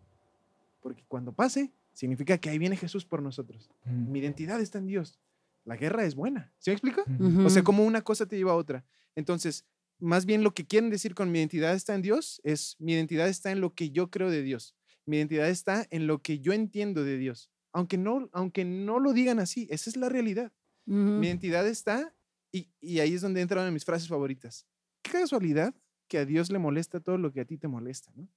porque 0.80 1.04
cuando 1.06 1.32
pase, 1.32 1.72
significa 1.92 2.38
que 2.38 2.48
ahí 2.48 2.58
viene 2.58 2.76
Jesús 2.76 3.04
por 3.04 3.20
nosotros. 3.20 3.70
Mi 3.84 4.20
identidad 4.20 4.60
está 4.60 4.78
en 4.78 4.86
Dios. 4.86 5.18
La 5.64 5.76
guerra 5.76 6.04
es 6.04 6.14
buena. 6.14 6.52
¿Se 6.58 6.70
me 6.70 6.74
explica? 6.74 7.04
O 7.44 7.50
sea, 7.50 7.62
como 7.62 7.84
una 7.84 8.02
cosa 8.02 8.26
te 8.26 8.36
lleva 8.36 8.52
a 8.52 8.56
otra. 8.56 8.84
Entonces, 9.14 9.64
más 9.98 10.26
bien 10.26 10.42
lo 10.42 10.52
que 10.52 10.66
quieren 10.66 10.90
decir 10.90 11.14
con 11.14 11.30
mi 11.30 11.38
identidad 11.38 11.74
está 11.74 11.94
en 11.94 12.02
Dios 12.02 12.40
es 12.44 12.76
mi 12.78 12.92
identidad 12.92 13.28
está 13.28 13.52
en 13.52 13.60
lo 13.60 13.74
que 13.74 13.90
yo 13.90 14.10
creo 14.10 14.30
de 14.30 14.42
Dios. 14.42 14.74
Mi 15.06 15.16
identidad 15.16 15.48
está 15.48 15.86
en 15.90 16.06
lo 16.06 16.22
que 16.22 16.40
yo 16.40 16.52
entiendo 16.52 17.04
de 17.04 17.16
Dios. 17.16 17.50
Aunque 17.72 17.98
no, 17.98 18.28
aunque 18.32 18.64
no 18.64 18.98
lo 19.00 19.12
digan 19.12 19.38
así, 19.38 19.66
esa 19.70 19.90
es 19.90 19.96
la 19.96 20.08
realidad. 20.08 20.52
Mi 20.86 21.26
identidad 21.26 21.66
está, 21.66 22.14
y, 22.52 22.70
y, 22.78 23.00
ahí 23.00 23.14
es 23.14 23.22
donde 23.22 23.40
entra 23.40 23.60
una 23.60 23.66
de 23.66 23.72
mis 23.72 23.86
frases 23.86 24.06
favoritas. 24.06 24.66
Qué 25.02 25.12
casualidad 25.12 25.74
que 26.08 26.18
a 26.18 26.26
Dios 26.26 26.50
le 26.50 26.58
molesta 26.58 27.00
todo 27.00 27.16
lo 27.16 27.32
que 27.32 27.40
a 27.40 27.46
ti 27.46 27.56
te 27.56 27.68
molesta, 27.68 28.12
¿no? 28.14 28.28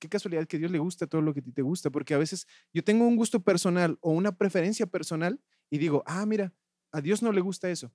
Qué 0.00 0.08
casualidad 0.08 0.48
que 0.48 0.56
a 0.56 0.58
Dios 0.58 0.72
le 0.72 0.80
gusta 0.80 1.06
todo 1.06 1.22
lo 1.22 1.32
que 1.32 1.38
a 1.38 1.42
ti 1.44 1.52
te 1.52 1.62
gusta, 1.62 1.90
porque 1.90 2.12
a 2.12 2.18
veces 2.18 2.48
yo 2.74 2.82
tengo 2.82 3.06
un 3.06 3.14
gusto 3.14 3.40
personal 3.40 3.98
o 4.00 4.10
una 4.10 4.36
preferencia 4.36 4.84
personal 4.86 5.40
y 5.70 5.78
digo, 5.78 6.02
ah, 6.06 6.26
mira, 6.26 6.52
a 6.92 7.00
Dios 7.00 7.22
no 7.22 7.32
le 7.32 7.40
gusta 7.40 7.70
eso. 7.70 7.92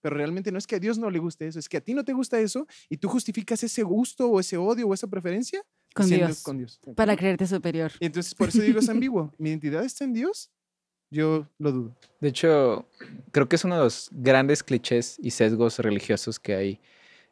Pero 0.00 0.16
realmente 0.16 0.52
no 0.52 0.58
es 0.58 0.66
que 0.66 0.76
a 0.76 0.78
Dios 0.78 0.98
no 0.98 1.08
le 1.10 1.18
guste 1.18 1.46
eso, 1.46 1.58
es 1.58 1.66
que 1.66 1.78
a 1.78 1.80
ti 1.80 1.94
no 1.94 2.04
te 2.04 2.12
gusta 2.12 2.38
eso 2.38 2.66
y 2.90 2.98
tú 2.98 3.08
justificas 3.08 3.62
ese 3.64 3.82
gusto 3.82 4.28
o 4.28 4.38
ese 4.38 4.58
odio 4.58 4.86
o 4.86 4.92
esa 4.92 5.06
preferencia 5.06 5.62
con 5.94 6.06
Dios, 6.08 6.42
con 6.42 6.58
Dios. 6.58 6.78
Para 6.94 7.16
creerte 7.16 7.46
superior. 7.46 7.92
Y 8.00 8.06
entonces 8.06 8.34
por 8.34 8.50
eso 8.50 8.60
digo 8.60 8.80
es 8.80 8.88
ambiguo. 8.90 9.32
Mi 9.38 9.48
identidad 9.48 9.82
está 9.82 10.04
en 10.04 10.12
Dios. 10.12 10.50
Yo 11.10 11.48
lo 11.58 11.72
dudo. 11.72 11.96
De 12.20 12.28
hecho, 12.28 12.86
creo 13.30 13.48
que 13.48 13.56
es 13.56 13.64
uno 13.64 13.76
de 13.76 13.84
los 13.84 14.10
grandes 14.12 14.62
clichés 14.62 15.16
y 15.22 15.30
sesgos 15.30 15.78
religiosos 15.78 16.38
que 16.38 16.54
hay 16.54 16.80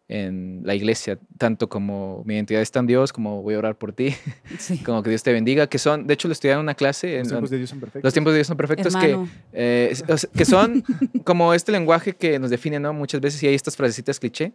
en 0.09 0.61
la 0.65 0.75
iglesia, 0.75 1.19
tanto 1.39 1.69
como 1.69 2.23
mi 2.27 2.35
identidad 2.35 2.61
está 2.61 2.81
en 2.81 2.87
Dios, 2.87 3.13
como 3.13 3.43
voy 3.43 3.55
a 3.55 3.59
orar 3.59 3.79
por 3.79 3.93
ti, 3.93 4.15
como 4.85 5.03
que 5.03 5.11
Dios 5.11 5.23
te 5.23 5.33
bendiga, 5.33 5.67
que 5.69 5.79
son, 5.79 6.07
de 6.07 6.15
hecho 6.15 6.29
lo 6.29 6.33
estudié 6.33 6.55
en 6.55 6.61
una 6.61 6.75
clase. 6.75 7.19
Los 7.19 7.29
tiempos 7.29 7.51
de 7.51 7.57
Dios 7.59 7.71
son 7.71 7.81
perfectos. 7.81 8.05
Los 8.05 8.13
tiempos 8.13 8.33
de 8.33 8.39
Dios 8.39 8.47
son 8.47 8.57
perfectos, 8.57 8.97
que, 8.97 9.19
eh, 9.53 9.95
que 10.37 10.45
son 10.45 10.85
como 11.25 11.55
este 11.55 11.73
lenguaje 11.73 12.15
que 12.15 12.39
nos 12.39 12.51
define, 12.51 12.79
¿no? 12.79 12.93
Muchas 12.93 13.21
veces 13.21 13.43
y 13.43 13.47
hay 13.47 13.55
estas 13.55 13.77
frasecitas 13.77 14.21
cliché. 14.21 14.53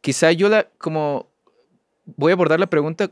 Quizá 0.00 0.30
yo 0.32 0.48
la, 0.48 0.68
como, 0.78 1.28
voy 2.16 2.30
a 2.30 2.34
abordar 2.34 2.60
la 2.60 2.68
pregunta 2.68 3.10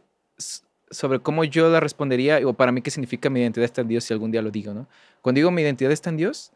sobre 0.90 1.20
cómo 1.20 1.44
yo 1.44 1.70
la 1.70 1.80
respondería, 1.80 2.40
o 2.46 2.52
para 2.52 2.72
mí 2.72 2.82
qué 2.82 2.90
significa 2.90 3.30
mi 3.30 3.40
identidad 3.40 3.64
está 3.64 3.80
en 3.80 3.88
Dios 3.88 4.04
si 4.04 4.12
algún 4.12 4.30
día 4.30 4.42
lo 4.42 4.50
digo, 4.50 4.74
¿no? 4.74 4.88
Cuando 5.22 5.38
digo 5.38 5.50
mi 5.50 5.62
identidad 5.62 5.92
está 5.92 6.10
en 6.10 6.16
Dios, 6.16 6.52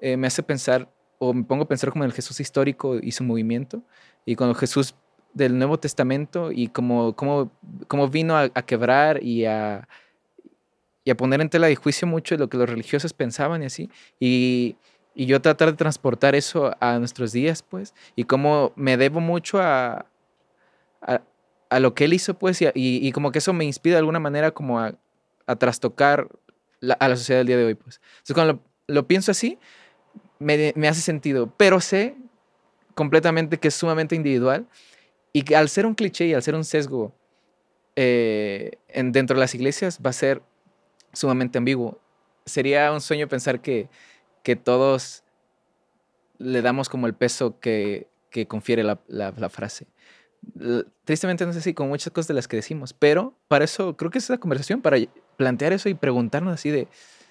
eh, 0.00 0.16
me 0.16 0.26
hace 0.26 0.42
pensar, 0.42 0.88
o 1.18 1.32
me 1.32 1.44
pongo 1.44 1.64
a 1.64 1.68
pensar 1.68 1.90
como 1.90 2.04
en 2.04 2.10
el 2.10 2.14
Jesús 2.14 2.40
histórico 2.40 2.98
y 3.00 3.12
su 3.12 3.24
movimiento, 3.24 3.82
y 4.26 4.36
cuando 4.36 4.54
Jesús 4.54 4.94
del 5.32 5.56
Nuevo 5.56 5.78
Testamento 5.78 6.52
y 6.52 6.68
cómo, 6.68 7.16
cómo, 7.16 7.50
cómo 7.88 8.08
vino 8.08 8.36
a, 8.36 8.48
quebrar 8.48 9.22
y 9.22 9.46
a, 9.46 9.88
y 11.04 11.10
a 11.10 11.16
poner 11.16 11.40
en 11.40 11.48
tela 11.48 11.68
de 11.68 11.76
juicio 11.76 12.06
mucho 12.06 12.34
de 12.34 12.40
lo 12.40 12.48
que 12.48 12.58
los 12.58 12.68
religiosos 12.68 13.14
pensaban 13.14 13.62
y 13.62 13.66
así, 13.66 13.90
y, 14.20 14.76
y 15.14 15.24
yo 15.24 15.40
tratar 15.40 15.70
de 15.70 15.76
transportar 15.78 16.34
eso 16.34 16.74
a 16.80 16.98
nuestros 16.98 17.32
días, 17.32 17.62
pues, 17.62 17.94
y 18.14 18.24
cómo 18.24 18.74
me 18.76 18.98
debo 18.98 19.20
mucho 19.20 19.60
a, 19.62 20.04
a 21.00 21.22
a 21.70 21.80
lo 21.80 21.94
que 21.94 22.04
él 22.04 22.14
hizo, 22.14 22.34
pues, 22.34 22.62
y, 22.62 22.70
y, 22.74 23.12
como 23.12 23.32
que 23.32 23.38
eso 23.38 23.52
me 23.52 23.64
inspira 23.64 23.94
de 23.94 24.00
alguna 24.00 24.20
manera 24.20 24.50
como 24.50 24.78
a, 24.80 24.94
a 25.46 25.56
trastocar 25.56 26.28
a 26.98 27.08
la 27.08 27.16
sociedad 27.16 27.40
del 27.40 27.46
día 27.46 27.56
de 27.56 27.64
hoy, 27.64 27.74
pues. 27.74 28.00
Entonces, 28.18 28.34
cuando 28.34 28.62
lo, 28.86 29.06
pienso 29.06 29.30
así, 29.30 29.58
me, 30.38 30.72
me, 30.76 30.88
hace 30.88 31.00
sentido, 31.00 31.52
pero 31.56 31.80
sé 31.80 32.16
completamente 32.96 33.58
que 33.58 33.68
es 33.68 33.74
sumamente 33.74 34.16
individual 34.16 34.66
y 35.32 35.42
que 35.42 35.54
al 35.54 35.68
ser 35.68 35.86
un 35.86 35.94
cliché 35.94 36.26
y 36.26 36.34
al 36.34 36.42
ser 36.42 36.56
un 36.56 36.64
sesgo 36.64 37.14
eh, 37.94 38.72
en, 38.88 39.12
dentro 39.12 39.36
de 39.36 39.40
las 39.40 39.54
iglesias 39.54 40.00
va 40.04 40.10
a 40.10 40.14
ser 40.14 40.42
sumamente 41.12 41.58
ambiguo. 41.58 42.00
Sería 42.46 42.90
un 42.90 43.00
sueño 43.00 43.28
pensar 43.28 43.60
que, 43.60 43.88
que 44.42 44.56
todos 44.56 45.22
le 46.38 46.62
damos 46.62 46.88
como 46.88 47.06
el 47.06 47.14
peso 47.14 47.60
que, 47.60 48.08
que 48.30 48.48
confiere 48.48 48.82
la, 48.82 48.98
la, 49.08 49.48
frase 49.50 49.86
tristemente 51.04 51.44
no 51.46 51.52
sé 51.52 51.60
si 51.60 51.74
con 51.74 51.88
muchas 51.88 52.12
cosas 52.12 52.28
de 52.28 52.34
las 52.34 52.46
que 52.48 52.56
decimos, 52.56 52.92
pero 52.92 53.34
para 53.48 53.64
eso 53.64 53.96
creo 53.96 54.10
que 54.10 54.18
es 54.18 54.30
la 54.30 54.38
conversación, 54.38 54.80
para 54.80 54.98
plantear 55.36 55.72
eso 55.72 55.88
y 55.88 55.94
preguntarnos 55.94 56.54
así 56.54 56.70
de, 56.70 56.88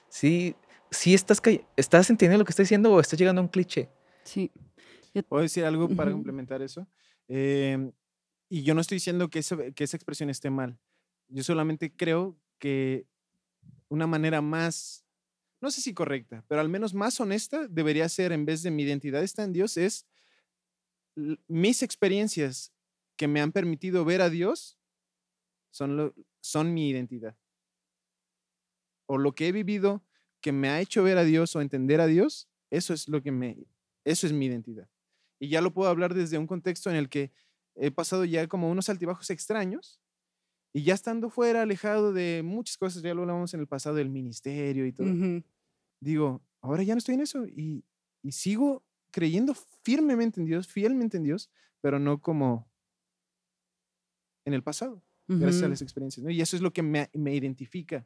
si, 0.10 0.56
si 0.91 1.13
estás, 1.13 1.41
estás 1.78 2.10
entendiendo 2.10 2.39
lo 2.39 2.45
que 2.45 2.51
estoy 2.51 2.63
diciendo 2.63 2.91
o 2.91 2.99
estás 2.99 3.17
llegando 3.17 3.41
a 3.41 3.43
un 3.43 3.49
cliché. 3.49 3.89
Sí. 4.23 4.51
¿Puedo 5.23 5.43
decir 5.43 5.65
algo 5.65 5.88
para 5.89 6.12
complementar 6.12 6.62
eso? 6.62 6.88
Em, 7.28 7.91
y 8.49 8.63
yo 8.63 8.73
no 8.73 8.82
estoy 8.82 8.97
diciendo 8.97 9.30
que, 9.30 9.41
que 9.75 9.84
esa 9.84 9.97
expresión 9.97 10.30
esté 10.30 10.49
mal. 10.49 10.78
Yo 11.28 11.43
solamente 11.43 11.95
creo 11.95 12.38
que 12.60 13.08
una 13.89 14.08
manera 14.08 14.41
más, 14.41 15.06
no 15.62 15.71
sé 15.71 15.82
si 15.82 15.93
correcta, 15.93 16.43
pero 16.47 16.62
al 16.62 16.69
menos 16.69 16.93
más 16.93 17.19
honesta 17.19 17.67
debería 17.67 18.08
ser, 18.10 18.32
en 18.32 18.45
vez 18.45 18.62
de 18.63 18.71
mi 18.71 18.84
identidad 18.84 19.23
está 19.23 19.43
en 19.43 19.54
Dios, 19.54 19.78
es 19.78 20.06
mis 21.47 21.82
experiencias 21.82 22.73
que 23.15 23.28
me 23.28 23.41
han 23.41 23.51
permitido 23.51 24.04
ver 24.04 24.21
a 24.21 24.30
Dios 24.30 24.78
son, 25.71 25.97
lo, 25.97 26.13
son 26.41 26.73
mi 26.73 26.89
identidad. 26.89 27.38
O 29.08 29.17
lo 29.17 29.34
que 29.34 29.47
he 29.47 29.51
vivido 29.51 30.04
que 30.41 30.51
me 30.51 30.69
ha 30.69 30.82
hecho 30.82 31.04
ver 31.04 31.17
a 31.17 31.23
Dios 31.23 31.56
o 31.56 31.62
entender 31.62 32.01
a 32.01 32.08
Dios, 32.08 32.49
eso 32.69 32.93
es 32.93 33.08
lo 33.08 33.21
que 33.21 33.32
me, 33.32 33.65
eso 34.04 34.28
es 34.28 34.34
mi 34.34 34.45
identidad. 34.45 34.89
Y 35.39 35.49
ya 35.49 35.61
lo 35.61 35.73
puedo 35.73 35.89
hablar 35.89 36.13
desde 36.13 36.37
un 36.37 36.47
contexto 36.47 36.89
en 36.89 36.95
el 36.95 37.09
que 37.09 37.31
he 37.75 37.91
pasado 37.91 38.25
ya 38.25 38.47
como 38.47 38.69
unos 38.69 38.89
altibajos 38.89 39.29
extraños 39.29 39.99
y 40.73 40.83
ya 40.83 40.93
estando 40.93 41.29
fuera, 41.29 41.61
alejado 41.61 42.13
de 42.13 42.41
muchas 42.43 42.77
cosas, 42.77 43.01
ya 43.01 43.13
lo 43.13 43.21
hablamos 43.21 43.53
en 43.53 43.61
el 43.61 43.67
pasado 43.67 43.95
del 43.95 44.09
ministerio 44.09 44.85
y 44.85 44.91
todo, 44.91 45.07
digo, 46.01 46.41
ahora 46.61 46.83
ya 46.83 46.93
no 46.93 46.97
estoy 46.97 47.15
en 47.15 47.21
eso 47.21 47.45
y, 47.47 47.85
y 48.21 48.31
sigo 48.33 48.83
creyendo 49.11 49.53
firmemente 49.83 50.41
en 50.41 50.45
Dios, 50.45 50.67
fielmente 50.67 51.15
en 51.15 51.23
Dios, 51.23 51.49
pero 51.79 51.99
no 51.99 52.19
como 52.19 52.69
en 54.43 54.53
el 54.53 54.63
pasado, 54.63 55.01
gracias 55.27 55.63
a 55.63 55.69
las 55.69 55.81
experiencias. 55.81 56.25
¿no? 56.25 56.29
Y 56.29 56.41
eso 56.41 56.57
es 56.57 56.61
lo 56.61 56.73
que 56.73 56.81
me, 56.81 57.09
me, 57.13 57.33
identifica, 57.33 58.05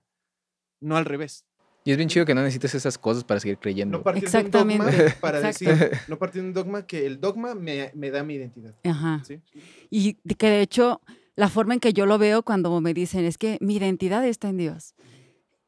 no 0.80 0.96
al 0.96 1.06
revés. 1.06 1.48
Y 1.90 1.92
es 1.92 1.98
bien 1.98 2.08
chido 2.08 2.24
que 2.24 2.36
no 2.36 2.44
necesites 2.44 2.76
esas 2.76 3.00
cosas 3.00 3.24
para 3.24 3.40
seguir 3.40 3.58
creyendo. 3.58 3.98
No 3.98 4.04
partir 4.04 4.26
Exactamente. 4.26 4.86
de 4.86 4.92
un 4.92 4.96
dogma 4.96 5.16
para 5.22 5.42
decir, 5.42 5.92
no 6.08 6.20
partir 6.20 6.44
de 6.44 6.50
un 6.50 6.54
dogma 6.54 6.86
que 6.86 7.08
el 7.08 7.20
dogma 7.20 7.56
me, 7.56 7.90
me 7.96 8.12
da 8.12 8.22
mi 8.22 8.36
identidad. 8.36 8.76
Ajá. 8.84 9.24
¿sí? 9.26 9.42
Y 9.90 10.14
que 10.36 10.52
de 10.52 10.62
hecho, 10.62 11.02
la 11.36 11.50
forma 11.50 11.74
en 11.74 11.80
que 11.80 11.92
yo 11.92 12.06
lo 12.06 12.20
veo 12.20 12.44
cuando 12.44 12.80
me 12.80 12.94
dicen 12.94 13.26
es 13.26 13.40
que 13.40 13.58
mi 13.60 13.78
identidad 13.78 14.24
está 14.24 14.50
en 14.50 14.58
Dios. 14.58 14.94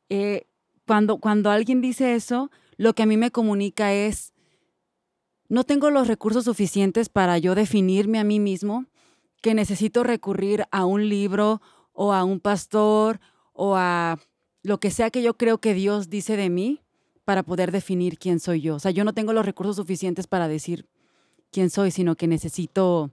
Eh, 0.10 0.46
cuando, 0.86 1.18
cuando 1.18 1.50
alguien 1.50 1.82
dice 1.82 2.14
eso, 2.14 2.52
lo 2.78 2.94
que 2.94 3.02
a 3.02 3.08
mí 3.08 3.18
me 3.18 3.32
comunica 3.32 3.92
es, 3.92 4.32
no 5.50 5.64
tengo 5.64 5.90
los 5.90 6.08
recursos 6.08 6.46
suficientes 6.46 7.10
para 7.10 7.40
yo 7.40 7.56
definirme 7.56 8.20
a 8.20 8.24
mí 8.24 8.40
mismo, 8.40 8.86
que 9.42 9.56
necesito 9.56 10.04
recurrir 10.04 10.66
a 10.70 10.86
un 10.86 11.10
libro 11.10 11.64
o 11.94 12.14
a 12.14 12.24
un 12.24 12.40
pastor 12.40 13.20
o 13.54 13.76
a 13.76 14.20
lo 14.63 14.80
que 14.80 14.91
sea 14.91 15.10
que 15.10 15.24
yo 15.24 15.36
creo 15.36 15.60
que 15.60 15.74
Dios 15.74 16.10
dice 16.10 16.38
de 16.38 16.50
mí 16.50 16.82
para 17.26 17.43
poder 17.43 17.71
definir 17.71 18.17
quién 18.17 18.39
soy 18.39 18.62
yo. 18.62 18.76
O 18.76 18.80
sea, 18.80 18.91
yo 18.91 19.04
no 19.04 19.13
tengo 19.13 19.34
los 19.34 19.45
recursos 19.45 19.76
suficientes 19.76 20.28
para 20.28 20.47
decir 20.47 20.88
quién 21.52 21.69
soy, 21.69 21.91
sino 21.91 22.15
que 22.15 22.28
necesito, 22.28 23.12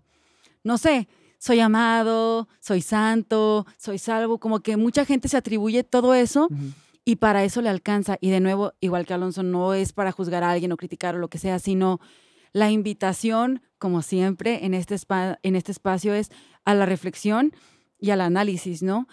no 0.64 0.78
sé, 0.78 1.08
soy 1.38 1.60
amado, 1.60 2.48
soy 2.60 2.82
santo, 2.82 3.66
soy 3.76 3.98
salvo, 3.98 4.38
como 4.38 4.60
que 4.60 4.76
mucha 4.76 5.04
gente 5.04 5.28
se 5.28 5.36
atribuye 5.36 5.84
todo 5.84 6.14
eso 6.14 6.48
y 7.04 7.16
para 7.16 7.44
eso 7.44 7.62
le 7.62 7.68
alcanza. 7.68 8.18
Y 8.20 8.30
de 8.30 8.40
nuevo, 8.40 8.72
igual 8.80 9.06
que 9.06 9.14
Alonso, 9.14 9.42
no 9.42 9.74
es 9.74 9.92
para 9.92 10.12
juzgar 10.12 10.42
a 10.42 10.50
alguien 10.50 10.72
o 10.72 10.76
criticar 10.76 11.14
o 11.14 11.18
lo 11.18 11.28
que 11.28 11.38
sea, 11.38 11.58
sino 11.58 12.00
la 12.52 12.70
invitación, 12.70 13.62
como 13.78 14.02
siempre, 14.02 14.64
en 14.64 14.74
este, 14.74 14.96
en 15.42 15.56
este 15.56 15.72
espacio 15.72 16.14
es 16.14 16.30
a 16.64 16.74
la 16.74 16.86
reflexión 16.86 17.52
y 18.00 18.10
al 18.10 18.20
análisis, 18.20 18.82
¿no? 18.82 19.06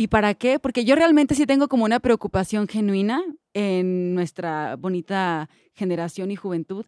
¿Y 0.00 0.08
para 0.08 0.32
qué? 0.32 0.58
Porque 0.58 0.86
yo 0.86 0.94
realmente 0.94 1.34
sí 1.34 1.44
tengo 1.44 1.68
como 1.68 1.84
una 1.84 2.00
preocupación 2.00 2.66
genuina 2.66 3.22
en 3.52 4.14
nuestra 4.14 4.76
bonita 4.76 5.50
generación 5.74 6.30
y 6.30 6.36
juventud, 6.36 6.86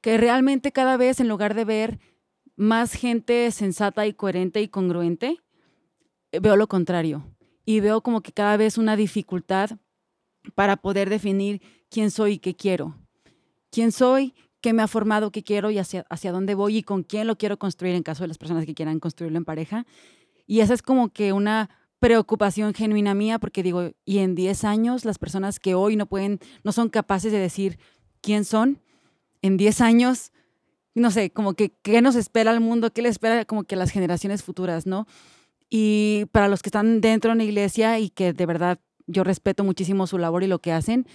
que 0.00 0.18
realmente 0.18 0.70
cada 0.70 0.96
vez 0.96 1.18
en 1.18 1.26
lugar 1.26 1.54
de 1.54 1.64
ver 1.64 1.98
más 2.54 2.92
gente 2.92 3.50
sensata 3.50 4.06
y 4.06 4.14
coherente 4.14 4.62
y 4.62 4.68
congruente, 4.68 5.40
eh, 6.30 6.38
veo 6.38 6.54
lo 6.54 6.68
contrario. 6.68 7.24
Y 7.64 7.80
veo 7.80 8.02
como 8.02 8.20
que 8.20 8.30
cada 8.30 8.56
vez 8.56 8.78
una 8.78 8.94
dificultad 8.94 9.70
para 10.54 10.76
poder 10.76 11.10
definir 11.10 11.60
quién 11.90 12.12
soy 12.12 12.34
y 12.34 12.38
qué 12.38 12.54
quiero. 12.54 12.94
¿Quién 13.72 13.90
soy? 13.90 14.32
qué 14.60 14.72
me 14.72 14.82
ha 14.82 14.88
formado, 14.88 15.32
qué 15.32 15.42
quiero 15.42 15.72
y 15.72 15.78
hacia, 15.78 16.06
hacia 16.08 16.30
dónde 16.30 16.54
voy 16.54 16.78
y 16.78 16.82
con 16.84 17.02
quién 17.02 17.26
lo 17.26 17.36
quiero 17.36 17.58
construir 17.58 17.96
en 17.96 18.04
caso 18.04 18.22
de 18.22 18.28
las 18.28 18.38
personas 18.38 18.64
que 18.64 18.74
quieran 18.74 19.00
construirlo 19.00 19.36
en 19.36 19.44
pareja. 19.44 19.86
Y 20.46 20.60
esa 20.60 20.72
es 20.72 20.80
como 20.80 21.10
que 21.10 21.34
una 21.34 21.68
preocupación 22.04 22.74
genuina 22.74 23.14
mía 23.14 23.38
porque 23.38 23.62
digo, 23.62 23.92
y 24.04 24.18
en 24.18 24.34
10 24.34 24.64
años 24.64 25.06
las 25.06 25.16
personas 25.16 25.58
que 25.58 25.74
hoy 25.74 25.96
no 25.96 26.04
pueden, 26.04 26.38
no 26.62 26.70
son 26.70 26.90
capaces 26.90 27.32
de 27.32 27.38
decir 27.38 27.78
quién 28.20 28.44
son, 28.44 28.78
en 29.40 29.56
10 29.56 29.80
años, 29.80 30.30
no 30.94 31.10
sé, 31.10 31.30
como 31.30 31.54
que 31.54 31.70
qué 31.80 32.02
nos 32.02 32.14
espera 32.14 32.50
al 32.50 32.60
mundo, 32.60 32.92
qué 32.92 33.00
le 33.00 33.08
espera 33.08 33.46
como 33.46 33.64
que 33.64 33.74
las 33.74 33.90
generaciones 33.90 34.42
futuras, 34.42 34.84
¿no? 34.84 35.06
Y 35.70 36.26
para 36.30 36.48
los 36.48 36.60
que 36.60 36.68
están 36.68 37.00
dentro 37.00 37.30
de 37.30 37.36
una 37.36 37.44
iglesia 37.44 37.98
y 37.98 38.10
que 38.10 38.34
de 38.34 38.44
verdad 38.44 38.78
yo 39.06 39.24
respeto 39.24 39.64
muchísimo 39.64 40.06
su 40.06 40.18
labor 40.18 40.42
y 40.42 40.46
lo 40.46 40.58
que 40.58 40.72
hacen, 40.72 41.06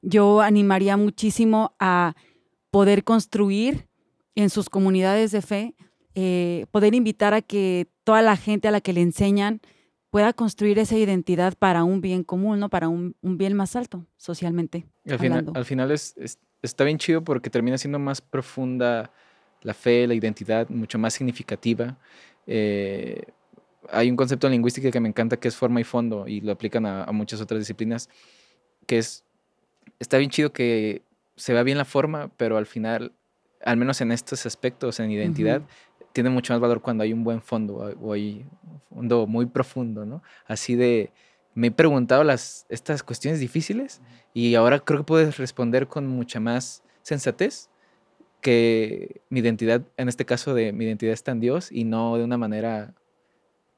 yo 0.00 0.40
animaría 0.40 0.96
muchísimo 0.96 1.74
a 1.78 2.14
poder 2.70 3.04
construir 3.04 3.86
en 4.34 4.48
sus 4.48 4.70
comunidades 4.70 5.30
de 5.30 5.42
fe, 5.42 5.74
eh, 6.14 6.64
poder 6.70 6.94
invitar 6.94 7.34
a 7.34 7.42
que 7.42 7.88
toda 8.02 8.22
la 8.22 8.38
gente 8.38 8.68
a 8.68 8.70
la 8.70 8.80
que 8.80 8.94
le 8.94 9.02
enseñan 9.02 9.60
pueda 10.12 10.34
construir 10.34 10.78
esa 10.78 10.94
identidad 10.94 11.54
para 11.58 11.84
un 11.84 12.02
bien 12.02 12.22
común, 12.22 12.60
¿no? 12.60 12.68
Para 12.68 12.90
un, 12.90 13.16
bien 13.22 13.54
más 13.54 13.74
alto 13.76 14.06
socialmente. 14.18 14.84
Al 15.08 15.18
final, 15.18 15.50
al 15.54 15.64
final 15.64 15.90
es, 15.90 16.14
está 16.60 16.84
bien 16.84 16.98
chido 16.98 17.24
porque 17.24 17.48
termina 17.48 17.78
siendo 17.78 17.98
más 17.98 18.20
profunda 18.20 19.10
la 19.62 19.72
fe, 19.72 20.06
la 20.06 20.12
identidad, 20.12 20.68
mucho 20.68 20.98
más 20.98 21.14
significativa. 21.14 21.96
Eh, 22.46 23.22
hay 23.90 24.10
un 24.10 24.16
concepto 24.16 24.48
en 24.48 24.52
lingüística 24.52 24.90
que 24.90 25.00
me 25.00 25.08
encanta 25.08 25.38
que 25.38 25.48
es 25.48 25.56
forma 25.56 25.80
y 25.80 25.84
fondo 25.84 26.28
y 26.28 26.42
lo 26.42 26.52
aplican 26.52 26.84
a, 26.84 27.04
a 27.04 27.12
muchas 27.12 27.40
otras 27.40 27.60
disciplinas, 27.60 28.10
que 28.86 28.98
es, 28.98 29.24
está 29.98 30.18
bien 30.18 30.28
chido 30.28 30.52
que 30.52 31.00
se 31.36 31.54
ve 31.54 31.64
bien 31.64 31.78
la 31.78 31.86
forma, 31.86 32.30
pero 32.36 32.58
al 32.58 32.66
final, 32.66 33.12
al 33.64 33.78
menos 33.78 34.02
en 34.02 34.12
estos 34.12 34.44
aspectos, 34.44 35.00
en 35.00 35.10
identidad, 35.10 35.62
tiene 36.12 36.30
mucho 36.30 36.52
más 36.52 36.60
valor 36.60 36.80
cuando 36.80 37.04
hay 37.04 37.12
un 37.12 37.24
buen 37.24 37.40
fondo 37.40 37.76
o 38.00 38.12
hay 38.12 38.44
un 38.90 38.96
fondo 38.96 39.26
muy 39.26 39.46
profundo, 39.46 40.04
¿no? 40.04 40.22
Así 40.46 40.74
de, 40.74 41.10
me 41.54 41.68
he 41.68 41.70
preguntado 41.70 42.24
las, 42.24 42.66
estas 42.68 43.02
cuestiones 43.02 43.40
difíciles 43.40 44.00
y 44.34 44.54
ahora 44.54 44.80
creo 44.80 45.00
que 45.00 45.04
puedes 45.04 45.38
responder 45.38 45.86
con 45.86 46.06
mucha 46.06 46.40
más 46.40 46.82
sensatez 47.02 47.68
que 48.40 49.22
mi 49.30 49.40
identidad, 49.40 49.82
en 49.96 50.08
este 50.08 50.24
caso 50.24 50.54
de 50.54 50.72
mi 50.72 50.84
identidad 50.84 51.12
está 51.12 51.32
en 51.32 51.40
Dios 51.40 51.70
y 51.70 51.84
no 51.84 52.16
de 52.16 52.24
una 52.24 52.36
manera 52.36 52.94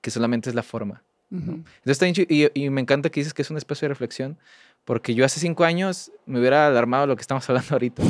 que 0.00 0.10
solamente 0.10 0.48
es 0.48 0.54
la 0.54 0.62
forma. 0.62 1.02
Entonces, 1.30 2.26
y, 2.28 2.48
y, 2.54 2.70
me 2.70 2.80
encanta 2.80 3.10
que 3.10 3.18
dices 3.18 3.34
que 3.34 3.42
es 3.42 3.50
un 3.50 3.56
espacio 3.56 3.86
de 3.86 3.88
reflexión, 3.88 4.38
porque 4.84 5.14
yo 5.14 5.24
hace 5.24 5.40
cinco 5.40 5.64
años 5.64 6.12
me 6.26 6.38
hubiera 6.38 6.68
alarmado 6.68 7.08
lo 7.08 7.16
que 7.16 7.22
estamos 7.22 7.48
hablando 7.50 7.72
ahorita. 7.72 8.02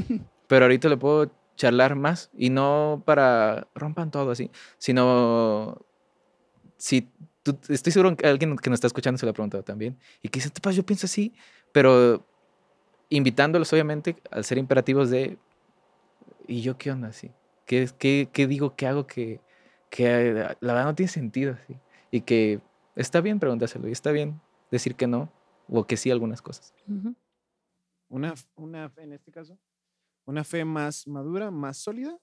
Pero 0.48 0.64
ahorita 0.64 0.88
le 0.88 0.96
puedo 0.96 1.30
charlar 1.56 1.94
más 1.94 2.30
y 2.34 2.50
no 2.50 3.02
para 3.04 3.68
rompan 3.74 4.10
todo 4.10 4.30
así, 4.30 4.50
sino 4.78 5.84
si 6.76 7.08
tú, 7.42 7.58
estoy 7.68 7.92
seguro 7.92 8.16
que 8.16 8.26
alguien 8.26 8.56
que 8.56 8.70
nos 8.70 8.78
está 8.78 8.86
escuchando 8.86 9.18
se 9.18 9.26
lo 9.26 9.30
ha 9.30 9.34
preguntado 9.34 9.62
también 9.62 9.98
y 10.22 10.28
que 10.28 10.40
dice, 10.40 10.50
pues 10.60 10.76
yo 10.76 10.84
pienso 10.84 11.06
así, 11.06 11.34
pero 11.72 12.26
invitándolos 13.08 13.72
obviamente 13.72 14.16
al 14.30 14.44
ser 14.44 14.58
imperativos 14.58 15.10
de, 15.10 15.38
¿y 16.46 16.62
yo 16.62 16.78
qué 16.78 16.90
onda 16.90 17.08
así? 17.08 17.30
¿Qué, 17.66 17.88
qué, 17.98 18.28
qué 18.32 18.46
digo, 18.46 18.74
qué 18.74 18.86
hago 18.86 19.06
que, 19.06 19.40
que 19.90 20.32
la 20.60 20.72
verdad 20.72 20.84
no 20.84 20.94
tiene 20.94 21.10
sentido 21.10 21.56
así? 21.62 21.76
Y 22.10 22.22
que 22.22 22.60
está 22.96 23.20
bien 23.20 23.38
preguntárselo 23.38 23.88
y 23.88 23.92
está 23.92 24.10
bien 24.10 24.40
decir 24.70 24.94
que 24.94 25.06
no 25.06 25.30
o 25.68 25.86
que 25.86 25.96
sí 25.96 26.10
algunas 26.10 26.42
cosas. 26.42 26.74
una, 28.08 28.34
una 28.56 28.92
en 28.96 29.12
este 29.12 29.30
caso, 29.30 29.58
una 30.24 30.44
fe 30.44 30.64
más 30.64 31.06
madura, 31.06 31.50
más 31.50 31.78
sólida, 31.78 32.18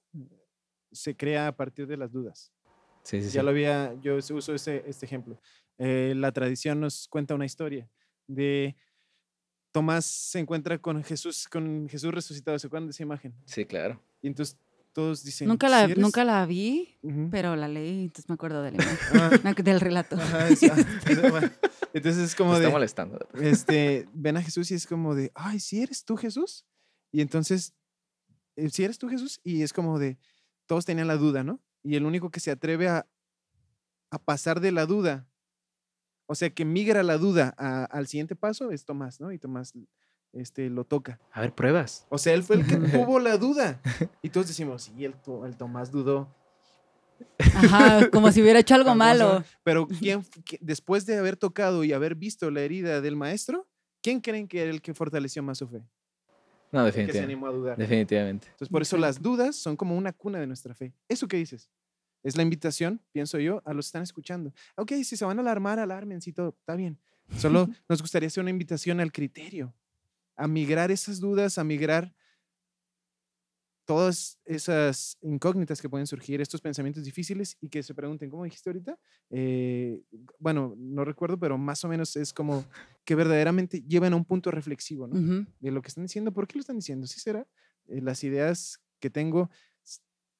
se 0.91 1.15
crea 1.15 1.47
a 1.47 1.55
partir 1.55 1.87
de 1.87 1.97
las 1.97 2.11
dudas. 2.11 2.51
Sí, 3.03 3.21
sí, 3.21 3.29
ya 3.29 3.43
lo 3.43 3.49
había, 3.49 3.93
yo 4.01 4.17
uso 4.17 4.53
ese, 4.53 4.83
este 4.85 5.05
ejemplo. 5.05 5.39
Eh, 5.77 6.13
la 6.15 6.31
tradición 6.31 6.79
nos 6.79 7.07
cuenta 7.07 7.35
una 7.35 7.45
historia 7.45 7.89
de 8.27 8.75
Tomás 9.71 10.05
se 10.05 10.39
encuentra 10.39 10.79
con 10.79 11.03
Jesús, 11.03 11.47
con 11.47 11.87
Jesús 11.89 12.13
resucitado. 12.13 12.57
¿Se 12.57 12.67
acuerdan 12.67 12.87
de 12.87 12.91
esa 12.91 13.03
imagen? 13.03 13.35
Sí, 13.45 13.65
claro. 13.65 14.01
Y 14.21 14.27
entonces 14.27 14.57
todos 14.93 15.23
dicen. 15.23 15.47
Nunca 15.47 15.69
la, 15.69 15.87
nunca 15.87 16.23
la 16.23 16.45
vi, 16.45 16.97
pero 17.29 17.55
la 17.55 17.67
leí, 17.67 18.05
entonces 18.05 18.27
me 18.29 18.33
acuerdo 18.33 18.63
de 18.63 18.73
ah. 19.13 19.53
del 19.63 19.79
relato. 19.79 20.17
Ah, 20.19 20.49
entonces 21.93 22.23
es 22.23 22.35
como 22.35 22.53
me 22.53 22.59
de. 22.59 22.65
Está 22.65 22.73
molestando. 22.73 23.19
Este, 23.35 24.07
ven 24.13 24.37
a 24.37 24.41
Jesús 24.41 24.71
y 24.71 24.73
es 24.73 24.87
como 24.87 25.13
de, 25.13 25.31
ay, 25.35 25.59
si 25.59 25.81
eres 25.81 26.03
tú 26.03 26.17
Jesús. 26.17 26.65
Y 27.11 27.21
entonces, 27.21 27.73
eh, 28.65 28.69
si 28.69 28.83
eres 28.83 28.97
tú 28.97 29.09
Jesús, 29.09 29.39
y 29.43 29.63
es 29.63 29.73
como 29.73 29.99
de, 29.99 30.17
todos 30.65 30.85
tenían 30.85 31.07
la 31.07 31.17
duda, 31.17 31.43
¿no? 31.43 31.59
Y 31.83 31.95
el 31.95 32.05
único 32.05 32.29
que 32.29 32.39
se 32.39 32.51
atreve 32.51 32.87
a, 32.87 33.07
a 34.11 34.19
pasar 34.19 34.59
de 34.59 34.71
la 34.71 34.85
duda, 34.85 35.27
o 36.25 36.35
sea, 36.35 36.51
que 36.51 36.63
migra 36.63 37.01
la 37.01 37.17
duda 37.17 37.49
al 37.89 38.07
siguiente 38.07 38.35
paso 38.35 38.69
es 38.69 38.85
Tomás, 38.85 39.19
¿no? 39.19 39.31
Y 39.31 39.39
Tomás 39.39 39.73
este, 40.31 40.69
lo 40.69 40.83
toca. 40.83 41.19
A 41.31 41.41
ver, 41.41 41.53
pruebas. 41.53 42.05
O 42.09 42.19
sea, 42.19 42.33
él 42.35 42.43
fue 42.43 42.57
el 42.57 42.67
que 42.67 42.75
tuvo 42.77 43.19
la 43.19 43.37
duda. 43.37 43.81
Y 44.21 44.29
todos 44.29 44.47
decimos, 44.47 44.83
sí, 44.83 45.05
el, 45.05 45.15
el 45.45 45.57
Tomás 45.57 45.91
dudó. 45.91 46.35
Ajá, 47.39 48.09
como 48.11 48.31
si 48.31 48.41
hubiera 48.41 48.59
hecho 48.59 48.75
algo 48.75 48.93
malo. 48.93 49.43
Pero 49.63 49.87
¿quién, 49.87 50.23
después 50.61 51.07
de 51.07 51.17
haber 51.17 51.35
tocado 51.35 51.83
y 51.83 51.93
haber 51.93 52.13
visto 52.13 52.51
la 52.51 52.61
herida 52.61 53.01
del 53.01 53.15
maestro, 53.15 53.67
¿quién 54.03 54.21
creen 54.21 54.47
que 54.47 54.61
era 54.61 54.69
el 54.69 54.81
que 54.81 54.93
fortaleció 54.93 55.41
más 55.41 55.57
su 55.57 55.67
fe? 55.67 55.81
No, 56.71 56.85
definitivamente. 56.85 57.11
Que 57.11 57.17
se 57.17 57.23
animó 57.23 57.47
a 57.47 57.51
dudar. 57.51 57.77
Definitivamente. 57.77 58.47
Entonces, 58.47 58.69
por 58.69 58.81
eso 58.81 58.97
las 58.97 59.21
dudas 59.21 59.55
son 59.55 59.75
como 59.75 59.97
una 59.97 60.13
cuna 60.13 60.39
de 60.39 60.47
nuestra 60.47 60.73
fe. 60.73 60.93
¿Eso 61.07 61.27
qué 61.27 61.37
dices? 61.37 61.69
es 62.23 62.37
la 62.37 62.43
invitación, 62.43 63.01
pienso 63.11 63.39
yo, 63.39 63.61
a 63.65 63.73
los 63.73 63.85
que 63.85 63.89
están 63.89 64.03
escuchando. 64.03 64.53
Ok, 64.75 64.91
si 65.03 65.15
se 65.17 65.25
van 65.25 65.37
a 65.37 65.41
alarmar, 65.41 65.79
alarmencito, 65.79 66.55
está 66.59 66.75
bien. 66.75 66.99
Solo 67.37 67.67
nos 67.89 68.01
gustaría 68.01 68.27
hacer 68.27 68.41
una 68.41 68.51
invitación 68.51 68.99
al 68.99 69.11
criterio, 69.11 69.73
a 70.35 70.47
migrar 70.47 70.91
esas 70.91 71.19
dudas, 71.19 71.57
a 71.57 71.63
migrar 71.63 72.13
todas 73.85 74.39
esas 74.45 75.17
incógnitas 75.21 75.81
que 75.81 75.89
pueden 75.89 76.05
surgir, 76.05 76.41
estos 76.41 76.61
pensamientos 76.61 77.03
difíciles 77.03 77.57
y 77.59 77.69
que 77.69 77.81
se 77.81 77.95
pregunten, 77.95 78.29
¿cómo 78.29 78.43
dijiste 78.43 78.69
ahorita? 78.69 78.99
Eh, 79.31 79.99
bueno, 80.37 80.75
no 80.77 81.03
recuerdo, 81.03 81.39
pero 81.39 81.57
más 81.57 81.83
o 81.83 81.87
menos 81.87 82.15
es 82.15 82.31
como 82.31 82.65
que 83.09 83.15
verdaderamente 83.15 83.81
llevan 83.87 84.13
a 84.13 84.15
un 84.15 84.23
punto 84.23 84.51
reflexivo, 84.51 85.07
¿no? 85.07 85.47
De 85.59 85.71
lo 85.71 85.81
que 85.81 85.87
están 85.87 86.03
diciendo, 86.03 86.31
¿por 86.31 86.45
qué 86.45 86.57
lo 86.57 86.59
están 86.59 86.75
diciendo? 86.75 87.07
¿Sí 87.07 87.19
será? 87.19 87.47
Eh, 87.87 88.01
las 88.03 88.23
ideas 88.23 88.83
que 88.99 89.09
tengo, 89.09 89.49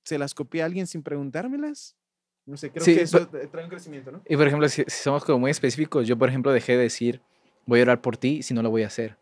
¿se 0.03 0.19
las 0.19 0.35
copié 0.35 0.61
a 0.61 0.65
alguien 0.65 0.85
sin 0.85 1.01
preguntármelas? 1.01 1.97
No 2.45 2.57
sé, 2.57 2.69
creo 2.69 2.85
que 2.85 3.01
eso 3.01 3.27
trae 3.27 3.63
un 3.63 3.71
crecimiento, 3.71 4.11
¿no? 4.11 4.21
Y 4.29 4.37
por 4.37 4.45
ejemplo, 4.45 4.69
si, 4.69 4.83
somos 4.87 5.25
como 5.25 5.39
muy 5.39 5.49
específicos, 5.49 6.07
yo 6.07 6.15
por 6.15 6.29
ejemplo 6.29 6.51
dejé 6.51 6.73
de 6.73 6.83
decir, 6.83 7.23
voy 7.65 7.79
a 7.79 7.81
orar 7.81 8.01
por 8.01 8.17
ti 8.17 8.43
si 8.43 8.53
no 8.53 8.61
lo 8.61 8.69
voy 8.69 8.83
a 8.83 8.87
hacer. 8.87 9.17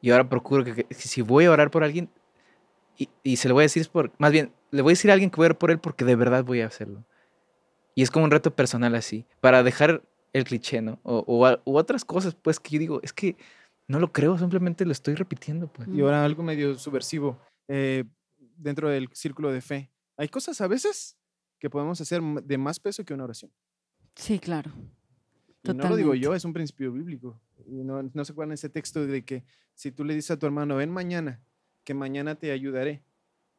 Y 0.00 0.08
ahora 0.08 0.30
procuro 0.30 0.64
que, 0.64 0.84
que 0.84 0.94
si 0.94 1.20
voy 1.20 1.44
a 1.44 1.50
orar 1.50 1.70
por 1.70 1.84
alguien, 1.84 2.08
y, 3.22 3.36
se 3.36 3.46
lo 3.46 3.52
voy 3.52 3.60
a 3.60 3.64
decir 3.66 3.86
por, 3.92 4.10
más 4.16 4.32
bien, 4.32 4.54
le 4.70 4.80
voy 4.80 4.92
a 4.92 4.94
decir 4.94 5.10
a 5.10 5.12
alguien 5.12 5.28
que 5.28 5.36
voy 5.36 5.44
a 5.44 5.48
ver 5.50 5.58
por 5.58 5.70
él 5.70 5.80
porque 5.80 6.06
de 6.06 6.16
verdad 6.16 6.44
voy 6.44 6.62
a 6.62 6.66
hacerlo. 6.66 7.04
Y 7.94 8.00
es 8.00 8.10
como 8.10 8.24
un 8.24 8.30
reto 8.30 8.56
personal 8.56 8.94
así, 8.94 9.26
para 9.42 9.62
dejar 9.62 10.02
el 10.32 10.44
cliché, 10.44 10.80
¿no? 10.80 11.00
O, 11.02 11.24
o, 11.26 11.76
otras 11.76 12.04
cosas, 12.04 12.34
pues, 12.34 12.60
que 12.60 12.70
yo 12.70 12.78
digo, 12.78 13.00
es 13.02 13.12
que 13.12 13.36
no 13.88 13.98
lo 13.98 14.12
creo, 14.12 14.38
simplemente 14.38 14.84
lo 14.84 14.92
estoy 14.92 15.14
repitiendo, 15.14 15.72
pues. 15.72 15.88
Y 15.88 16.00
ahora 16.00 16.24
algo 16.24 16.42
medio 16.42 16.78
subversivo, 16.78 17.40
eh, 17.68 18.04
dentro 18.56 18.88
del 18.88 19.08
círculo 19.12 19.50
de 19.50 19.60
fe. 19.60 19.90
Hay 20.16 20.28
cosas 20.28 20.60
a 20.60 20.68
veces 20.68 21.16
que 21.58 21.70
podemos 21.70 22.00
hacer 22.00 22.22
de 22.22 22.58
más 22.58 22.78
peso 22.78 23.04
que 23.04 23.14
una 23.14 23.24
oración. 23.24 23.50
Sí, 24.14 24.38
claro. 24.38 24.70
Y 25.62 25.72
no 25.74 25.88
lo 25.88 25.96
digo 25.96 26.14
yo, 26.14 26.34
es 26.34 26.44
un 26.44 26.52
principio 26.52 26.92
bíblico. 26.92 27.40
Y 27.66 27.84
no, 27.84 28.02
no 28.02 28.24
se 28.24 28.32
acuerdan 28.32 28.52
ese 28.52 28.68
texto 28.68 29.06
de 29.06 29.24
que 29.24 29.44
si 29.74 29.92
tú 29.92 30.04
le 30.04 30.14
dices 30.14 30.32
a 30.32 30.38
tu 30.38 30.46
hermano, 30.46 30.76
ven 30.76 30.90
mañana, 30.90 31.40
que 31.84 31.94
mañana 31.94 32.34
te 32.34 32.52
ayudaré. 32.52 33.02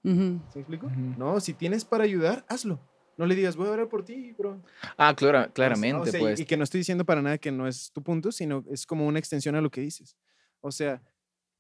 ¿Se 0.04 0.10
me 0.10 0.42
explico? 0.56 0.90
No, 1.18 1.40
si 1.40 1.54
tienes 1.54 1.86
para 1.86 2.04
ayudar, 2.04 2.46
hazlo. 2.50 2.80
No 3.22 3.28
le 3.28 3.36
digas, 3.36 3.56
voy 3.56 3.68
a 3.68 3.72
orar 3.74 3.88
por 3.88 4.04
ti, 4.04 4.34
bro. 4.36 4.60
Ah, 4.98 5.14
claro, 5.16 5.54
claramente. 5.54 6.12
pues. 6.18 6.40
y, 6.40 6.46
que 6.46 6.58
no 6.58 6.64
estoy 6.64 6.80
diciendo 6.80 7.06
para 7.06 7.22
nada 7.22 7.38
que 7.38 7.52
no 7.52 7.68
es 7.68 7.92
tu 7.92 8.02
punto, 8.02 8.32
sino 8.32 8.66
es 8.72 8.88
como 8.88 9.06
una 9.06 9.20
extensión 9.20 9.54
a 9.54 9.62
lo 9.62 9.70
que 9.70 9.80
dices. 9.80 10.18
O 10.60 10.72
sea, 10.72 11.04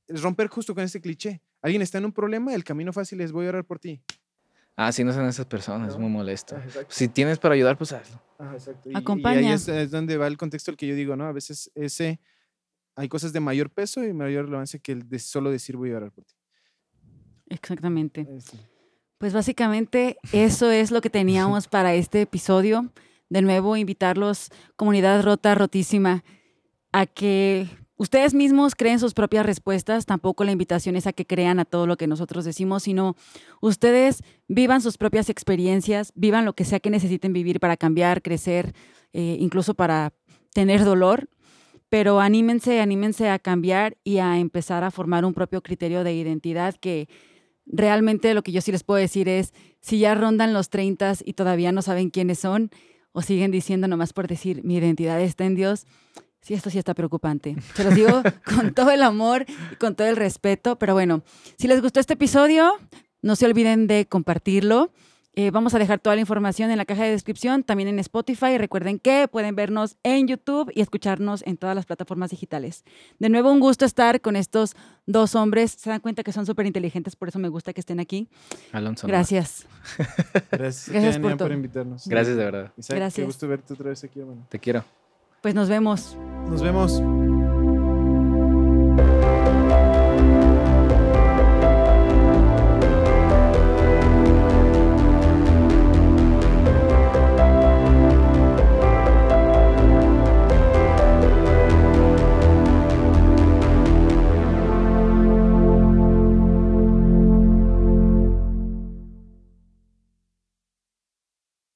es 0.07 0.24
romper 0.24 0.47
justo 0.47 0.74
con 0.74 0.84
ese 0.84 0.99
cliché. 0.99 1.39
Alguien 1.62 1.84
está 1.84 1.99
en 1.99 2.05
un 2.05 2.14
problema, 2.14 2.55
el 2.55 2.64
camino 2.64 2.91
fácil 2.91 3.22
es 3.22 3.32
voy 3.32 3.45
a 3.45 3.49
orar 3.49 3.64
por 3.64 3.78
ti. 3.78 4.01
Ah, 4.76 4.91
sí, 4.91 5.03
no 5.03 5.14
son 5.14 5.28
esas 5.28 5.45
personas, 5.45 5.89
es 5.89 5.99
muy 5.99 6.09
molesto. 6.09 6.55
Ah, 6.55 6.84
si 6.88 7.07
tienes 7.07 7.38
para 7.38 7.53
ayudar, 7.53 7.78
pues 7.78 7.93
hazlo. 7.93 8.20
Ah, 8.39 8.53
exacto. 8.53 8.89
Y, 8.89 8.97
Acompaña. 8.97 9.41
Y 9.41 9.45
ahí 9.45 9.51
es, 9.51 9.91
donde 9.91 10.18
va 10.18 10.26
el 10.26 10.38
contexto 10.38 10.72
el 10.72 10.78
que 10.78 10.88
yo 10.88 10.95
digo, 10.95 11.16
¿no? 11.16 11.26
A 11.26 11.32
veces 11.32 11.72
ese, 11.76 12.20
hay 12.95 13.07
cosas 13.07 13.34
de 13.34 13.39
mayor 13.39 13.70
peso 13.70 14.03
y 14.03 14.14
mayor 14.14 14.45
relevancia 14.45 14.80
que 14.80 14.93
el 14.93 15.07
de 15.07 15.20
solo 15.20 15.51
decir 15.51 15.78
voy 15.78 15.91
a 15.91 15.97
orar 15.97 16.12
por 16.12 16.26
ti. 16.26 16.34
Exactamente. 17.49 18.28
Pues 19.22 19.34
básicamente 19.34 20.18
eso 20.34 20.72
es 20.72 20.90
lo 20.90 21.00
que 21.00 21.12
teníamos 21.12 21.68
para 21.70 21.94
este 21.94 22.22
episodio. 22.22 22.90
De 23.30 23.44
nuevo, 23.44 23.78
invitarlos, 23.78 24.50
comunidad 24.76 25.22
rota, 25.22 25.54
rotísima, 25.54 26.24
a 26.92 27.06
que 27.06 27.68
ustedes 27.98 28.34
mismos 28.34 28.74
creen 28.74 28.98
sus 28.98 29.14
propias 29.14 29.46
respuestas. 29.46 30.08
Tampoco 30.08 30.44
la 30.44 30.52
invitación 30.52 30.96
es 30.96 31.06
a 31.06 31.14
que 31.14 31.28
crean 31.28 31.60
a 31.60 31.66
todo 31.66 31.86
lo 31.86 31.98
que 31.98 32.08
nosotros 32.08 32.46
decimos, 32.46 32.82
sino 32.82 33.16
ustedes 33.62 34.24
vivan 34.48 34.82
sus 34.82 34.98
propias 34.98 35.30
experiencias, 35.30 36.12
vivan 36.16 36.44
lo 36.44 36.54
que 36.54 36.66
sea 36.66 36.80
que 36.80 36.90
necesiten 36.90 37.32
vivir 37.32 37.60
para 37.60 37.78
cambiar, 37.78 38.24
crecer, 38.24 38.74
eh, 39.14 39.38
incluso 39.40 39.76
para 39.76 40.14
tener 40.52 40.84
dolor. 40.84 41.30
Pero 41.90 42.22
anímense, 42.22 42.82
anímense 42.82 43.30
a 43.30 43.38
cambiar 43.38 43.98
y 44.04 44.18
a 44.18 44.40
empezar 44.40 44.84
a 44.84 44.90
formar 44.90 45.26
un 45.26 45.36
propio 45.36 45.62
criterio 45.62 46.04
de 46.04 46.16
identidad 46.16 46.74
que 46.74 47.08
realmente 47.66 48.34
lo 48.34 48.43
que 48.43 48.51
yo 48.51 48.62
sí 48.62 48.72
les 48.72 48.84
puedo 48.84 48.99
decir 48.99 49.30
es, 49.30 49.53
si 49.80 49.99
ya 49.99 50.16
rondan 50.16 50.53
los 50.53 50.70
30 50.70 51.14
y 51.26 51.34
todavía 51.34 51.72
no 51.72 51.82
saben 51.82 52.09
quiénes 52.09 52.39
son, 52.39 52.72
o 53.12 53.22
siguen 53.22 53.51
diciendo 53.51 53.88
nomás 53.88 54.14
por 54.14 54.28
decir, 54.28 54.64
mi 54.64 54.78
identidad 54.78 55.20
está 55.22 55.45
en 55.45 55.55
Dios, 55.55 55.86
sí, 56.41 56.53
esto 56.53 56.70
sí 56.70 56.78
está 56.78 56.93
preocupante. 56.93 57.55
Se 57.76 57.84
los 57.84 57.95
digo 57.95 58.22
con 58.45 58.74
todo 58.74 58.91
el 58.91 59.03
amor 59.03 59.45
y 59.72 59.76
con 59.76 59.95
todo 59.95 60.07
el 60.07 60.16
respeto, 60.16 60.78
pero 60.78 60.93
bueno, 60.93 61.24
si 61.57 61.68
les 61.68 61.82
gustó 61.82 61.99
este 61.99 62.14
episodio, 62.14 62.74
no 63.22 63.36
se 63.36 63.45
olviden 63.45 63.88
de 63.88 64.07
compartirlo. 64.07 64.91
Eh, 65.34 65.50
vamos 65.50 65.74
a 65.74 65.80
dejar 65.80 66.00
toda 66.00 66.16
la 66.16 66.22
información 66.22 66.72
en 66.72 66.78
la 66.78 66.86
caja 66.86 67.04
de 67.04 67.12
descripción, 67.12 67.64
también 67.64 67.88
en 67.88 68.00
Spotify. 68.00 68.58
Recuerden 68.58 69.00
que 69.00 69.30
pueden 69.30 69.56
vernos 69.56 69.98
en 70.04 70.28
YouTube 70.28 70.72
y 70.76 70.82
escucharnos 70.82 71.42
en 71.46 71.56
todas 71.56 71.76
las 71.76 71.86
plataformas 71.86 72.32
digitales. 72.32 72.84
De 73.18 73.30
nuevo, 73.30 73.52
un 73.52 73.62
gusto 73.62 73.86
estar 73.86 74.20
con 74.20 74.36
estos 74.36 74.76
dos 75.06 75.36
hombres. 75.36 75.72
Se 75.72 75.90
dan 75.90 76.02
cuenta 76.02 76.24
que 76.24 76.34
son 76.34 76.46
súper 76.46 76.66
inteligentes, 76.66 77.16
por 77.16 77.30
eso 77.30 77.40
me 77.40 77.48
gusta 77.48 77.72
que 77.72 77.80
estén 77.80 78.00
aquí. 78.02 78.28
Alonso. 78.74 79.08
Gracias. 79.12 79.66
Gracias, 80.52 80.90
Gracias 80.90 81.20
por, 81.20 81.52
invitarnos. 81.52 82.08
Gracias 82.08 82.36
de 82.36 82.44
verdad. 82.44 82.74
Isaac, 82.78 82.98
Gracias. 82.98 83.24
Qué 83.24 83.26
gusto 83.26 83.48
verte 83.48 83.74
otra 83.74 83.90
vez 83.90 84.04
aquí, 84.04 84.20
hermano. 84.20 84.46
Te 84.50 84.60
quiero. 84.60 84.84
Pues 85.42 85.56
nos 85.56 85.70
vemos. 85.70 86.18
Nos 86.50 86.62
vemos. 86.62 87.02